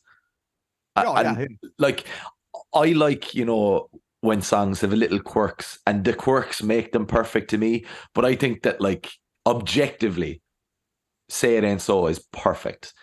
[0.95, 2.05] Oh, and, yeah, like
[2.73, 3.89] I like you know
[4.21, 7.85] when songs have a little quirks and the quirks make them perfect to me.
[8.13, 9.11] But I think that like
[9.47, 10.41] objectively,
[11.29, 12.93] Say It Ain't So is perfect.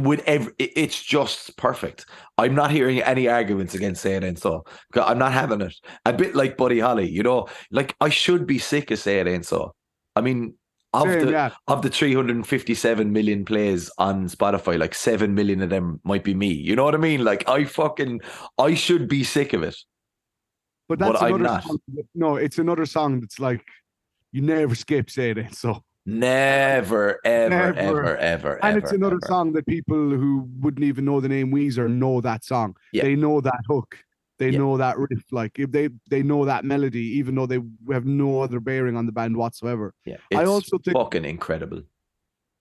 [0.00, 2.06] With every, it's just perfect.
[2.38, 4.64] I'm not hearing any arguments against Say It Ain't So.
[4.94, 5.74] I'm not having it.
[6.06, 9.26] A bit like Buddy Holly, you know, like I should be sick of Say It
[9.26, 9.74] Ain't So.
[10.14, 10.54] I mean,
[10.92, 11.50] of Same, the yeah.
[11.66, 16.52] of the 357 million plays on Spotify, like 7 million of them might be me.
[16.52, 17.24] You know what I mean?
[17.24, 18.20] Like I fucking
[18.58, 19.76] I should be sick of it.
[20.88, 21.64] But but that's I'm another not.
[21.64, 21.78] song.
[21.94, 23.64] that- No, it's another song that's like
[24.34, 25.54] you never skip saying it.
[25.54, 27.78] So Never, ever, Never.
[27.78, 29.26] ever, ever, and ever, it's another ever.
[29.26, 32.76] song that people who wouldn't even know the name Weezer know that song.
[32.92, 33.04] Yeah.
[33.04, 33.96] They know that hook.
[34.38, 34.58] They Yeah.
[34.58, 35.24] know that riff.
[35.30, 39.06] Like if they they know that melody, even though they have no other bearing on
[39.06, 39.94] the band whatsoever.
[40.04, 41.82] Yeah, I it's also think- fucking incredible.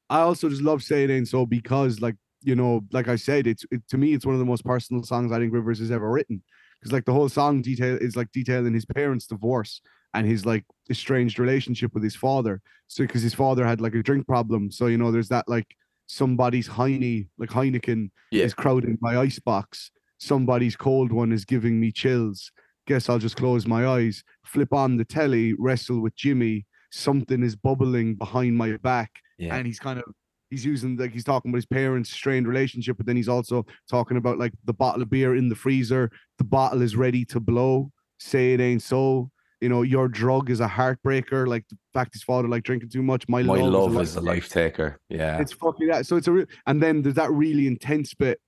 [0.09, 3.47] I also just love saying it ain't so because like you know, like I said,
[3.47, 5.91] it's it, to me it's one of the most personal songs I think Rivers has
[5.91, 6.43] ever written.
[6.79, 9.81] Because like the whole song detail is like detailing his parents' divorce
[10.13, 12.61] and his like estranged relationship with his father.
[12.87, 14.71] So because his father had like a drink problem.
[14.71, 15.75] So you know, there's that like
[16.07, 18.43] somebody's Heine, like Heineken Yeah.
[18.45, 19.91] is crowding my icebox.
[20.19, 22.51] Somebody's cold one is giving me chills.
[22.87, 26.65] Guess I'll just close my eyes, flip on the telly, wrestle with Jimmy.
[26.91, 30.05] Something is bubbling behind my back Yeah, and he's kind of
[30.51, 34.17] he's using like he's talking about his parents' strained relationship, but then he's also talking
[34.17, 37.91] about like the bottle of beer in the freezer, the bottle is ready to blow.
[38.19, 39.31] Say it ain't so.
[39.63, 41.47] You know, your drug is a heartbreaker.
[41.47, 43.23] Like the fact his father like drinking too much.
[43.29, 44.99] My, my love life is a life taker.
[45.07, 46.05] Yeah, it's fucking that.
[46.05, 48.39] So it's a real, and then there's that really intense bit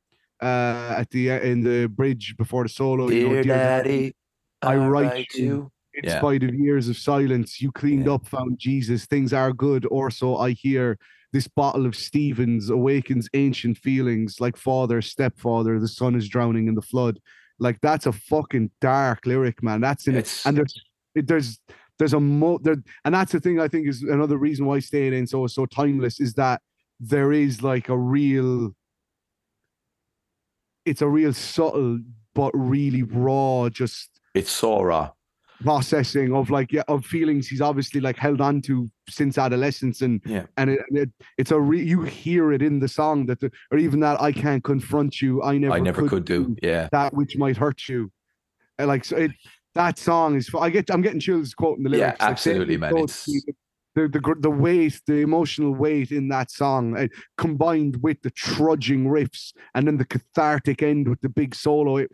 [0.42, 3.10] uh at the in the bridge before the solo.
[3.10, 4.14] you know, dear "Dear daddy,
[4.62, 6.18] I write you in Yeah.
[6.18, 8.16] spite of years of silence, you cleaned Yeah.
[8.16, 9.06] up, found Jesus.
[9.06, 10.98] Things are good, or so I hear.
[11.32, 16.76] This bottle of Stevens awakens ancient feelings like father, stepfather, the son is drowning in
[16.76, 17.20] the flood.
[17.60, 19.80] Like that's a fucking dark lyric, man.
[19.80, 20.42] That's in it.
[20.46, 20.74] And there's
[21.16, 21.60] it, there's
[21.98, 22.76] there's a mo there,
[23.06, 25.66] and that's the thing I think is another reason why Stay It Ain't so so
[25.66, 26.62] timeless is that
[27.00, 28.74] there is like a real
[30.86, 32.00] it's a real subtle
[32.34, 35.10] but really raw just it's so raw.
[35.62, 40.22] processing of like yeah of feelings he's obviously like held on to since adolescence and
[40.26, 40.46] Yeah.
[40.58, 43.78] and it, it it's a re- you hear it in the song that the, or
[43.78, 46.56] even that I can't confront you I never I never could do.
[46.62, 48.12] Yeah, that which might hurt you
[48.78, 49.32] And, like so it
[49.76, 52.98] that song is I get I'm getting chills quoting the lyrics like, absolutely, saying man,
[52.98, 53.30] it's-
[53.96, 57.08] the, the the weight the emotional weight in that song uh,
[57.38, 62.12] combined with the trudging riffs and then the cathartic end with the big solo it,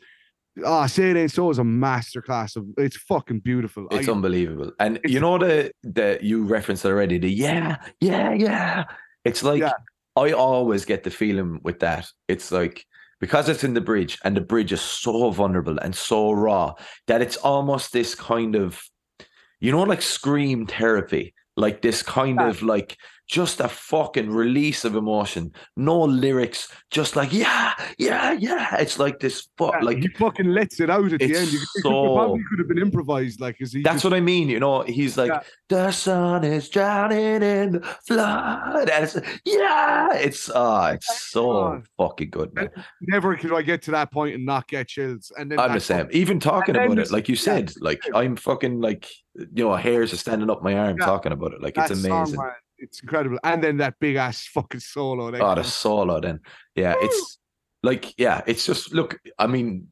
[0.66, 3.88] Ah, say it ain't so is a masterclass of it's fucking beautiful.
[3.90, 4.74] it's I- unbelievable.
[4.80, 7.18] And you know the the you referenced already.
[7.18, 8.84] The yeah, yeah, yeah.
[9.24, 9.72] It's like Yeah.
[10.18, 12.06] I always get the feeling with that.
[12.28, 12.86] It's like
[13.22, 16.74] because it's in the bridge and the bridge is so vulnerable and so raw
[17.08, 18.84] that it's almost this kind of
[19.62, 22.50] you know like scream therapy like this kind Yeah.
[22.50, 22.98] of like
[23.32, 29.20] just a fucking release of emotion no lyrics just like yeah yeah yeah it's like
[29.22, 31.48] this fuck Yeah, like he fucking lets it out at the end.
[31.52, 34.14] You, could- so- it probably could have been improvised, like is he That's just, what
[34.14, 34.82] I mean, you know.
[34.82, 35.42] He's like, Yeah.
[35.70, 38.90] the sun is drowning in the flood.
[38.90, 42.70] And it's yeah, it's uh it's so fucking good, man.
[43.02, 45.32] never could I get to that point and not get chills.
[45.38, 46.08] And then I'm the same.
[46.12, 48.02] Even talking about it, like you yeah, said, like.
[48.14, 51.06] I'm fucking like you know, hairs are standing up my arm Yeah.
[51.06, 51.62] talking about it.
[51.62, 52.36] Like that it's amazing.
[52.38, 52.52] man,
[52.82, 53.40] it's incredible.
[53.44, 55.28] And then that big ass fucking solo.
[55.28, 56.40] Like, Oh, the solo then.
[56.76, 57.38] Yeah, it's
[57.84, 59.88] like, yeah, it's just look, I mean,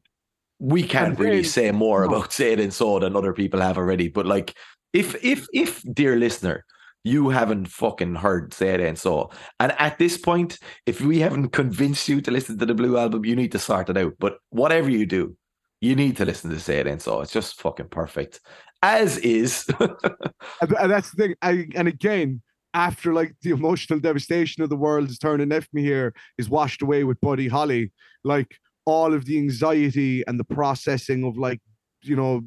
[0.58, 2.16] we can't really say more no.
[2.16, 4.08] about Say It Ain't So than other people have already.
[4.08, 4.54] But like
[4.92, 6.64] if if if dear listener,
[7.02, 11.48] you haven't fucking heard Say It Ain't So, and at this point, if we haven't
[11.52, 14.12] convinced you to listen to the Blue album, you need to sort it out.
[14.18, 15.34] But whatever you do,
[15.80, 17.22] you need to listen to Say It Ain't So.
[17.22, 18.40] It's just fucking perfect.
[18.82, 19.66] as is.
[19.78, 21.34] And that's the thing.
[21.40, 22.42] I, and again,
[22.74, 26.82] after like the emotional devastation of the world is turning left me here is washed
[26.82, 27.92] away with Buddy Holly,
[28.24, 28.56] like
[28.86, 31.60] all of the anxiety and the processing of like,
[32.02, 32.42] you know,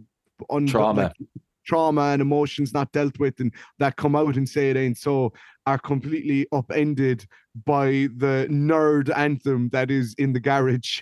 [0.49, 1.03] un- Trauma.
[1.03, 1.13] like,
[1.65, 5.31] trauma and emotions not dealt with and that come out and say it ain't so
[5.65, 7.25] are completely upended
[7.65, 7.85] by
[8.17, 10.99] the nerd anthem that is in the garage.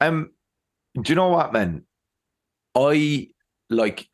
[0.00, 0.30] Um,
[1.00, 1.84] do you know what, man?
[2.76, 3.28] I
[3.70, 4.08] like.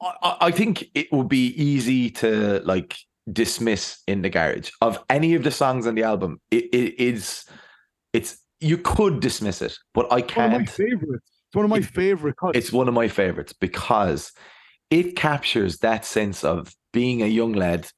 [0.00, 2.96] I- I think it would be easy to like
[3.32, 6.40] dismiss in the garage of any of the songs on the album.
[6.50, 7.44] It, it is,
[8.12, 10.70] it's you could dismiss it, but I One of my can't.
[10.70, 11.30] favorites.
[11.48, 12.58] It's one of my It- favorite cuts.
[12.58, 14.32] It's one of my favorites because
[14.90, 17.88] it captures that sense of being a young lad,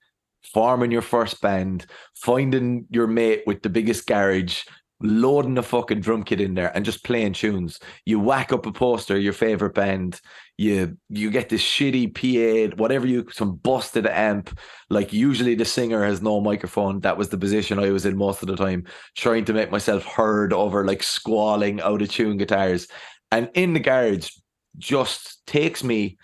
[0.55, 4.63] forming your first band, finding your mate with the biggest garage,
[5.01, 7.79] loading a fucking drum kit in there and just playing tunes.
[8.05, 10.21] You whack up a poster, your favorite band,
[10.57, 14.59] you you get this shitty PA, whatever you some busted amp.
[14.89, 17.01] Like usually the singer has no microphone.
[17.01, 18.85] That was the position I was in most of the time,
[19.17, 22.89] trying to make myself heard over like squalling out of tune guitars.
[23.31, 24.31] And in the garage
[24.79, 26.17] just takes me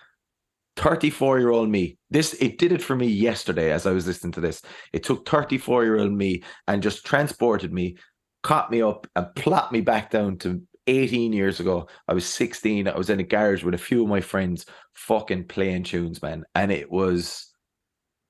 [0.77, 1.97] 34 year old me.
[2.09, 4.61] This it did it for me yesterday as I was listening to this.
[4.91, 7.97] It took 34 year old me and just transported me,
[8.43, 11.87] caught me up and plopped me back down to 18 years ago.
[12.07, 12.87] I was 16.
[12.87, 16.43] I was in a garage with a few of my friends fucking playing tunes, man.
[16.55, 17.49] And it was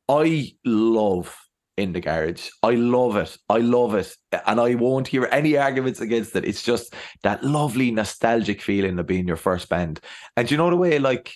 [0.08, 1.36] I love
[1.78, 2.50] in the garage.
[2.62, 3.36] I love it.
[3.50, 4.16] I love it.
[4.46, 6.46] And I won't hear any arguments against it.
[6.46, 10.00] It's just that lovely nostalgic feeling of being your first band.
[10.38, 11.34] And you know the way like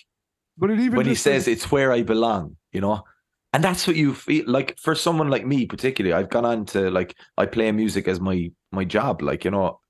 [0.56, 3.04] but it even when he says it's where I belong, you know?
[3.52, 6.12] And that's what you feel like for someone like me, particularly.
[6.12, 9.80] I've gone on to like I play music as my my job, like you know,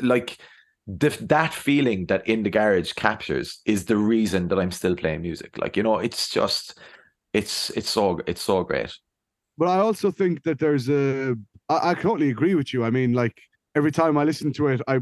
[0.00, 0.38] like
[0.86, 5.22] the, that feeling that in the garage captures is the reason that I'm still playing
[5.22, 5.58] music.
[5.58, 6.78] Like you know, it's just
[7.32, 8.94] it's it's so it's so great.
[9.58, 11.34] But I also think that there's a.
[11.68, 12.84] I, I totally agree with you.
[12.84, 13.36] I mean, like
[13.74, 15.00] every time I listen to it, I,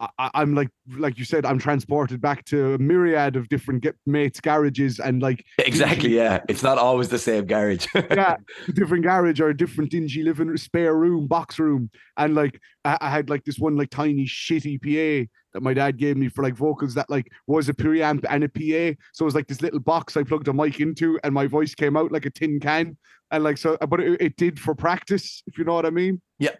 [0.00, 3.96] I I'm like, like you said, I'm transported back to a myriad of different get
[4.06, 6.40] mates' garages and like Exactly, yeah.
[6.48, 7.86] It's not always the same garage.
[7.94, 8.36] yeah,
[8.74, 13.10] different garage or a different dingy living spare room, box room, and like I, I
[13.10, 16.54] had like this one like tiny shitty PA that my dad gave me for like
[16.54, 18.98] vocals that like was a preamp and a PA.
[19.12, 21.74] So it was like this little box I plugged a mic into, and my voice
[21.74, 22.96] came out like a tin can,
[23.30, 26.20] and like so, but it, it did for practice, if you know what I mean.
[26.38, 26.54] Yeah.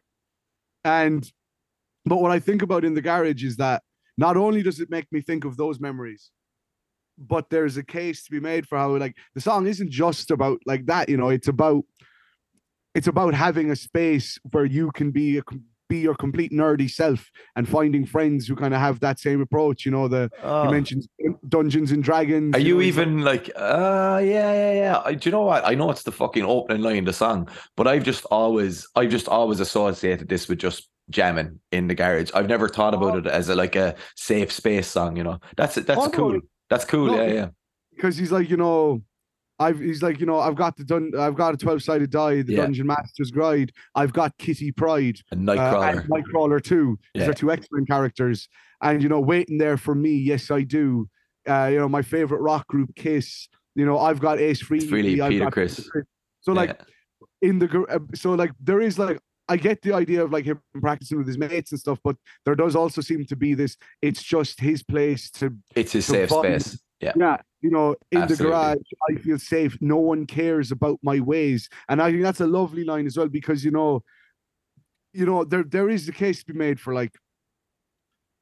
[0.84, 1.30] And
[2.04, 3.82] but what I think about in the garage is that
[4.16, 6.30] not only does it make me think of those memories,
[7.18, 10.58] but there's a case to be made for how like the song isn't just about
[10.66, 11.84] like that, you know, it's about
[12.94, 15.42] it's about having a space where you can be a
[15.88, 19.84] be your complete nerdy self and finding friends who kind of have that same approach.
[19.84, 20.64] You know, the Oh.
[20.64, 21.06] you mentioned
[21.48, 22.54] Dungeons and Dragons.
[22.54, 25.02] Are know, you it's like- even like, uh, yeah, yeah, yeah.
[25.04, 25.66] I, do you know what?
[25.66, 29.10] I know it's the fucking opening line of the song, but I've just always, I've
[29.10, 32.30] just always associated this with just jamming in the garage.
[32.34, 33.18] I've never thought about Oh.
[33.18, 35.16] it as a like a safe space song.
[35.16, 36.40] You know, that's that's Oh, no, cool.
[36.70, 37.06] That's cool.
[37.06, 37.46] no, yeah, yeah.
[37.96, 39.02] because he's like, you know,
[39.58, 42.42] I've he's like, you know, I've got the dun- I've got a 12 sided die,
[42.42, 42.62] the Yeah.
[42.62, 45.90] Dungeon Master's Guide, I've got Kitty Pryde, A uh, Nightcrawler.
[46.00, 46.98] and Nightcrawler too.
[47.14, 48.48] These are two excellent characters,
[48.82, 50.12] and you know, waiting there for me.
[50.12, 51.08] Yes, I do.
[51.48, 53.48] Uh, you know, my favorite rock group, Kiss.
[53.74, 55.20] You know, I've got Ace Frehley.
[55.20, 55.88] I've Peter got Criss.
[56.40, 56.80] So like
[57.42, 59.18] in the uh, so like there is like
[59.48, 62.54] I get the idea of like him practicing with his mates and stuff, but there
[62.54, 63.76] does also seem to be this.
[64.02, 66.78] It's just his place to it's his to safe space.
[67.00, 67.12] Yeah.
[67.16, 68.44] yeah, you know, in Absolutely.
[68.44, 69.78] the garage, I feel safe.
[69.80, 73.28] No one cares about my ways, and I think that's a lovely line as well
[73.28, 74.02] because you know,
[75.12, 77.12] you know, there there is a case to be made for like.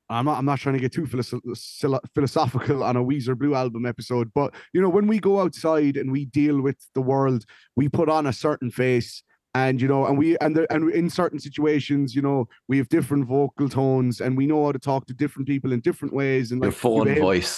[0.08, 0.38] I'm not.
[0.38, 4.54] I'm not trying to get too philosoph- philosophical on a Weezer Blue album episode, but
[4.72, 8.26] you know, when we go outside and we deal with the world, we put on
[8.26, 9.24] a certain face,
[9.56, 12.38] and you know, and we and there, and in certain situations, you know,
[12.68, 15.80] we have different vocal tones, and we know how to talk to different people in
[15.80, 17.54] different ways, and Your like you phone behave- voice.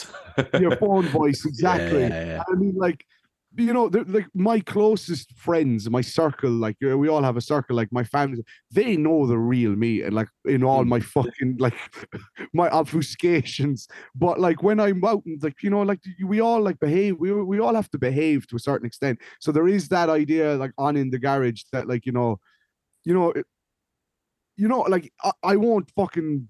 [0.60, 2.00] your phone voice exactly.
[2.02, 2.42] Yeah, yeah, yeah.
[2.50, 3.00] I mean, like,
[3.58, 7.90] you know, like my closest friends, my circle, like we all have a circle, like
[7.92, 10.88] my family, they know the real me, and like in all Mm.
[10.88, 11.74] my fucking like
[12.54, 13.88] my obfuscations.
[14.14, 17.32] But like when I'm out, and like you know, like we all like behave, we
[17.32, 19.18] we all have to behave to a certain extent.
[19.40, 22.38] So there is that idea, like on in the garage, that like you know,
[23.04, 23.46] you know, it,
[24.56, 26.48] you know, like I, I won't fucking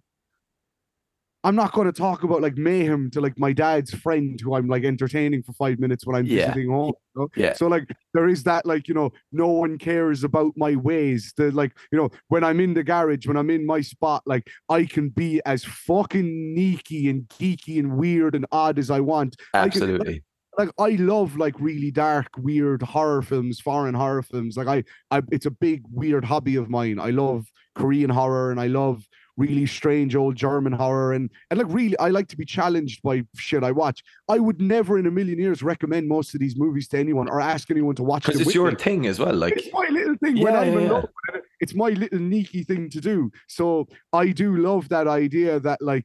[1.45, 4.67] I'm not going to talk about like mayhem to like my dad's friend who I'm
[4.67, 6.49] like entertaining for five minutes when I'm Yeah.
[6.49, 6.95] visiting home.
[7.15, 7.29] you know?
[7.37, 7.53] Yeah.
[7.53, 11.33] So like there is that like you know no one cares about my ways.
[11.37, 14.49] The like you know when I'm in the garage when I'm in my spot like
[14.69, 19.37] I can be as fucking sneaky and geeky and weird and odd as I want.
[19.55, 20.25] I can- Absolutely.
[20.59, 24.57] like I love like really dark, weird horror films, foreign horror films.
[24.57, 24.83] Like I,
[25.17, 26.99] I, it's a big weird hobby of mine.
[26.99, 27.47] I love
[27.77, 29.07] Korean horror and I love
[29.39, 33.23] really strange old German horror and and like really, I like to be challenged by
[33.37, 34.03] shit I watch.
[34.29, 37.41] I would never in a million years recommend most of these movies to anyone or
[37.41, 38.77] ask anyone to watch Because it's your me.
[38.77, 39.35] thing as well.
[39.35, 40.91] Like, It's my little thing when Yeah, I'm yeah, yeah.
[40.93, 41.45] love with it.
[41.61, 43.31] It's my little sneaky thing to do.
[43.47, 46.05] So I do love that idea that like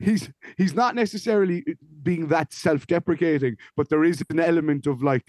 [0.00, 1.64] he's he's not necessarily
[2.02, 5.24] being that self-deprecating, but there is an element of like,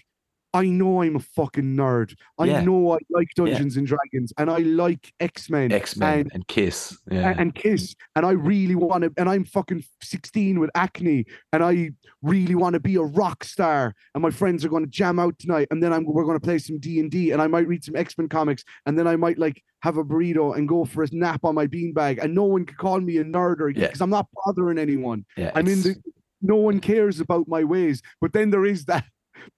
[0.54, 2.16] I know I'm a fucking nerd.
[2.40, 2.62] I Yeah.
[2.62, 5.72] know I like Dungeons and Dragons and I like X-Men.
[5.72, 6.98] X Men and and Kiss.
[7.12, 7.36] Yeah.
[7.38, 11.92] and Kiss, and I really want to, and I'm fucking 16 with acne, and I
[12.24, 15.38] really want to be a rock star, and my friends are going to jam out
[15.38, 17.68] tonight, and then I'm we're going to play some D and D, and I might
[17.68, 20.84] read some X Men comics, and then I might like have a burrito and go
[20.84, 23.70] for a nap on my beanbag, and no one can call me a nerd or
[23.70, 23.88] Yeah.
[23.88, 25.26] because I'm not bothering anyone.
[25.38, 25.52] yeah.
[25.54, 25.96] I'm in the
[26.42, 29.06] no one cares about my ways, but then there is that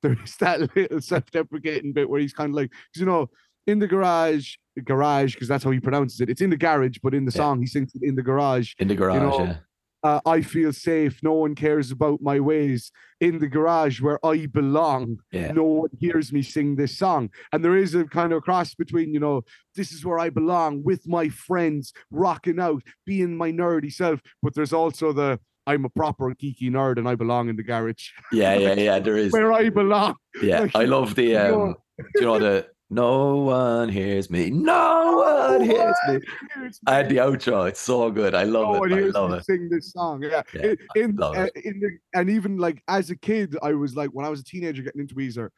[0.02, 3.30] there is that little self-deprecating bit where he's kind of like you know
[3.68, 4.56] in the garage
[4.86, 7.38] garage because that's how he pronounces it it's in the garage but in the Yeah.
[7.38, 9.16] song he sings it in the garage in the garage.
[9.16, 9.58] you know, yeah.
[10.03, 11.22] uh, I feel safe.
[11.22, 15.18] No one cares about my ways in the garage where I belong.
[15.32, 15.52] Yeah.
[15.52, 17.30] No one hears me sing this song.
[17.52, 19.44] And there is a kind of cross between, you know,
[19.76, 24.22] this is where I belong with my friends, rocking out, being my nerdy self.
[24.41, 28.09] But there's also the I'm a proper geeky nerd and I belong in the garage
[28.31, 28.99] Yeah, yeah, yeah.
[28.99, 29.31] There is.
[29.31, 30.15] where I belong.
[30.41, 31.75] Yeah, like, I love the you know- um.
[32.15, 36.19] you know the no one hears me, no one hears me,
[36.88, 37.67] and the outro.
[37.69, 38.35] It's so good.
[38.35, 38.91] I love no it.
[38.91, 39.45] I love it.
[39.45, 40.21] sing this song.
[40.21, 44.09] Yeah, Yeah, in uh, in the and even like as a kid, I was like
[44.09, 45.49] when I was a teenager getting into Weezer,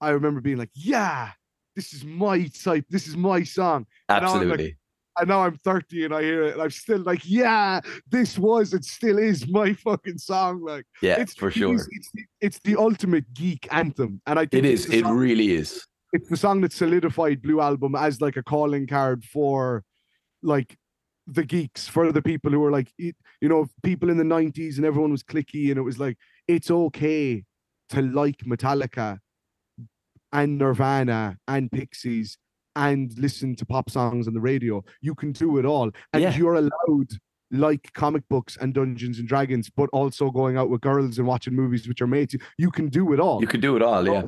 [0.00, 1.30] I remember being like, yeah,
[1.74, 2.84] this is my type.
[2.90, 3.86] This is my song.
[4.08, 4.76] Absolutely.
[5.18, 8.72] And now I'm 30 and I hear it, and I'm still like, yeah, this was
[8.72, 10.62] it still is my fucking song.
[10.64, 11.74] Like yeah, it's for sure.
[11.74, 15.52] is- it's the, it's the ultimate geek anthem, and I think it's It song- really
[15.52, 15.84] is.
[16.12, 19.82] it's the song that solidified Blue Album as like a calling card for
[20.42, 20.76] like
[21.26, 24.76] the geeks for the people who were like it- you know people in the 90s
[24.76, 26.16] and everyone was clicky and it was like
[26.46, 27.44] it's okay
[27.90, 29.18] to like Metallica
[30.32, 32.38] and Nirvana and Pixies
[32.86, 36.36] and listen to pop songs on the radio you can do it all and Yeah.
[36.36, 37.10] you're allowed
[37.50, 41.54] like comic books and Dungeons and Dragons but also going out with girls and watching
[41.54, 44.04] movies with your mates you can do it all You can do it all.
[44.06, 44.24] Yeah.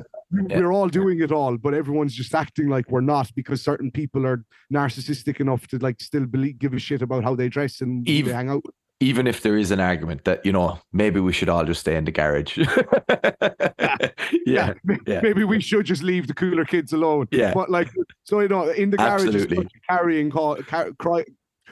[0.49, 0.59] Yeah.
[0.59, 4.25] we're all doing it all, but everyone's just acting like we're not because certain people
[4.25, 8.07] are narcissistic enough to like still believe, give a shit about how they dress and
[8.07, 8.63] who Eve- they hang out.
[9.01, 11.95] Even if there is an argument that you know maybe we should all just stay
[11.95, 12.57] in the garage.
[14.45, 14.73] yeah.
[14.83, 15.21] may- yeah.
[15.21, 17.27] maybe we should just leave the cooler kids alone.
[17.31, 17.53] Yeah.
[17.53, 17.89] but like,
[18.23, 19.67] so you know, in the garage, is Absolutely.
[19.89, 21.25] carrying call, car, cry,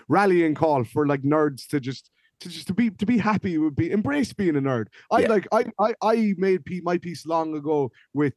[0.07, 2.10] rallying call for like nerds to just.
[2.41, 4.85] To just to be to be happy would be embrace being a nerd.
[5.11, 5.27] I Yeah.
[5.27, 8.34] like I I I made my piece long ago with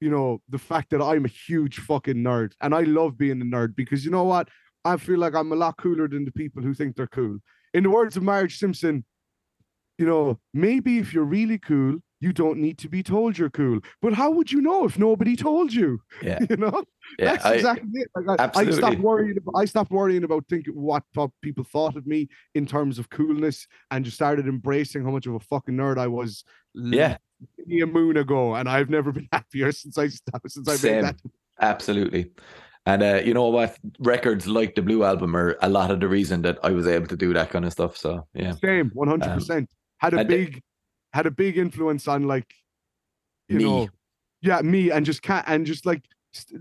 [0.00, 3.44] you know the fact that I'm a huge fucking nerd and I love being a
[3.44, 4.46] nerd because you know what
[4.84, 7.38] I feel like I'm a lot cooler than the people who think they're cool.
[7.74, 9.04] In the words of Marge Simpson,
[9.98, 13.80] you know, maybe if you're really cool, you don't need to be told you're cool.
[14.02, 16.00] But how would you know if nobody told you?
[16.22, 16.38] Yeah.
[16.50, 16.84] You know,
[17.18, 17.32] Yeah.
[17.32, 18.08] that's I- exactly it.
[18.26, 19.36] Like, I, I stopped worrying.
[19.38, 21.02] About, I stopped worrying about thinking what
[21.42, 25.34] people thought of me in terms of coolness, and just started embracing how much of
[25.34, 26.44] a fucking nerd I was.
[26.74, 27.16] Yeah.
[27.58, 30.96] a moon ago, and I've never been happier since I stopped, since I Same.
[30.96, 31.16] made that.
[31.60, 32.30] Absolutely.
[32.86, 33.78] And uh, you know what?
[33.98, 37.06] Records like the Blue Album are a lot of the reason that I was able
[37.08, 37.96] to do that kind of stuff.
[37.96, 38.52] So yeah.
[38.52, 39.68] Same, one hundred percent.
[39.98, 40.62] Had a Um, big,
[41.12, 42.46] had a big influence on like,
[43.48, 43.64] you Me.
[43.64, 43.88] know,
[44.40, 46.02] yeah, me, and just cat, and just like,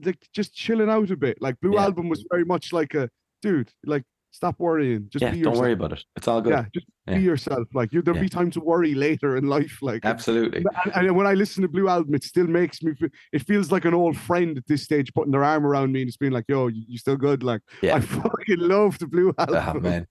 [0.03, 1.41] like just chilling out a bit.
[1.41, 1.83] Like Blue Yeah.
[1.83, 3.09] Album was very much like a
[3.41, 5.57] dude, like stop worrying, just yeah, be don't yourself.
[5.64, 6.03] worry about it.
[6.15, 6.51] It's all good.
[6.51, 7.18] Yeah, just Yeah.
[7.18, 7.68] be yourself.
[7.73, 8.23] Like you, there'll Yeah.
[8.23, 9.80] be time to worry later in life.
[9.81, 10.64] Like Absolutely.
[10.95, 12.93] And, and when I listen to Blue Album, it still makes me.
[12.93, 16.01] Feel, it feels like an old friend at this stage, putting their arm around me
[16.01, 17.95] and just being like, "Yo, you, still good?" Like Yeah.
[17.95, 19.64] I fucking love the Blue Album.
[19.76, 20.07] Oh man.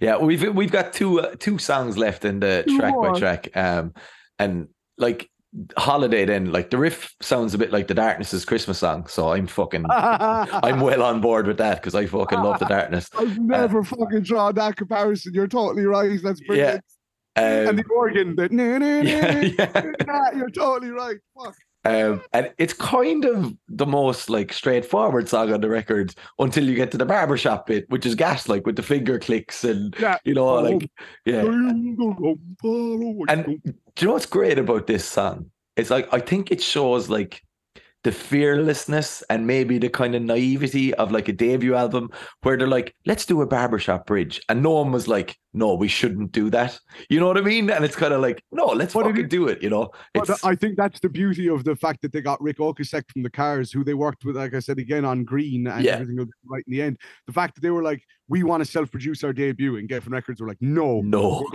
[0.00, 3.48] Yeah, we've we've got two uh, two songs left in the track by track.
[3.56, 3.94] Um
[4.38, 4.68] and
[4.98, 5.30] like
[5.76, 9.06] holiday then like the riff sounds a bit like the darkness's Christmas song.
[9.06, 13.08] So I'm fucking I'm well on board with that because I fucking love the darkness.
[13.18, 15.34] I've never fucking drawn that comparison.
[15.34, 16.18] You're totally right.
[16.22, 16.46] That's Yeah.
[16.46, 16.84] brilliant.
[17.36, 20.36] and Um, the organ, that yeah, yeah.
[20.36, 21.16] you're totally right.
[21.36, 21.54] Fuck.
[21.84, 26.74] Um, and it's kind of the most like straightforward song on the record until you
[26.76, 30.18] get to the barbershop bit, which is gas like with the finger clicks and Yeah.
[30.24, 30.88] you know, like
[31.24, 31.40] yeah.
[31.40, 31.98] And
[33.28, 35.50] And do you know what's great about this song?
[35.76, 37.42] It's like I think it shows like
[38.04, 42.10] the fearlessness and maybe the kind of naivety of like a debut album
[42.42, 44.40] where they're like, let's do a barbershop bridge.
[44.48, 46.78] And no one was like, no, we shouldn't do that.
[47.10, 47.70] You know what I mean?
[47.70, 49.90] And it's kind of like, no, let's But fucking is- do it, you know?
[50.14, 53.22] But I think that's the beauty of the fact that they got Ric Ocasek from
[53.22, 55.92] the Cars, who they worked with, like I said again, on Green, and Yeah.
[55.96, 56.98] everything right in the end.
[57.26, 60.40] The fact that they were like, we want to self-produce our debut, and Geffen Records
[60.40, 61.46] were like, no, no.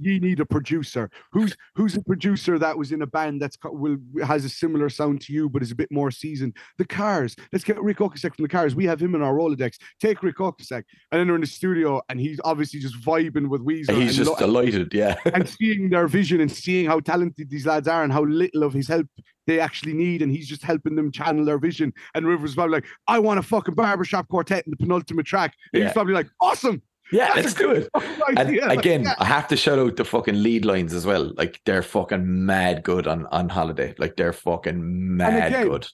[0.00, 1.10] you, need a producer.
[1.32, 5.20] Who's who's a producer that was in a band that's will has a similar sound
[5.22, 6.56] to you, but is a bit more seasoned?
[6.78, 7.36] The Cars.
[7.52, 8.74] Let's get Ric Ocasek from the Cars.
[8.74, 9.76] We have him in our Rolodex.
[10.00, 13.64] Take Ric Ocasek, and then they're in the studio, and he's obviously just vibing with
[13.64, 13.94] Weezer.
[14.00, 15.16] He's just lo- delighted, yeah.
[15.32, 18.72] and seeing their vision and seeing how talented these lads are and how little of
[18.72, 19.06] his help
[19.46, 21.92] they actually need, and he's just helping them channel their vision.
[22.14, 25.54] And Rivers probably like, I want a fucking barbershop quartet in the penultimate track.
[25.72, 25.88] And Yeah.
[25.88, 26.82] He's probably like, awesome.
[27.12, 28.14] Yeah, That's let's do good it.
[28.28, 29.14] And idea." Again, yeah.
[29.18, 31.32] I have to shout out the fucking lead lines as well.
[31.36, 33.94] Like they're fucking mad good on on holiday.
[33.98, 35.86] Like they're fucking mad again, good.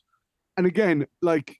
[0.56, 1.56] and again, like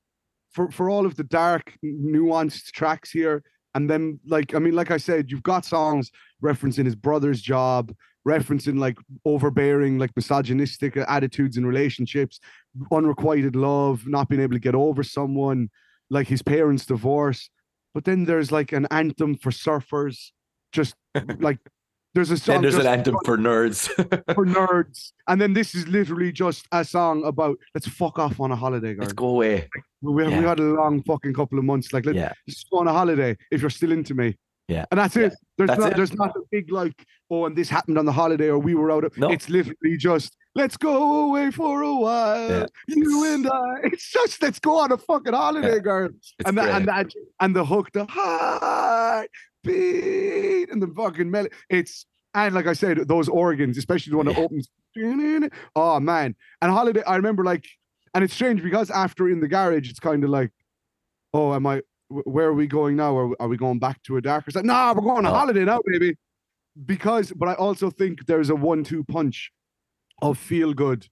[0.53, 3.43] for for all of the dark, nuanced tracks here,
[3.75, 6.11] and then like I mean, like I said, you've got songs
[6.43, 7.93] referencing his brother's job,
[8.27, 12.41] referencing like overbearing, like misogynistic attitudes in relationships,
[12.93, 15.71] unrequited love, not being able to get over someone,
[16.09, 17.51] like his parents' divorce.
[17.95, 20.31] But then there's like an anthem for surfers,
[20.73, 20.95] just
[21.39, 21.59] like
[22.15, 23.89] there's a song Then there's an anthem for nerds.
[24.35, 28.53] for nerds, and then this is literally just a song about let's fuck off on
[28.53, 29.01] a holiday, guys.
[29.01, 29.69] let's go away.
[30.03, 30.41] We, we Yeah.
[30.43, 31.93] had a long fucking couple of months.
[31.93, 32.33] Like, let's Yeah.
[32.49, 34.37] just go on a holiday if you're still into me.
[34.69, 34.85] Yeah.
[34.93, 35.27] And that's Yeah.
[35.27, 35.35] it.
[35.59, 35.97] There's That's not it.
[35.97, 38.93] there's not a big like, oh, and this happened on the holiday or we were
[38.93, 39.29] out of No.
[39.31, 42.49] it's literally just let's go away for a while.
[42.51, 42.67] Yeah.
[42.89, 43.75] You It's- and I.
[43.85, 45.79] It's just let's go on a fucking holiday, Yeah.
[45.79, 46.07] girl.
[46.15, 49.31] It's And that, and that and the hook, the heart
[49.65, 51.55] beat and the fucking melody.
[51.69, 54.69] It's and like I said, those organs, especially the one that opens.
[55.77, 56.35] Oh man.
[56.63, 57.65] And holiday, I remember like,
[58.15, 60.51] and it's strange because after in the garage, it's kind of like,
[61.33, 63.17] oh, am I where are we going now?
[63.17, 64.65] Are, are we going back to a darker side?
[64.65, 65.35] Nah, we're going on No.
[65.35, 66.17] holiday now, baby.
[66.87, 69.53] Because, but I also think there's a one-two punch
[70.23, 71.07] of feel good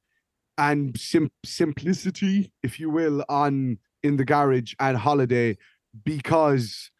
[0.57, 5.57] and sim- simplicity, if you will, on in the garage and holiday
[6.05, 6.91] because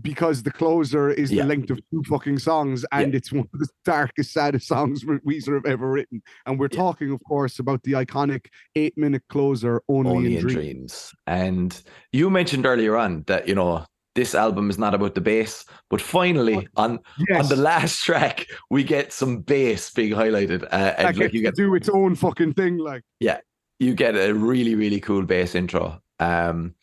[0.00, 1.42] because the closer is Yeah.
[1.42, 5.54] the length of two fucking songs and it's one of the darkest, saddest songs Weezer
[5.54, 6.22] have ever written.
[6.46, 6.78] And we're Yeah.
[6.78, 11.14] talking, of course, about the iconic eight-minute closer, "Only, Only in in Dreams." dreams.
[11.26, 11.82] And
[12.12, 13.84] you mentioned earlier on that, you know,
[14.14, 18.46] this album is not about the bass, but finally on Yes, on the last track,
[18.70, 20.62] we get some bass being highlighted.
[20.64, 22.78] Uh, and like you get do its own fucking thing.
[22.78, 23.38] Like, yeah,
[23.78, 26.74] you get a really really cool bass intro um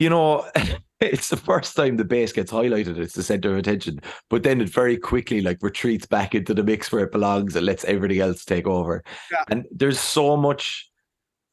[0.00, 0.44] you know
[1.00, 4.60] it's the first time the bass gets highlighted it's the center of attention but then
[4.60, 8.18] it very quickly like retreats back into the mix where it belongs and lets everything
[8.20, 9.44] else take over Yeah.
[9.48, 10.90] and there's so much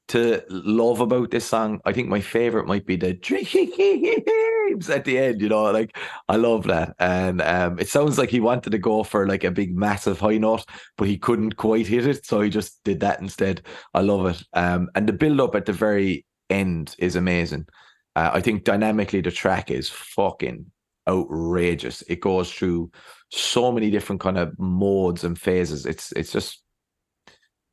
[0.10, 1.80] to love about this song.
[1.86, 6.36] I think my favorite might be the dreams at the end you know like i
[6.36, 6.95] love that.
[6.99, 10.38] And um it sounds like he wanted to go for like a big massive high
[10.38, 10.65] note
[10.98, 13.61] but he couldn't quite hit it so he just did that instead.
[13.94, 14.44] I love it.
[14.53, 17.68] Um and the build up at the very end is amazing.
[18.15, 20.65] Uh, i think dynamically the track is fucking
[21.07, 22.03] outrageous.
[22.03, 22.91] It goes through
[23.31, 25.86] so many different kind of modes and phases.
[25.86, 26.61] It's it's just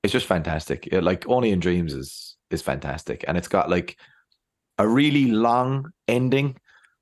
[0.06, 0.88] it's just fantastic.
[0.88, 3.24] It- like only in dreams is is fantastic.
[3.28, 3.98] And it's got like
[4.78, 6.56] a really long ending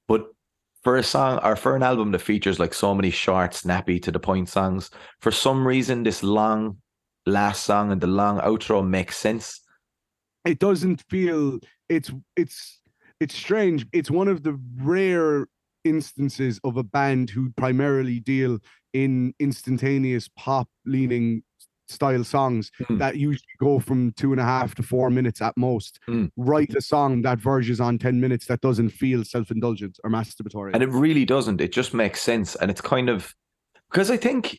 [0.09, 0.27] but
[0.83, 4.11] for a song or for an album that features like so many short, snappy to
[4.13, 4.91] the point songs,
[5.21, 6.79] for some reason this long
[7.27, 9.61] last song and the long outro makes sense.
[10.45, 11.59] it doesn't feel
[11.89, 12.81] it's it's
[13.21, 13.87] it's strange.
[13.93, 15.47] It's one of the rare
[15.85, 18.59] instances of a band who primarily deal
[18.93, 21.43] in instantaneous pop leaning
[21.89, 22.99] style songs Hmm.
[22.99, 26.27] that usually go from two and a half to four minutes at most Hmm.
[26.37, 30.83] write a song that verges on 10 minutes that doesn't feel self-indulgent or masturbatory And
[30.83, 31.61] it really doesn't.
[31.61, 32.57] It just makes sense.
[32.57, 33.35] And it's kind of
[33.91, 34.59] because I think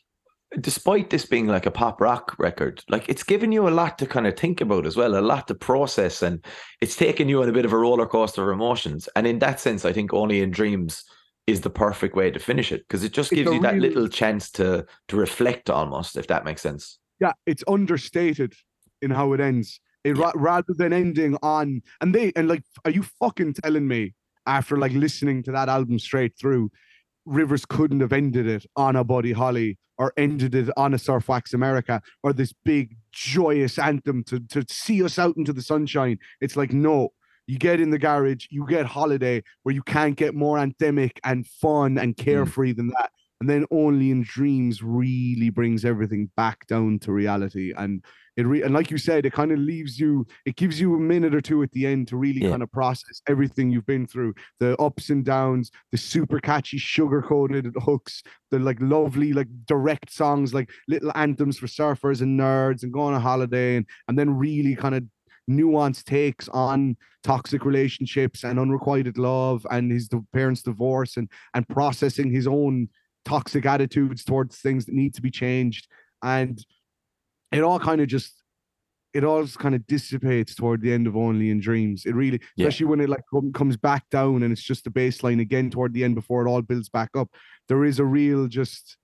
[0.61, 4.05] despite this being like a pop rock record, like it's given you a lot to
[4.05, 6.45] kind of think about as well, a lot to process, and
[6.79, 9.09] it's taken you on a bit of a roller coaster of emotions.
[9.15, 11.03] And in that sense, I think Only in Dreams
[11.47, 14.07] is the perfect way to finish it because it just gives you that really- little
[14.07, 16.99] chance to to reflect almost, if that makes sense.
[17.25, 18.53] Yeah, it's understated
[19.01, 19.79] in how it ends.
[20.03, 24.13] It ra- rather than ending on and they and like, are you fucking telling me
[24.45, 26.71] after like listening to that album straight through,
[27.25, 31.27] Rivers couldn't have ended it on a Buddy Holly or ended it on a Surf
[31.27, 36.19] Wax America or this big joyous anthem to to see us out into the sunshine.
[36.39, 37.09] It's like no,
[37.47, 41.47] you get in the garage, you get holiday where you can't get more anthemic and
[41.47, 42.23] fun and hmm.
[42.23, 43.09] carefree than that.
[43.41, 47.73] And then only in dreams really brings everything back down to reality.
[47.77, 48.03] And
[48.37, 50.99] it re- and like you said, it kind of leaves you, it gives you a
[50.99, 52.49] minute or two at the end to really Yeah.
[52.49, 57.21] kind of process everything you've been through, the ups and downs, the super catchy sugar
[57.21, 62.83] coated hooks, the like lovely, like direct songs, like little anthems for surfers and nerds
[62.83, 65.03] and going on a holiday and and then really kind of
[65.49, 72.31] nuanced takes on toxic relationships and unrequited love and his parents' divorce and and processing
[72.31, 72.87] his own
[73.25, 75.87] toxic attitudes towards things that need to be changed.
[76.23, 76.63] And
[77.51, 78.41] it all kind of just
[79.13, 82.05] it all just kind of dissipates toward the end of only in dreams.
[82.05, 82.65] It really Yeah.
[82.67, 83.23] especially when it like
[83.53, 86.61] comes back down and it's just the baseline again toward the end before it all
[86.61, 87.29] builds back up.
[87.69, 88.97] There is a real just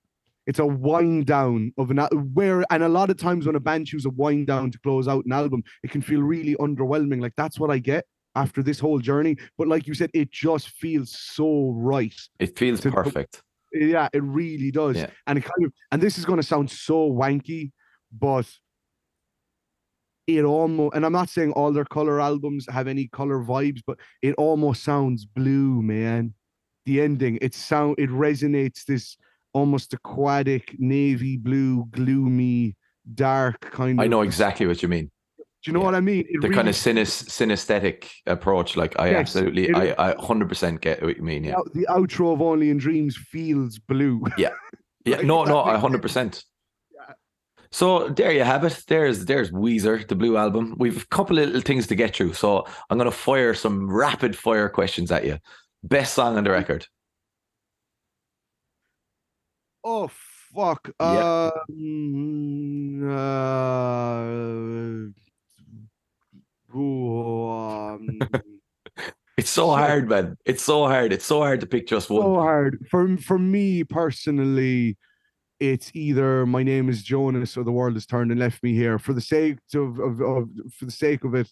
[0.46, 1.98] it's a wind down of an
[2.34, 5.06] where and a lot of times when a band chooses a wind down to close
[5.08, 7.20] out an album it can feel really underwhelming.
[7.22, 8.04] Like that's what i get
[8.34, 9.36] after this whole journey.
[9.56, 13.42] But like you said it just feels so right It feels perfect.
[13.72, 14.96] Yeah, it really does.
[14.96, 15.10] Yeah.
[15.26, 17.72] And it kind of and this is going to sound so wanky,
[18.12, 18.46] but
[20.26, 23.98] it almost and I'm not saying all their color albums have any color vibes, but
[24.22, 26.34] it almost sounds blue, man.
[26.84, 29.16] The ending, it sound it resonates this
[29.52, 32.76] almost aquatic navy blue, gloomy,
[33.14, 35.10] dark kind of I know exactly what you mean.
[35.62, 35.84] Do you know yeah.
[35.86, 36.24] what I mean?
[36.28, 38.76] It The kind of synes- synesthetic approach.
[38.76, 41.42] Like I Yes, absolutely, it- I, I 100% get what you mean.
[41.42, 41.60] the Yeah.
[41.72, 44.24] the outro of Only in Dreams feels blue.
[44.36, 44.50] Yeah,
[45.06, 46.44] no, That no, I hundred percent.
[47.70, 48.82] So there you have it.
[48.86, 50.74] There's there's Weezer, the Blue Album.
[50.78, 54.36] We've a couple of little things to get through, so I'm gonna fire some rapid
[54.36, 55.38] fire questions at you.
[55.82, 56.86] Best song on the record.
[59.84, 60.08] Oh
[60.54, 60.90] fuck.
[61.00, 61.50] Yeah.
[61.70, 64.22] Um, uh,
[66.74, 68.18] um,
[69.38, 70.36] It's so hard, man.
[70.44, 71.12] It's so hard.
[71.12, 72.22] It's so hard to pick just one.
[72.22, 74.96] so hard for for me personally.
[75.58, 78.98] It's either my name is Jonas or the world has turned and left me here.
[78.98, 81.48] For the sake of, of, of for the sake of it,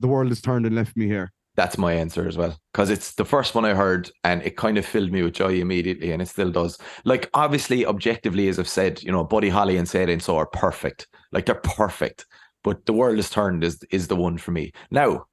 [0.00, 1.30] the world has turned and left me here.
[1.56, 2.58] That's my answer as well.
[2.72, 5.60] Because it's the first one I heard and it kind of filled me with joy
[5.60, 6.78] immediately, and it still does.
[7.04, 10.36] Like, obviously, objectively, as I've said, you know, Buddy Holly and Say It Ain't So
[10.36, 11.06] are perfect.
[11.30, 12.26] Like, they're perfect.
[12.64, 14.72] But The World Has Turned is, is the one for me.
[14.90, 15.26] Now,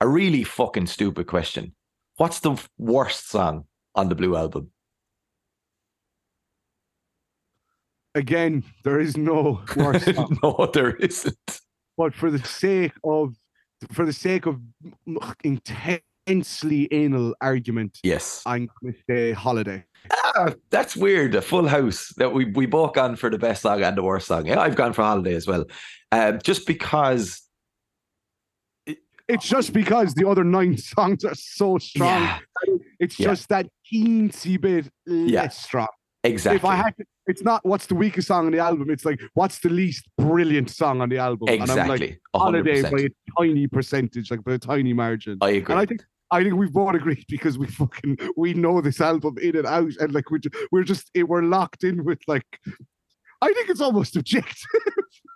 [0.00, 1.74] a really fucking stupid question.
[2.18, 4.70] What's the worst song on the Blue Album?
[8.14, 10.04] Again, there is no worst.
[10.14, 10.38] song.
[10.42, 11.60] no, there isn't.
[11.96, 13.34] but for the sake of
[13.90, 14.60] for the sake of
[15.42, 18.42] intensely anal argument, Yes.
[18.46, 19.84] I'm going to say holiday.
[20.12, 21.34] Ah, that's weird.
[21.34, 24.26] A full house that we, we both gone for the best song and the worst
[24.26, 24.46] song.
[24.46, 25.64] Yeah, I've gone for Holiday as well.
[26.12, 27.40] Um, just because.
[29.26, 32.22] It's just because the other nine songs are so strong.
[32.22, 32.38] Yeah,
[33.00, 33.28] It's Yeah.
[33.28, 35.48] just that teensy bit less Yeah.
[35.48, 35.88] strong.
[36.22, 36.56] exactly.
[36.56, 38.90] If I had to, it's not what's the weakest song on the album.
[38.90, 41.48] It's like what's the least brilliant song on the album.
[41.48, 42.18] And I'm like Exactly.
[42.34, 43.08] holiday by a
[43.38, 45.38] tiny percentage, like by a tiny margin.
[45.40, 45.72] I agree.
[45.72, 49.36] And I think I think we've both agreed because we fucking we know this album
[49.38, 52.46] in and out, and like we ju- we're just eh, we're locked in with like.
[53.42, 54.56] I think it's almost objective,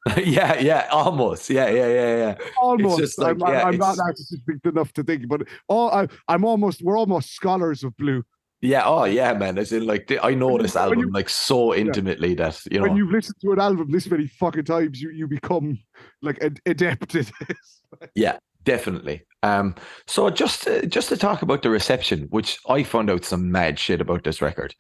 [0.25, 1.51] yeah, yeah, almost.
[1.51, 2.35] Yeah, yeah, yeah, yeah.
[2.59, 2.99] almost.
[3.01, 6.43] just like, I'm, yeah, I'm not it's- narcissistic enough to think, but all I, I'm
[6.45, 6.81] almost.
[6.83, 8.23] We're almost scholars of blue.
[8.63, 9.59] Yeah, oh yeah, man.
[9.59, 12.79] As in like I know When this when album you- like so intimately that you
[12.79, 15.79] know When you've listened to an album this many fucking times, you you become
[16.23, 17.83] like ad- adept at this.
[18.15, 19.27] Yeah, definitely.
[19.43, 19.75] Um
[20.07, 23.79] so just to, just to talk about the reception, which I found out some mad
[23.79, 24.75] shit about this record.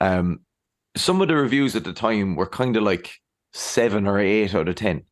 [0.00, 0.40] Um
[0.96, 3.12] some of the reviews at the time were kind of like
[3.54, 5.04] 7 or 8 out of 10,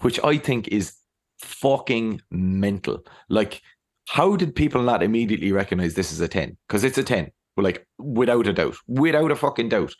[0.00, 0.94] which I think is
[1.40, 3.04] fucking mental.
[3.28, 3.60] Like
[4.08, 6.56] how did people not immediately recognize this is a 10?
[6.66, 7.30] Because it's a 10.
[7.56, 8.76] Like without a doubt.
[8.86, 9.94] Without a fucking doubt.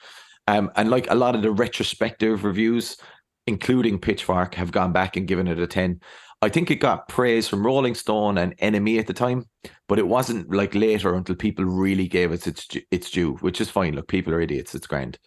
[0.47, 2.97] Um, and like a lot of the retrospective reviews,
[3.47, 6.01] including Pitchfork, have gone back and given it a 10.
[6.41, 9.45] I think it got praise from Rolling Stone and NME at the time,
[9.89, 13.69] but it wasn't like later until people really gave it its its due, which is
[13.71, 13.95] fine.
[13.95, 14.75] Look, people are idiots.
[14.75, 15.19] It's grand.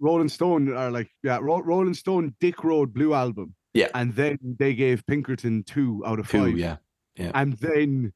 [0.00, 3.54] Rolling Stone are like, yeah, Ro- Rolling Stone Dick Road Blue album.
[3.74, 3.88] Yeah.
[3.94, 6.58] And then they gave Pinkerton two out of Two, five.
[6.58, 6.76] yeah.
[7.34, 8.12] And then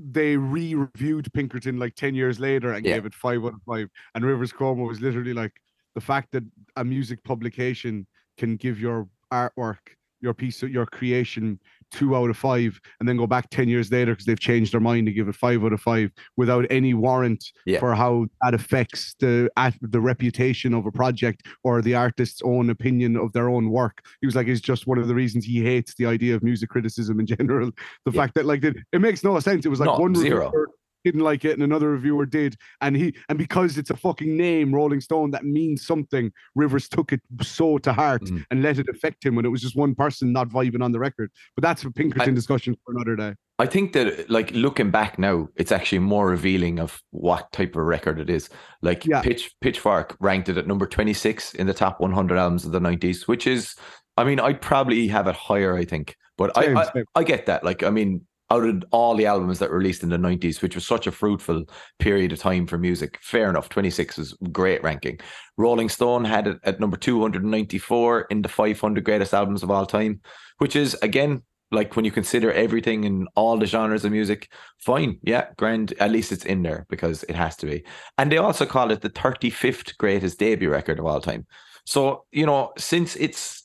[0.00, 2.94] they re-reviewed Pinkerton like 10 years later and Yeah.
[2.94, 3.88] gave it five out of five.
[4.14, 5.52] And Rivers Cuomo was literally like
[5.94, 6.42] the fact that
[6.76, 8.06] a music publication
[8.36, 9.78] can give your artwork
[10.24, 11.60] your piece of your creation
[11.92, 14.80] two out of five and then go back 10 years later because they've changed their
[14.80, 17.78] mind to give it five out of five without any warrant Yeah.
[17.78, 22.70] for how that affects the at the reputation of a project or the artist's own
[22.70, 24.02] opinion of their own work.
[24.20, 26.70] He was like, it's just one of the reasons he hates the idea of music
[26.70, 27.70] criticism in general.
[28.06, 28.22] The Yeah.
[28.22, 29.64] fact that like it, it makes no sense.
[29.64, 30.50] It was like No, one zero.
[31.04, 32.56] Didn't like it and another reviewer did.
[32.80, 36.32] And he and because it's a fucking name, Rolling Stone, that means something.
[36.54, 38.44] Rivers took it so to heart Mhm.
[38.50, 40.98] and let it affect him when it was just one person not vibing on the
[40.98, 41.30] record.
[41.54, 43.34] But that's a Pinkerton I- discussion for another day.
[43.60, 47.84] I think that, like, looking back now, it's actually more revealing of what type of
[47.84, 48.48] record it is.
[48.82, 49.22] Like, Yeah.
[49.22, 53.28] Pitch Pitchfork ranked it at number 26 in the top 100 albums of the 90s,
[53.28, 53.76] which is,
[54.16, 56.16] I mean, I'd probably have it higher, I think.
[56.36, 57.04] But I, I, same.
[57.14, 57.62] I get that.
[57.62, 60.74] Like, I mean, out of all the albums that were released in the 90s, which
[60.74, 61.64] was such a fruitful
[61.98, 63.68] period of time for music, fair enough.
[63.68, 65.18] 26 was great ranking.
[65.56, 70.20] Rolling Stone had it at number 294 in the 500 greatest albums of all time,
[70.58, 75.18] which is, again, like when you consider everything in all the genres of music, fine.
[75.22, 75.94] Yeah, grand.
[75.98, 77.84] At least it's in there because it has to be.
[78.18, 81.46] And they also call it the 35th greatest debut record of all time.
[81.86, 83.63] So, you know, since it's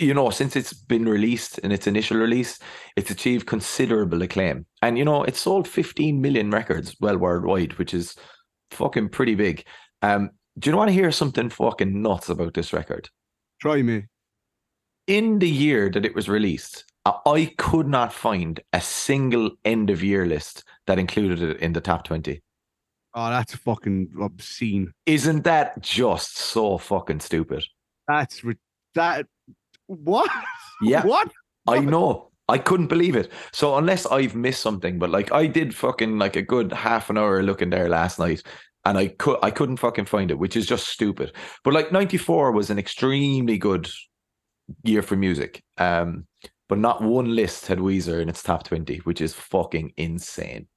[0.00, 2.58] you know, since it's been released in its initial release,
[2.96, 4.66] it's achieved considerable acclaim.
[4.82, 8.16] And you know, it sold 15 million records well worldwide, which is
[8.70, 9.64] fucking pretty big.
[10.02, 13.08] Um, do you want to hear something fucking nuts about this record?
[13.60, 14.04] Try me.
[15.06, 20.02] in the year that it was released, I- could not find a single end of
[20.04, 22.40] year list that included it in the top 20.
[23.14, 24.92] Oh, that's fucking obscene.
[25.06, 27.64] Isn't that just so fucking stupid?
[28.06, 28.42] That's
[28.94, 29.26] that.
[29.90, 30.30] What?
[30.80, 31.30] Yeah, What?
[31.66, 32.30] I know.
[32.48, 33.30] I couldn't believe it.
[33.52, 37.18] So unless I've missed something, but like I did fucking like a good half an
[37.18, 38.42] hour looking there last night
[38.84, 41.32] and I could I couldn't fucking find it, which is just stupid.
[41.64, 43.88] But like 94 was an extremely good
[44.84, 45.62] year for music.
[45.76, 46.26] Um
[46.68, 50.68] but not one list had Weezer in its top 20, which is fucking insane.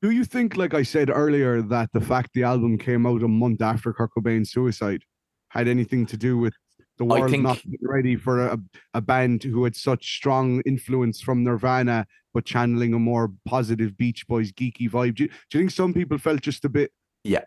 [0.00, 3.28] Do you think, like I said earlier, that the fact the album came out a
[3.28, 5.02] month after Kurt Cobain's suicide
[5.50, 6.54] had anything to do with
[6.98, 8.58] the world think- not ready for a,
[8.94, 14.26] a band who had such strong influence from Nirvana, but channeling a more positive Beach
[14.26, 15.16] Boys geeky vibe?
[15.16, 16.92] Do you, do you think some people felt just a bit?
[17.24, 17.44] Yeah.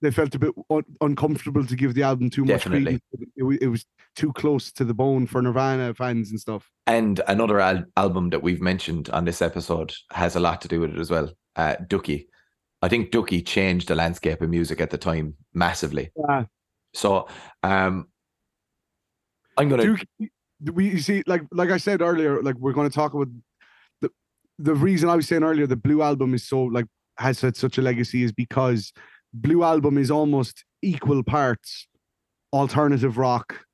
[0.00, 3.00] They felt a bit un- uncomfortable to give the album too much Definitely.
[3.36, 3.86] It, it was
[4.16, 6.68] too close to the bone for Nirvana fans and stuff.
[6.86, 10.80] And another al- album that we've mentioned on this episode has a lot to do
[10.80, 11.32] with it as well.
[11.54, 12.26] Uh, Dookie.
[12.82, 16.10] I think Dookie changed the landscape of music at the time massively.
[16.28, 16.44] Yeah.
[16.94, 17.28] So
[17.62, 18.08] um,
[19.56, 20.04] I'm gonna Duke,
[20.72, 23.28] we you see, like like I said earlier, like we're going to talk about
[24.00, 24.10] the
[24.58, 26.86] the reason I was saying earlier, the Blue Album is so like
[27.18, 28.92] has had such a legacy is because
[29.32, 31.86] Blue Album is almost equal parts
[32.52, 33.64] alternative rock,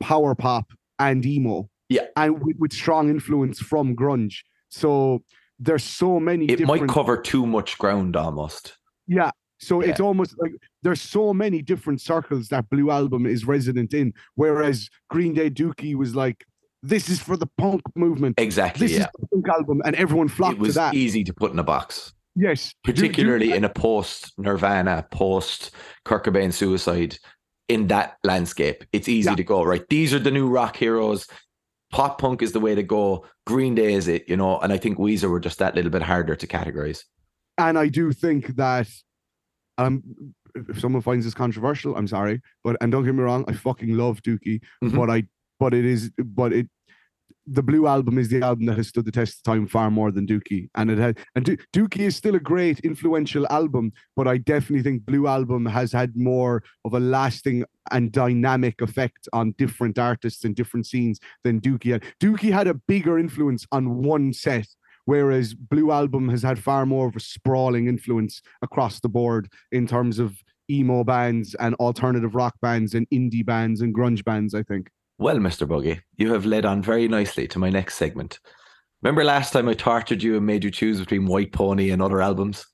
[0.00, 1.68] power pop, and emo.
[1.88, 2.06] Yeah.
[2.16, 4.38] and with, with strong influence from grunge.
[4.70, 5.22] So
[5.58, 6.46] there's so many.
[6.46, 8.78] it different, might cover too much ground almost.
[9.06, 9.30] yeah.
[9.58, 9.90] So Yeah.
[9.90, 10.52] it's almost like
[10.82, 14.12] there's so many different circles that Blue Album is resident in.
[14.34, 16.44] Whereas Green Day Dookie was like,
[16.82, 18.38] this is for the punk movement.
[18.38, 18.86] Exactly.
[18.86, 19.04] This yeah.
[19.04, 20.94] is the punk album, and everyone flocked It to was that.
[20.94, 25.70] easy to put in a box, yes, particularly in a post Nirvana, post
[26.04, 27.16] Kurt Cobain suicide.
[27.68, 29.36] In that landscape, it's easy Yeah.
[29.36, 29.82] to go right.
[29.88, 31.26] These are the new rock heroes.
[31.90, 33.24] Pop punk is the way to go.
[33.46, 34.58] Green Day is it, you know.
[34.58, 37.04] And I think Weezer were just that little bit harder to categorize.
[37.56, 38.88] and I do think that
[39.78, 40.02] um
[40.54, 42.40] if someone finds this controversial, I'm sorry.
[42.62, 44.60] But and don't get me wrong, I fucking love Dookie.
[44.82, 44.94] Mhm.
[44.96, 45.24] But I
[45.58, 46.68] but it is but it
[47.46, 50.10] the Blue album is the album that has stood the test of time far more
[50.10, 50.70] than Dookie.
[50.76, 54.82] And it had and Du- Dookie is still a great influential album, but I definitely
[54.82, 60.44] think Blue album has had more of a lasting and dynamic effect on different artists
[60.44, 62.04] and different scenes than Dookie had.
[62.18, 64.68] Dookie had a bigger influence on one set
[65.04, 69.86] whereas Blue Album has had far more of a sprawling influence across the board in
[69.86, 74.54] terms of emo bands and alternative rock bands and indie bands and grunge bands.
[74.54, 74.90] I think.
[75.18, 75.66] Well, Mr.
[75.68, 78.40] Buggy, you have led on very nicely to my next segment.
[79.02, 82.20] Remember last time I tortured you and made you choose between White Pony and other
[82.20, 82.66] albums?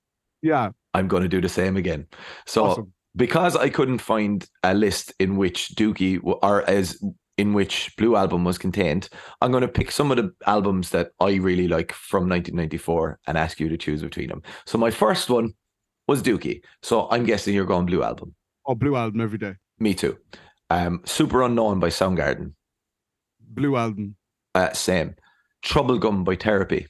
[0.42, 2.06] Yeah, I'm going to do the same again.
[2.46, 2.92] So, awesome.
[3.16, 6.98] because I couldn't find a list in which Dookie or as
[7.40, 9.08] in which Blue Album was contained,
[9.40, 13.38] I'm going to pick some of the albums that I really like from 1994 and
[13.38, 14.42] ask you to choose between them.
[14.66, 15.54] So, my first one
[16.06, 16.62] was Dookie.
[16.82, 18.34] So, I'm guessing you're going Blue Album.
[18.66, 19.54] Oh, Blue Album every day.
[19.78, 20.18] Me too.
[20.68, 22.52] Um, Superunknown by Soundgarden.
[23.40, 24.16] Blue Album.
[24.54, 25.14] Uh, same.
[25.64, 26.86] Troublegum by Therapy.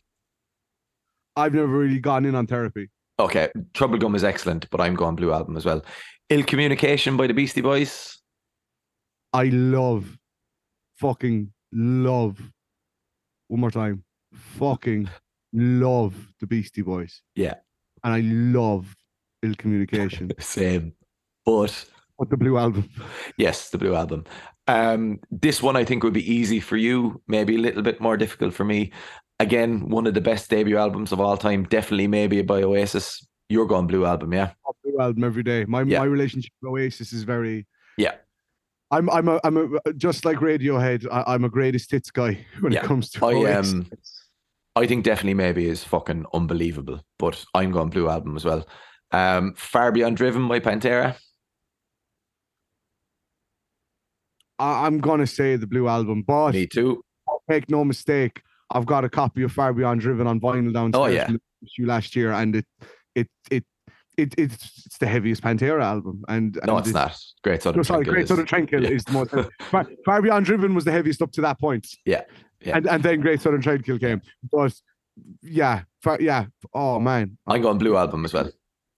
[1.36, 2.90] I've never really gone in on therapy.
[3.20, 5.84] Okay, Troublegum is excellent, but I'm going Blue Album as well.
[6.28, 8.18] Ill Communication by the Beastie Boys.
[9.32, 10.18] I love
[11.00, 12.38] fucking love.
[13.48, 14.04] One more time,
[14.34, 15.08] fucking
[15.52, 17.22] love the Beastie Boys.
[17.34, 17.54] Yeah.
[18.04, 18.94] and I love
[19.42, 20.30] Ill Communication.
[20.38, 20.92] Same.
[21.44, 21.84] But
[22.18, 22.88] but the Blue Album,
[23.38, 24.24] yes, the Blue Album.
[24.68, 28.16] Um, this one I think would be easy for you, maybe a little bit more
[28.16, 28.92] difficult for me.
[29.40, 31.64] Again, one of the best debut albums of all time.
[31.64, 33.26] Definitely, maybe by Oasis.
[33.48, 34.52] You're going Blue Album, yeah.
[34.84, 35.64] Blue Album every day.
[35.64, 35.98] My Yeah.
[36.00, 37.66] my relationship with Oasis is very.
[37.96, 38.14] Yeah.
[38.90, 41.06] I'm I'm a I'm a just like Radiohead.
[41.10, 42.80] I, I'm a greatest hits guy when Yeah.
[42.80, 43.86] it comes to I um,
[44.76, 47.00] I think definitely maybe is fucking unbelievable.
[47.18, 48.66] But I'm going Blue Album as well.
[49.12, 51.16] Um, Far Beyond Driven by Pantera.
[54.58, 57.02] I, I'm gonna say the Blue Album, but Me too.
[57.48, 61.06] make no mistake, I've got a copy of Far Beyond Driven on vinyl downstairs Oh,
[61.06, 61.86] yeah.
[61.86, 62.66] last year, and it
[63.14, 63.64] it it
[64.22, 66.24] it it's, it's the heaviest Pantera album.
[66.28, 67.16] And, No, and it's not.
[67.42, 68.90] Great Southern No, sorry, Great is- Southern Trendkill yeah.
[68.90, 69.30] is the most.
[69.70, 71.86] Far, Far Beyond Driven was the heaviest up to that point.
[72.04, 72.22] Yeah,
[72.60, 72.76] yeah.
[72.76, 74.20] And and then Great Southern Trendkill came,
[74.52, 74.72] but
[75.42, 76.46] yeah, far, yeah.
[76.74, 78.50] Oh man, I'm going Blue Album as well.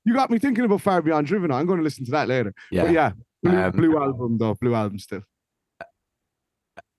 [0.04, 1.50] you got me thinking about Far Beyond Driven.
[1.50, 2.52] I'm going to listen to that later.
[2.70, 2.82] Yeah.
[2.84, 3.12] But yeah,
[3.42, 5.22] Blue, Um, Blue album though, Blue album still.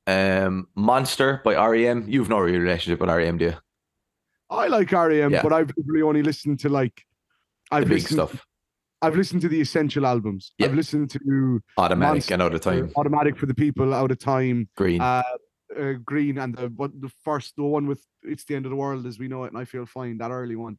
[0.06, 2.06] Um, Monster by REM.
[2.10, 3.54] You've no real relationship with REM, do you?
[4.50, 5.42] I like REM, Yeah.
[5.42, 7.06] but I've really only listened to like
[7.72, 8.14] I've listened.
[8.14, 8.46] stuff.
[9.02, 10.54] I've listened to the essential albums.
[10.58, 10.68] Yeah.
[10.68, 12.92] I've listened to Automatic Monster, and out of time.
[12.96, 15.02] Automatic for the People, Out of Time, Green.
[15.02, 15.24] uh,
[15.78, 18.76] uh, Green, and the what the first the one with It's the End of the
[18.78, 20.18] World as we know it, and I feel fine.
[20.20, 20.78] That early one.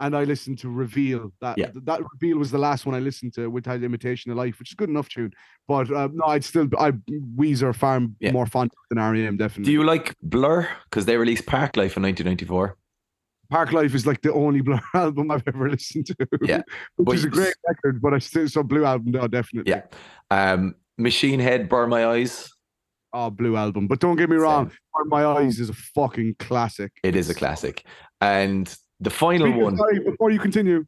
[0.00, 1.32] And I listened to Reveal.
[1.42, 1.70] That Yeah.
[1.84, 4.70] that Reveal was the last one I listened to with that Imitation of Life, which
[4.70, 5.32] is good enough tune.
[5.68, 6.92] But uh, no, I'd still I
[7.36, 8.32] Weezer far Yeah.
[8.32, 9.64] more fun than REM definitely.
[9.64, 10.68] do you like Blur?
[10.90, 12.76] Because they released Parklife in 1994.
[13.52, 16.16] Parklife is like the only Blur album I've ever listened to.
[16.42, 16.62] Yeah.
[16.96, 18.00] which But is a great record.
[18.00, 19.70] But I still so Blue album no definitely.
[19.70, 19.82] Yeah.
[20.30, 22.50] Um, Machine Head, Burn My Eyes.
[23.12, 23.88] Oh, Blue album.
[23.88, 26.92] But don't get me wrong, Burn My Eyes is a fucking classic.
[27.02, 27.84] It is a classic.
[28.22, 29.76] And the final Speaking- one.
[29.76, 30.84] Sorry, before you continue,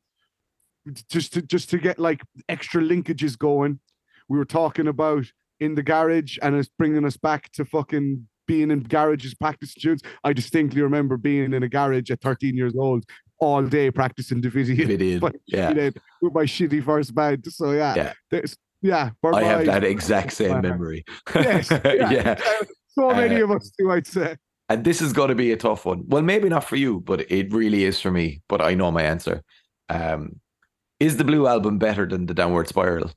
[1.10, 3.80] just to just to get like extra linkages going,
[4.28, 5.26] we were talking about
[5.60, 10.02] in the garage, and it's bringing us back to fucking being in garages practicing tunes.
[10.22, 13.04] I distinctly remember being in a garage at 13 years old
[13.38, 15.20] all day practicing Davidian.
[15.20, 15.90] with Yeah.
[16.22, 17.44] with my shitty first band.
[17.50, 18.12] So yeah, Yeah.
[18.30, 19.10] there's- yeah.
[19.24, 19.66] I have Eyes.
[19.66, 21.04] that exact same memory.
[21.34, 22.10] Yes, yeah.
[22.10, 22.40] yeah.
[22.88, 24.36] So many Uh, of us do, I'd say.
[24.68, 26.04] And this is going to be a tough one.
[26.06, 28.40] Well, maybe not for you, but it really is for me.
[28.48, 29.42] But I know my answer.
[29.88, 30.40] Um,
[31.00, 33.10] is the Blue Album better than the Downward Spiral?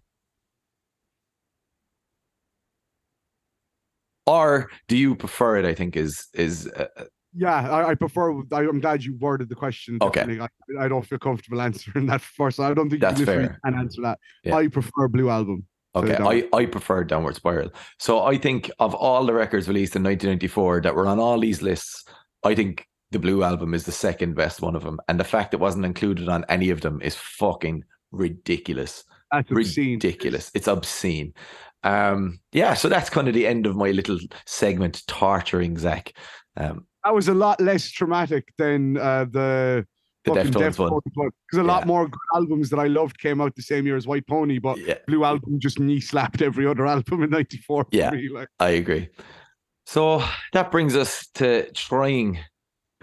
[4.28, 5.66] Or do you prefer it?
[5.66, 6.88] I think is is uh,
[7.34, 8.34] Yeah, I, I prefer.
[8.52, 9.98] I, I'm glad you worded the question.
[10.02, 10.40] Okay.
[10.40, 10.48] I,
[10.84, 12.60] I don't feel comfortable answering that first.
[12.60, 13.60] I don't think That's you fair.
[13.66, 14.20] can answer that.
[14.44, 14.56] Yeah.
[14.56, 15.66] I prefer Blue Album.
[15.96, 16.18] okay.
[16.18, 17.72] I I prefer Downward Spiral.
[18.00, 21.62] So I think of all the records released in 1994 that were on all these
[21.62, 22.04] lists,
[22.44, 25.54] I think the Blue Album is the second best one of them, and the fact
[25.54, 29.04] it wasn't included on any of them is fucking ridiculous.
[29.32, 29.94] That's obscene.
[29.96, 30.52] ridiculous.
[30.54, 31.34] It's obscene.
[31.84, 36.14] Um, yeah, so that's kind of the end of my little segment torturing Zach.
[36.56, 39.86] Um, That was a lot less traumatic than uh, the
[40.26, 41.00] the fucking Deftones one.
[41.16, 44.06] because a lot more good albums that I loved came out the same year as
[44.08, 47.88] White Pony, but Yeah, Blue Album just knee slapped every other album in '94.
[47.92, 48.10] Yeah.
[48.12, 48.50] me, like.
[48.60, 49.10] I agree.
[49.86, 50.22] So
[50.52, 52.40] that brings us to trying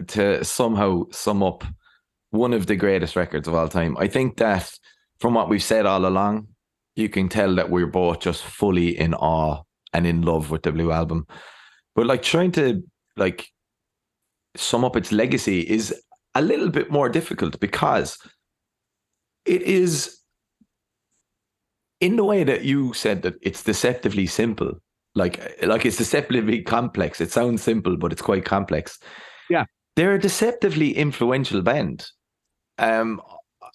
[0.09, 1.65] to somehow sum up
[2.31, 3.97] one of the greatest records of all time.
[3.97, 4.71] I think that
[5.21, 6.49] from what we've said all along,
[6.97, 9.63] you can tell that we're both just fully in awe
[9.93, 11.27] and in love with the Blue Album.
[11.95, 12.83] But like trying to
[13.17, 13.49] like
[14.57, 15.95] sum up its legacy is
[16.35, 18.19] a little bit more difficult because
[19.45, 20.19] it is
[22.01, 24.73] in the way that you said that it's deceptively simple
[25.15, 28.99] like like it's deceptively complex it sounds simple but it's quite complex
[29.49, 29.65] Yeah.
[29.97, 32.07] they're a deceptively influential band
[32.79, 33.21] um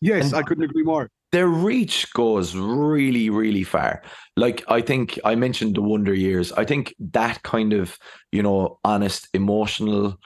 [0.02, 1.10] Yes, I couldn't agree more.
[1.32, 4.02] Their reach goes really really far
[4.36, 7.98] like i think i mentioned the wonder years i think that kind of
[8.32, 10.18] you know honest emotional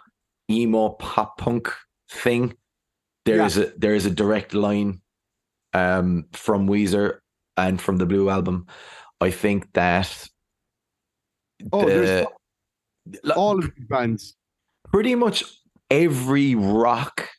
[0.50, 1.74] emo pop punk
[2.10, 2.54] thing
[3.26, 3.46] there Yeah.
[3.46, 5.02] is a there is a direct line
[5.74, 7.20] um from weezer
[7.58, 8.68] and from the blue album
[9.20, 10.28] i think that
[11.72, 12.26] Oh, there's
[13.06, 14.36] the- like, all of these bands.
[14.92, 15.44] pretty much
[15.90, 17.30] every rock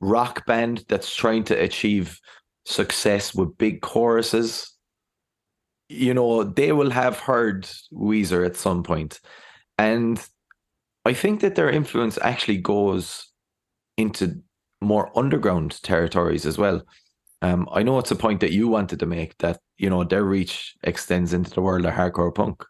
[0.00, 2.18] rock band that's trying to achieve
[2.64, 4.72] success with big choruses.
[5.88, 9.20] You know they will have heard Weezer at some point.
[9.78, 10.24] And
[11.06, 13.26] i think that their influence actually goes
[13.96, 14.42] into
[14.82, 16.82] more underground territories as well.
[17.42, 20.24] Um, i know it's a point that you wanted to make that you know their
[20.24, 22.62] reach extends into the world of hardcore punk.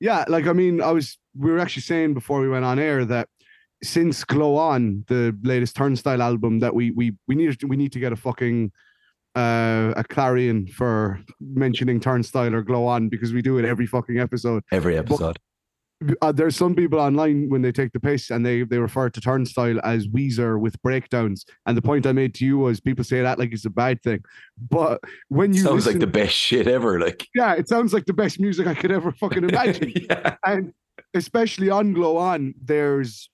[0.00, 3.04] Yeah, like I mean, I was we were actually saying before we went on air
[3.04, 3.28] that
[3.84, 8.00] since Glow On, the latest Turnstile album, that we we we need we need to
[8.00, 8.72] get a fucking
[9.34, 14.18] uh a clarion for mentioning Turnstile or Glow On because we do it every fucking
[14.18, 14.62] episode.
[14.72, 15.38] Every episode.
[16.20, 19.20] Uh, there's some people online when they take the piss and they they refer to
[19.20, 21.44] Turnstile as Weezer with breakdowns.
[21.66, 24.02] And the point I made to you was people say that like it's a bad
[24.02, 24.22] thing,
[24.68, 26.98] but when you Sounds listen, like the best shit ever.
[26.98, 29.92] Like, yeah, it sounds like the best music I could ever fucking imagine.
[29.94, 30.36] yeah.
[30.44, 30.72] and
[31.14, 33.30] especially on Glow On, there's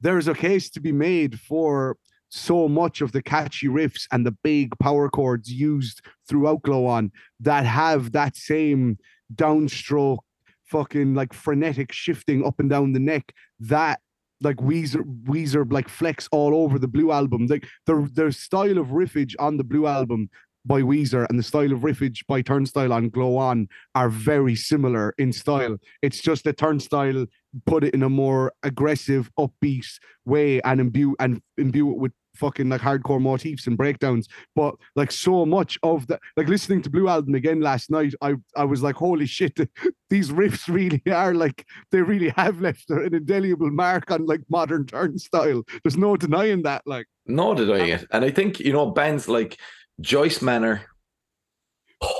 [0.00, 1.96] there's a case to be made for
[2.28, 7.10] so much of the catchy riffs and the big power chords used throughout Glow On
[7.40, 8.98] that have that same
[9.34, 10.18] downstroke,
[10.66, 14.00] fucking like frenetic shifting up and down the neck that
[14.40, 17.46] like Weezer Weezer like flex all over the blue album.
[17.46, 20.30] Like the the style of riffage on the blue album
[20.64, 25.14] by Weezer and the style of riffage by Turnstile on Glow On are very similar
[25.18, 25.76] in style.
[26.02, 27.26] It's just that Turnstile
[27.66, 29.86] put it in a more aggressive, upbeat
[30.24, 34.28] way and imbue and imbue it with fucking like hardcore motifs and breakdowns.
[34.54, 38.34] But like so much of the like listening to Blue Album again last night, I
[38.56, 39.58] I was like, holy shit,
[40.10, 44.86] these riffs really are like they really have left an indelible mark on like modern
[44.86, 45.62] Turnstile.
[45.82, 46.82] There's no denying that.
[46.86, 48.06] Like No denying it.
[48.12, 49.58] And I think, you know, bands like
[50.00, 50.82] Joyce Manor.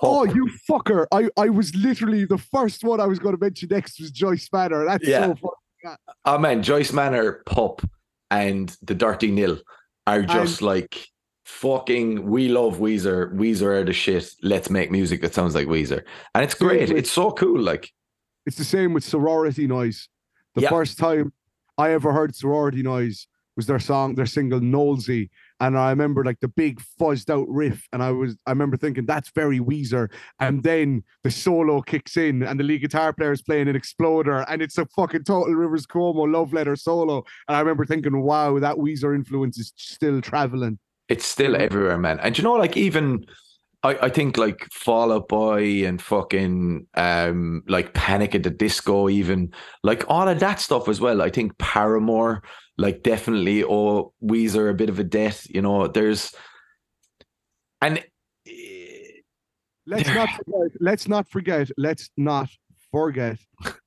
[0.03, 1.07] Oh, you fucker!
[1.13, 4.49] I, I was literally the first one I was going to mention next was Joyce
[4.53, 4.85] Manor.
[4.85, 5.27] That's Yeah.
[5.27, 5.97] so funny.
[6.25, 7.83] oh man, Joyce Manor, Pup,
[8.31, 9.59] and the Dirty Nil
[10.07, 11.07] are just like
[11.45, 13.33] fucking we love Weezer.
[13.35, 14.29] Weezer are the shit.
[14.43, 16.03] Let's make music that sounds like Weezer.
[16.35, 16.73] And it's great.
[16.89, 16.97] Seriously.
[16.99, 17.61] It's so cool.
[17.61, 17.89] Like
[18.47, 20.09] It's the same with Sorority Noise.
[20.57, 20.71] The Yeah.
[20.71, 21.33] first time
[21.77, 25.31] I ever heard Sorority Noise was their song, their single Nolsey.
[25.61, 27.87] And I remember like the big fuzzed out riff.
[27.93, 30.09] And I was I remember thinking that's very Weezer.
[30.41, 34.41] And then the solo kicks in and the lead guitar player is playing an exploder.
[34.49, 37.25] And it's a fucking total Rivers Cuomo love letter solo.
[37.49, 40.79] And I remember thinking, wow, that Weezer influence is still traveling.
[41.09, 42.21] it's still everywhere, man.
[42.21, 43.25] And you know, like even
[43.85, 49.09] I, I think like Fall Out Boy and fucking um like Panic at the Disco,
[49.09, 49.53] even
[49.83, 51.23] like all of that stuff as well.
[51.23, 52.43] I think Paramore,
[52.77, 55.47] like definitely, or Weezer, a bit of a death.
[55.49, 56.35] You know, there's
[57.81, 58.05] and
[58.47, 58.89] eh,
[59.89, 60.71] Let's not forget.
[60.81, 61.71] Let's not forget.
[61.79, 62.51] Let's not
[62.93, 63.39] forget.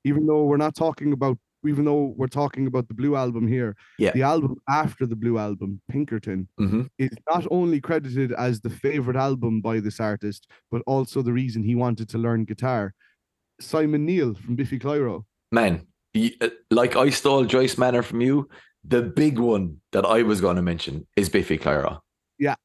[0.04, 3.76] Even though we're not talking about, even though we're talking about the Blue album here,
[3.98, 4.12] Yeah.
[4.12, 6.88] the album after the Blue album, Pinkerton, mhm.
[6.98, 11.62] is not only credited as the favorite album by this artist, but also the reason
[11.62, 12.94] he wanted to learn guitar.
[13.60, 15.24] Simon Neil from Biffy Clyro.
[15.52, 15.86] man,
[16.16, 18.48] uh, like I stole Joyce Manor from you.
[18.84, 22.00] The big one that I was going to mention is Biffy Clyro.
[22.38, 22.56] Yeah.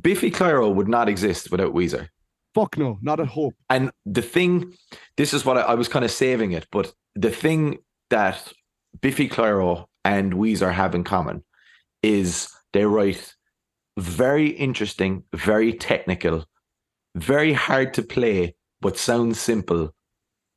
[0.00, 2.08] Biffy Clyro would not exist without Weezer.
[2.54, 3.54] Fuck no, not at hope.
[3.68, 4.72] And the thing,
[5.16, 7.78] this is what I, I was kind of saving it, but the thing
[8.10, 8.52] that
[9.00, 11.44] Biffy Clyro and Weezer have in common
[12.02, 13.34] is they write
[13.98, 16.44] very interesting, very technical,
[17.16, 19.94] very hard to play, but sounds simple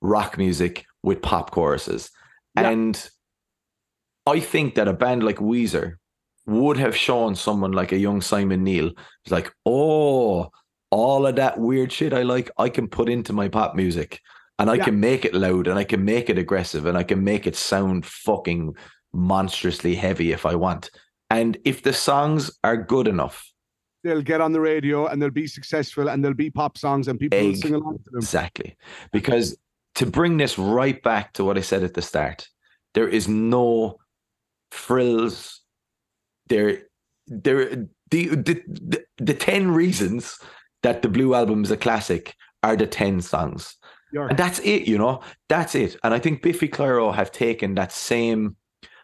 [0.01, 2.09] rock music with pop choruses.
[2.55, 2.69] Yeah.
[2.69, 3.09] And
[4.27, 5.95] I think that a band like Weezer
[6.45, 8.91] would have shown someone like a young Simon Neil,
[9.29, 10.49] like, oh,
[10.91, 14.19] all of that weird shit I like, I can put into my pop music
[14.59, 14.85] and I Yeah.
[14.85, 17.55] can make it loud and I can make it aggressive and I can make it
[17.55, 18.75] sound fucking
[19.13, 20.91] monstrously heavy if I want.
[21.29, 23.47] And if the songs are good enough,
[24.03, 27.19] They'll get on the radio and they'll be successful and they'll be pop songs and
[27.19, 28.17] people will sing along to them.
[28.17, 28.75] Exactly.
[29.11, 29.55] Because
[29.93, 32.47] to bring this right back to what I said at the start,
[32.95, 33.99] there is no
[34.71, 35.61] frills.
[36.49, 36.83] There,
[37.27, 40.39] there, the, the, the, the 10 reasons
[40.81, 42.33] that the Blue Album is a classic
[42.63, 43.75] are the 10 songs.
[44.11, 45.95] You're- And that's it, you know, that's it.
[46.03, 48.55] And I think Biffy Clyro have taken that same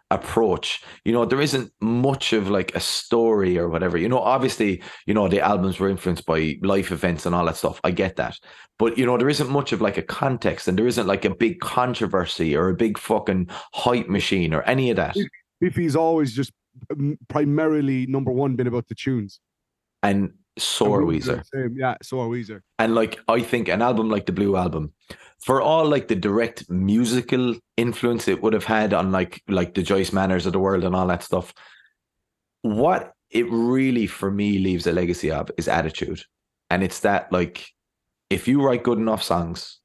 [0.10, 0.82] approach.
[1.04, 3.98] You know, there isn't much of like a story or whatever.
[3.98, 7.58] You know, obviously, you know, the albums were influenced by life events and all that
[7.58, 7.82] stuff.
[7.84, 8.36] I get that.
[8.80, 11.36] But you know, there isn't much of like a context and there isn't like a
[11.36, 15.18] big controversy or a big fucking hype machine or any of that.
[15.60, 16.52] Biffy's always just
[16.92, 19.40] um, primarily number one been about the tunes.
[20.04, 21.44] And so are And Weezer.
[21.76, 22.62] Yeah, so are Weezer.
[22.80, 24.94] And like I think an album like the Blue Album,
[25.40, 29.84] for all like the direct musical influence it would have had on like like the
[29.84, 31.54] Joyce Manors of the world and all that stuff,
[32.62, 36.22] what it really for me leaves a legacy of is attitude.
[36.70, 37.68] And it's that like
[38.30, 39.80] if you write good enough songs,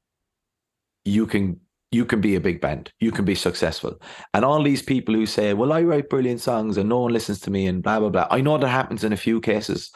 [1.05, 1.59] you can
[1.91, 2.91] you can be a big band.
[2.99, 4.01] You can be successful.
[4.33, 7.39] And all these people who say, Well, I write brilliant songs and no one listens
[7.41, 8.27] to me and blah blah blah.
[8.31, 9.91] I know that happens in a few cases,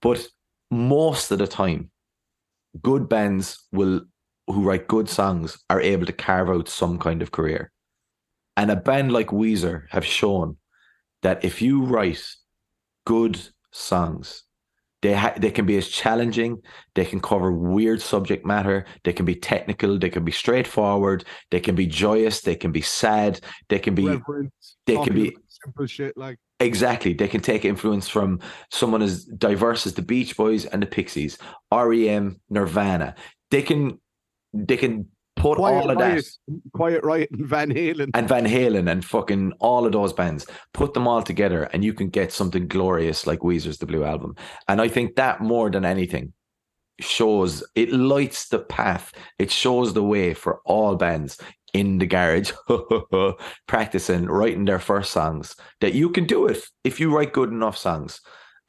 [0.00, 0.26] but
[0.70, 1.90] most of the time,
[2.82, 4.02] good bands will
[4.46, 7.70] who write good songs are able to carve out some kind of career.
[8.56, 10.56] And a band like Weezer have shown
[11.22, 12.24] that if you write
[13.04, 13.38] good
[13.72, 14.44] songs,
[15.00, 16.62] they ha- they can be as challenging.
[16.94, 18.84] They can cover weird subject matter.
[19.04, 19.98] They can be technical.
[19.98, 21.24] They can be straightforward.
[21.50, 22.40] They can be joyous.
[22.40, 23.40] They can be sad.
[23.68, 24.52] They can be Reverent,
[24.86, 27.12] they can be- simple shit like Exactly.
[27.12, 28.40] They can take influence from
[28.72, 31.38] someone as diverse as the Beach Boys and the Pixies,
[31.72, 33.14] REM, Nirvana.
[33.50, 34.00] They can
[34.52, 35.06] they can
[35.36, 36.24] put Quiet all of that
[36.72, 38.10] Quiet Riot and Van Halen.
[38.12, 41.94] and Van Halen and fucking all of those bands, put them all together and you
[41.94, 44.34] can get something glorious like Weezer's The Blue Album.
[44.66, 46.32] And I think that more than anything
[47.00, 49.12] shows it lights the path.
[49.38, 51.38] It shows the way for all bands
[51.74, 52.52] in the garage
[53.66, 57.76] practicing writing their first songs that you can do it if you write good enough
[57.76, 58.20] songs.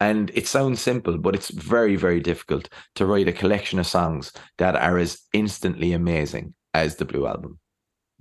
[0.01, 4.31] And it sounds simple, but it's very, very difficult to write a collection of songs
[4.57, 7.60] that are as instantly amazing as the Blue Album.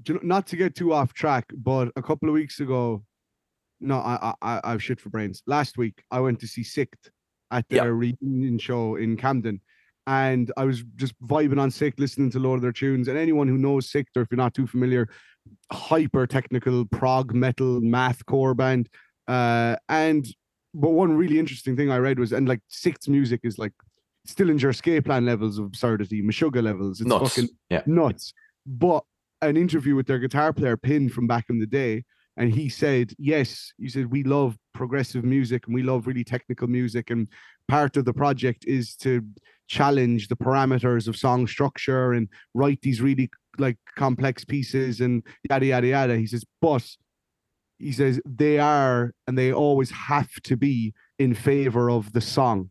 [0.02, 3.05] Do you know, not to get too off track, but a couple of weeks ago,
[3.80, 5.43] no, I I I I've shit for brains.
[5.47, 7.10] Last week, I went to see SikTh
[7.51, 9.60] at their reunion show in Camden,
[10.09, 13.09] and I was just vibing on SikTh, listening to a lot of their tunes.
[13.09, 15.06] And anyone who knows SikTh, or if you're not too familiar,
[15.70, 18.89] hyper technical prog metal math core band.
[19.28, 20.26] Uh, and
[20.72, 23.72] but one really interesting thing I read was, and like SikTh's music is like
[24.24, 27.02] still Dillinger Escape Plan levels of absurdity, Meshuggah levels.
[27.02, 27.35] It's Nuts.
[27.35, 27.82] fucking Yeah.
[27.85, 28.32] nuts.
[28.66, 29.05] But
[29.43, 32.05] an interview with their guitar player Pin from back in the day,
[32.39, 36.66] and he said, "Yes, he said we love progressive music and we love really technical
[36.66, 37.28] music, and
[37.68, 39.22] part of the project is to
[39.68, 45.66] challenge the parameters of song structure and write these really like complex pieces and yada
[45.66, 46.96] yada yada." He says, "But."
[47.80, 52.70] He says they are and they always have to be in favor of the song.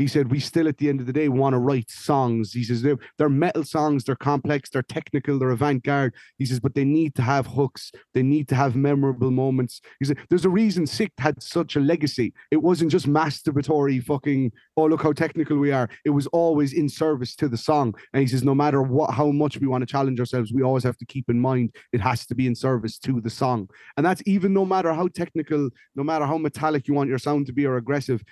[0.00, 2.54] He said, We still, at the end of the day, want to write songs.
[2.54, 6.14] He says, They're, they're metal songs, they're complex, they're technical, they're avant garde.
[6.38, 9.82] He says, But they need to have hooks, they need to have memorable moments.
[9.98, 12.32] He said, There's a reason SikTh had such a legacy.
[12.50, 15.90] It wasn't just masturbatory fucking, oh, look how technical we are.
[16.06, 17.94] It was always in service to the song.
[18.14, 20.84] And he says, No matter what, how much we want to challenge ourselves, we always
[20.84, 23.68] have to keep in mind it has to be in service to the song.
[23.98, 27.44] And that's even no matter how technical, no matter how metallic you want your sound
[27.48, 28.24] to be or aggressive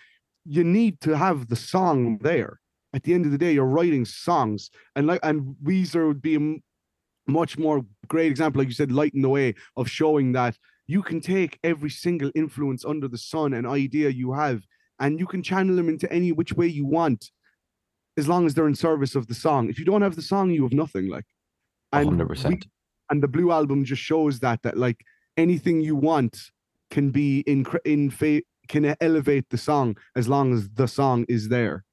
[0.49, 2.61] you need to have the song there.
[2.95, 6.37] At the end of the day, you're writing songs, and like and Weezer would be
[6.37, 10.57] a much more great example, like you said, lighting the way of showing that
[10.87, 14.63] you can take every single influence under the sun and idea you have,
[15.01, 17.31] and you can channel them into any which way you want,
[18.17, 19.69] as long as they're in service of the song.
[19.69, 21.09] If you don't have the song, you have nothing.
[21.09, 21.27] Like,
[21.93, 22.67] and hundred we- percent.
[23.11, 25.01] and the blue album just shows that that like
[25.37, 26.35] anything you want
[26.91, 31.49] can be in in fa- can elevate the song as long as the song is
[31.49, 31.85] there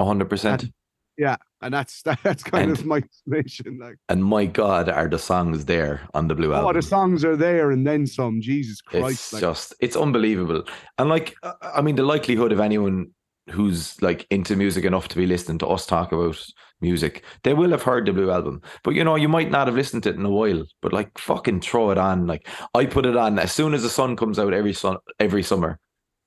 [0.00, 0.70] hundred percent.
[1.16, 1.36] Yeah.
[1.62, 5.64] And that's that's kind And- of my explanation like And my God, are the songs
[5.64, 6.74] there on the Blue oh Album?
[6.74, 10.62] the songs are there and then some jesus christ it's like, just it's unbelievable
[10.98, 13.06] and like i mean the likelihood of anyone
[13.50, 16.42] who's like into music enough to be listening to us talk about
[16.80, 18.62] music they will have heard the blue album.
[18.82, 21.16] But you know you might not have listened to it in a while but like
[21.18, 22.26] fucking throw it on.
[22.26, 23.38] Like i put it on.
[23.38, 25.78] As soon as the sun comes out every sun every summer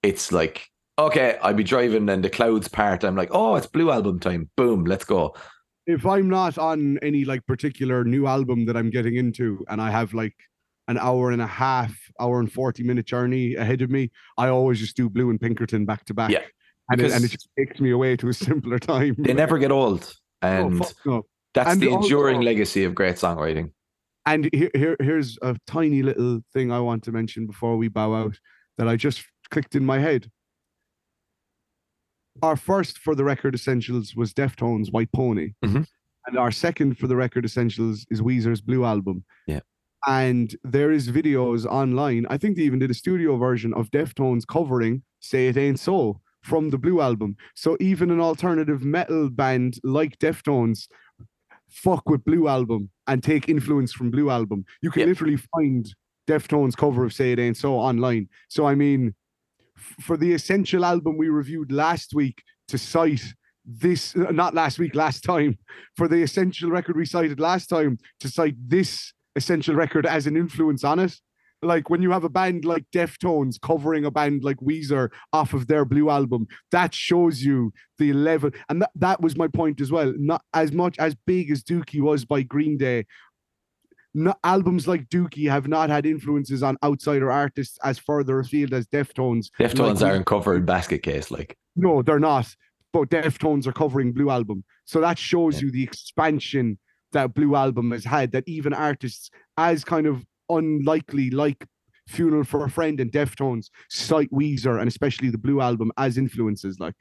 [0.03, 0.69] it's like
[0.99, 3.03] okay i'll be driving and the clouds part.
[3.03, 4.49] I'm like oh it's blue album time.
[4.55, 5.35] Boom let's go.
[5.87, 9.89] If i'm not on any like particular new album that i'm getting into and i
[9.89, 10.35] have like
[10.89, 14.79] an hour and a half hour and 40 minute journey ahead of me i always
[14.79, 16.31] just do blue and pinkerton back to back.
[16.31, 16.43] Yeah,
[16.89, 19.71] and, it, and it just takes me away to a simpler time they never get
[19.71, 21.25] old Oh, and fuck no.
[21.53, 23.71] that's and the also- enduring legacy of great songwriting
[24.25, 28.13] And here, here, here's a tiny little thing I want to mention before we bow
[28.13, 28.37] out
[28.77, 30.29] that I just clicked in my head.
[32.43, 35.87] Our first for the record essentials was Deftones' White Pony, Mhm.
[36.27, 39.23] and our second for the record essentials is Weezer's Blue Album.
[39.47, 39.61] Yeah.
[40.05, 42.27] And there is videos online.
[42.29, 46.21] I think they even did a studio version of Deftones covering "Say It Ain't So"
[46.47, 47.35] from the Blue Album.
[47.55, 50.87] So even an alternative metal band like Deftones
[51.69, 54.63] fuck with Blue Album and take influence from Blue Album.
[54.81, 55.07] You can Yeah.
[55.07, 55.85] literally find
[56.27, 58.29] Deftones cover of Say It Ain't So online.
[58.47, 59.13] So I mean,
[60.01, 63.23] for the essential album we reviewed last week to cite
[63.65, 65.57] this, uh, not last week, last time,
[65.97, 70.35] for the essential record we cited last time to cite this essential record as an
[70.37, 71.13] influence on it.
[71.61, 75.67] Like when you have a band like Deftones covering a band like Weezer off of
[75.67, 78.51] their Blue album, that shows you the level.
[78.69, 80.13] And that, that was my point as well.
[80.17, 83.05] Not as much as big as Dookie was by Green Day,
[84.17, 88.87] not, albums like Dookie have not had influences on outsider artists as further afield as
[88.87, 89.49] Deftones.
[89.59, 92.53] deftones Like, aren't covered basket case like No, they're not.
[92.93, 94.63] But Deftones are covering Blue Album.
[94.85, 96.79] So that shows you the expansion
[97.11, 98.31] that Blue Album has had.
[98.31, 101.65] That even artists as kind of unlikely like
[102.07, 106.79] Funeral for a Friend and Deftones cite Weezer and especially the Blue Album as influences.
[106.79, 106.95] Like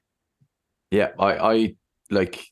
[0.90, 1.74] Yeah, I, I
[2.10, 2.44] like.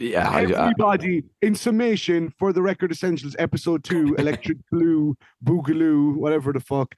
[0.00, 6.14] Yeah, I, I, everybody, in summation, for the Record Essentials, episode two, Electric Blue, Boogaloo,
[6.16, 6.94] whatever the fuck.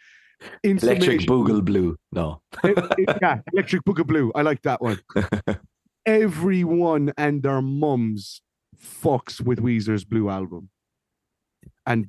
[0.63, 1.97] In Electric Boogle Blue.
[2.13, 2.43] No.
[2.63, 4.31] it- it- yeah, Electric Boogaloo.
[4.35, 4.99] I like that one.
[6.07, 8.43] Everyone and their mums
[8.77, 10.71] fucks with Weezer's Blue album,
[11.87, 12.09] and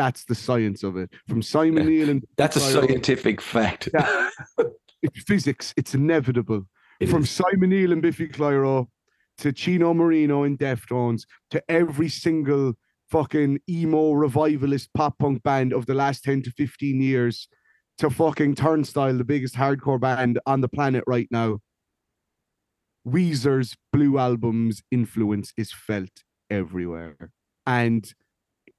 [0.00, 1.10] that's the science of it.
[1.28, 3.90] From Simon Neil and That's a scientific fact.
[3.92, 4.30] Yeah.
[5.02, 5.74] it's physics.
[5.76, 6.62] It's inevitable.
[7.00, 7.30] It From is.
[7.30, 8.86] Simon Neil and Biffy Clyro
[9.38, 12.72] to Chino Moreno and Deftones to every single
[13.10, 17.46] fucking emo revivalist pop punk band of the last 10 to 15 years
[17.98, 21.58] to fucking Turnstile, the biggest hardcore band on the planet right now.
[23.06, 27.32] Weezer's Blue Album's influence is felt everywhere.
[27.66, 28.10] And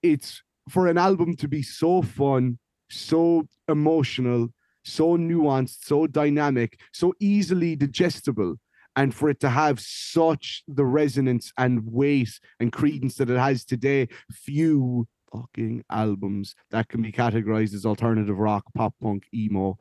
[0.01, 2.59] it's for an album to be so fun,
[2.89, 4.49] so emotional,
[4.83, 8.55] so nuanced, so dynamic, so easily digestible,
[8.95, 13.63] and for it to have such the resonance and weight and credence that it has
[13.63, 19.77] today, few fucking albums that can be categorized as alternative rock, pop punk, emo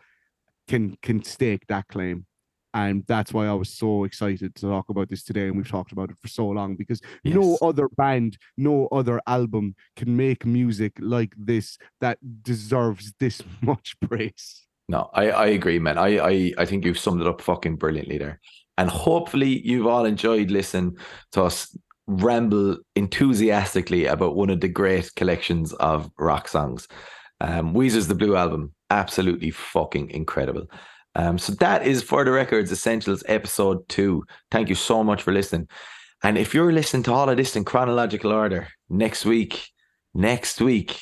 [0.69, 2.27] can can stake that claim.
[2.75, 5.49] And that's why I was so excited to talk about this today.
[5.49, 9.75] And we've talked about it for so long because no other band, no other album
[9.97, 14.67] can make music like this that deserves this much praise.
[14.89, 15.99] No, I, I agree, man.
[15.99, 18.41] I, I I think you've summed it up fucking brilliantly there.
[18.77, 20.97] And hopefully you've all enjoyed listening
[21.33, 21.77] to us
[22.07, 26.89] ramble enthusiastically about one of the great collections of rock songs.
[27.41, 30.67] Um, Weezer's The Blue Album, absolutely fucking incredible.
[31.15, 34.25] Um, so that is for the records essentials episode two.
[34.51, 35.69] Thank you so much for listening.
[36.23, 39.69] And if you're listening to all of this in chronological order, next week,
[40.15, 41.01] next week,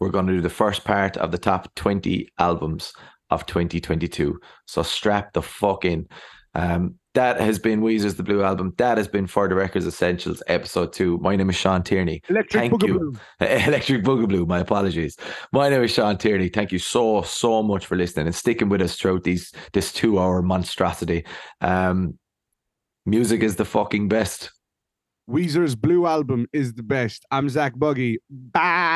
[0.00, 2.92] we're going to do the first part of the top 20 albums
[3.30, 4.38] of 2022.
[4.66, 6.06] So strap the fuck in.
[6.54, 8.74] Um, that has been Weezer's The Blue Album.
[8.76, 11.18] That has been For the Records Essentials, episode two.
[11.18, 12.20] My name is Sean Tierney.
[12.28, 13.14] Electric Thank you.
[13.40, 15.16] Electric Boogaloo, my apologies.
[15.52, 16.48] My name is Sean Tierney.
[16.48, 20.18] Thank you so, so much for listening and sticking with us throughout these this two
[20.18, 21.24] hour monstrosity.
[21.60, 22.18] Um,
[23.06, 24.50] music is the fucking best.
[25.30, 27.24] Weezer's Blue Album is the best.
[27.30, 28.18] I'm Zach Buggy.
[28.28, 28.93] Bye.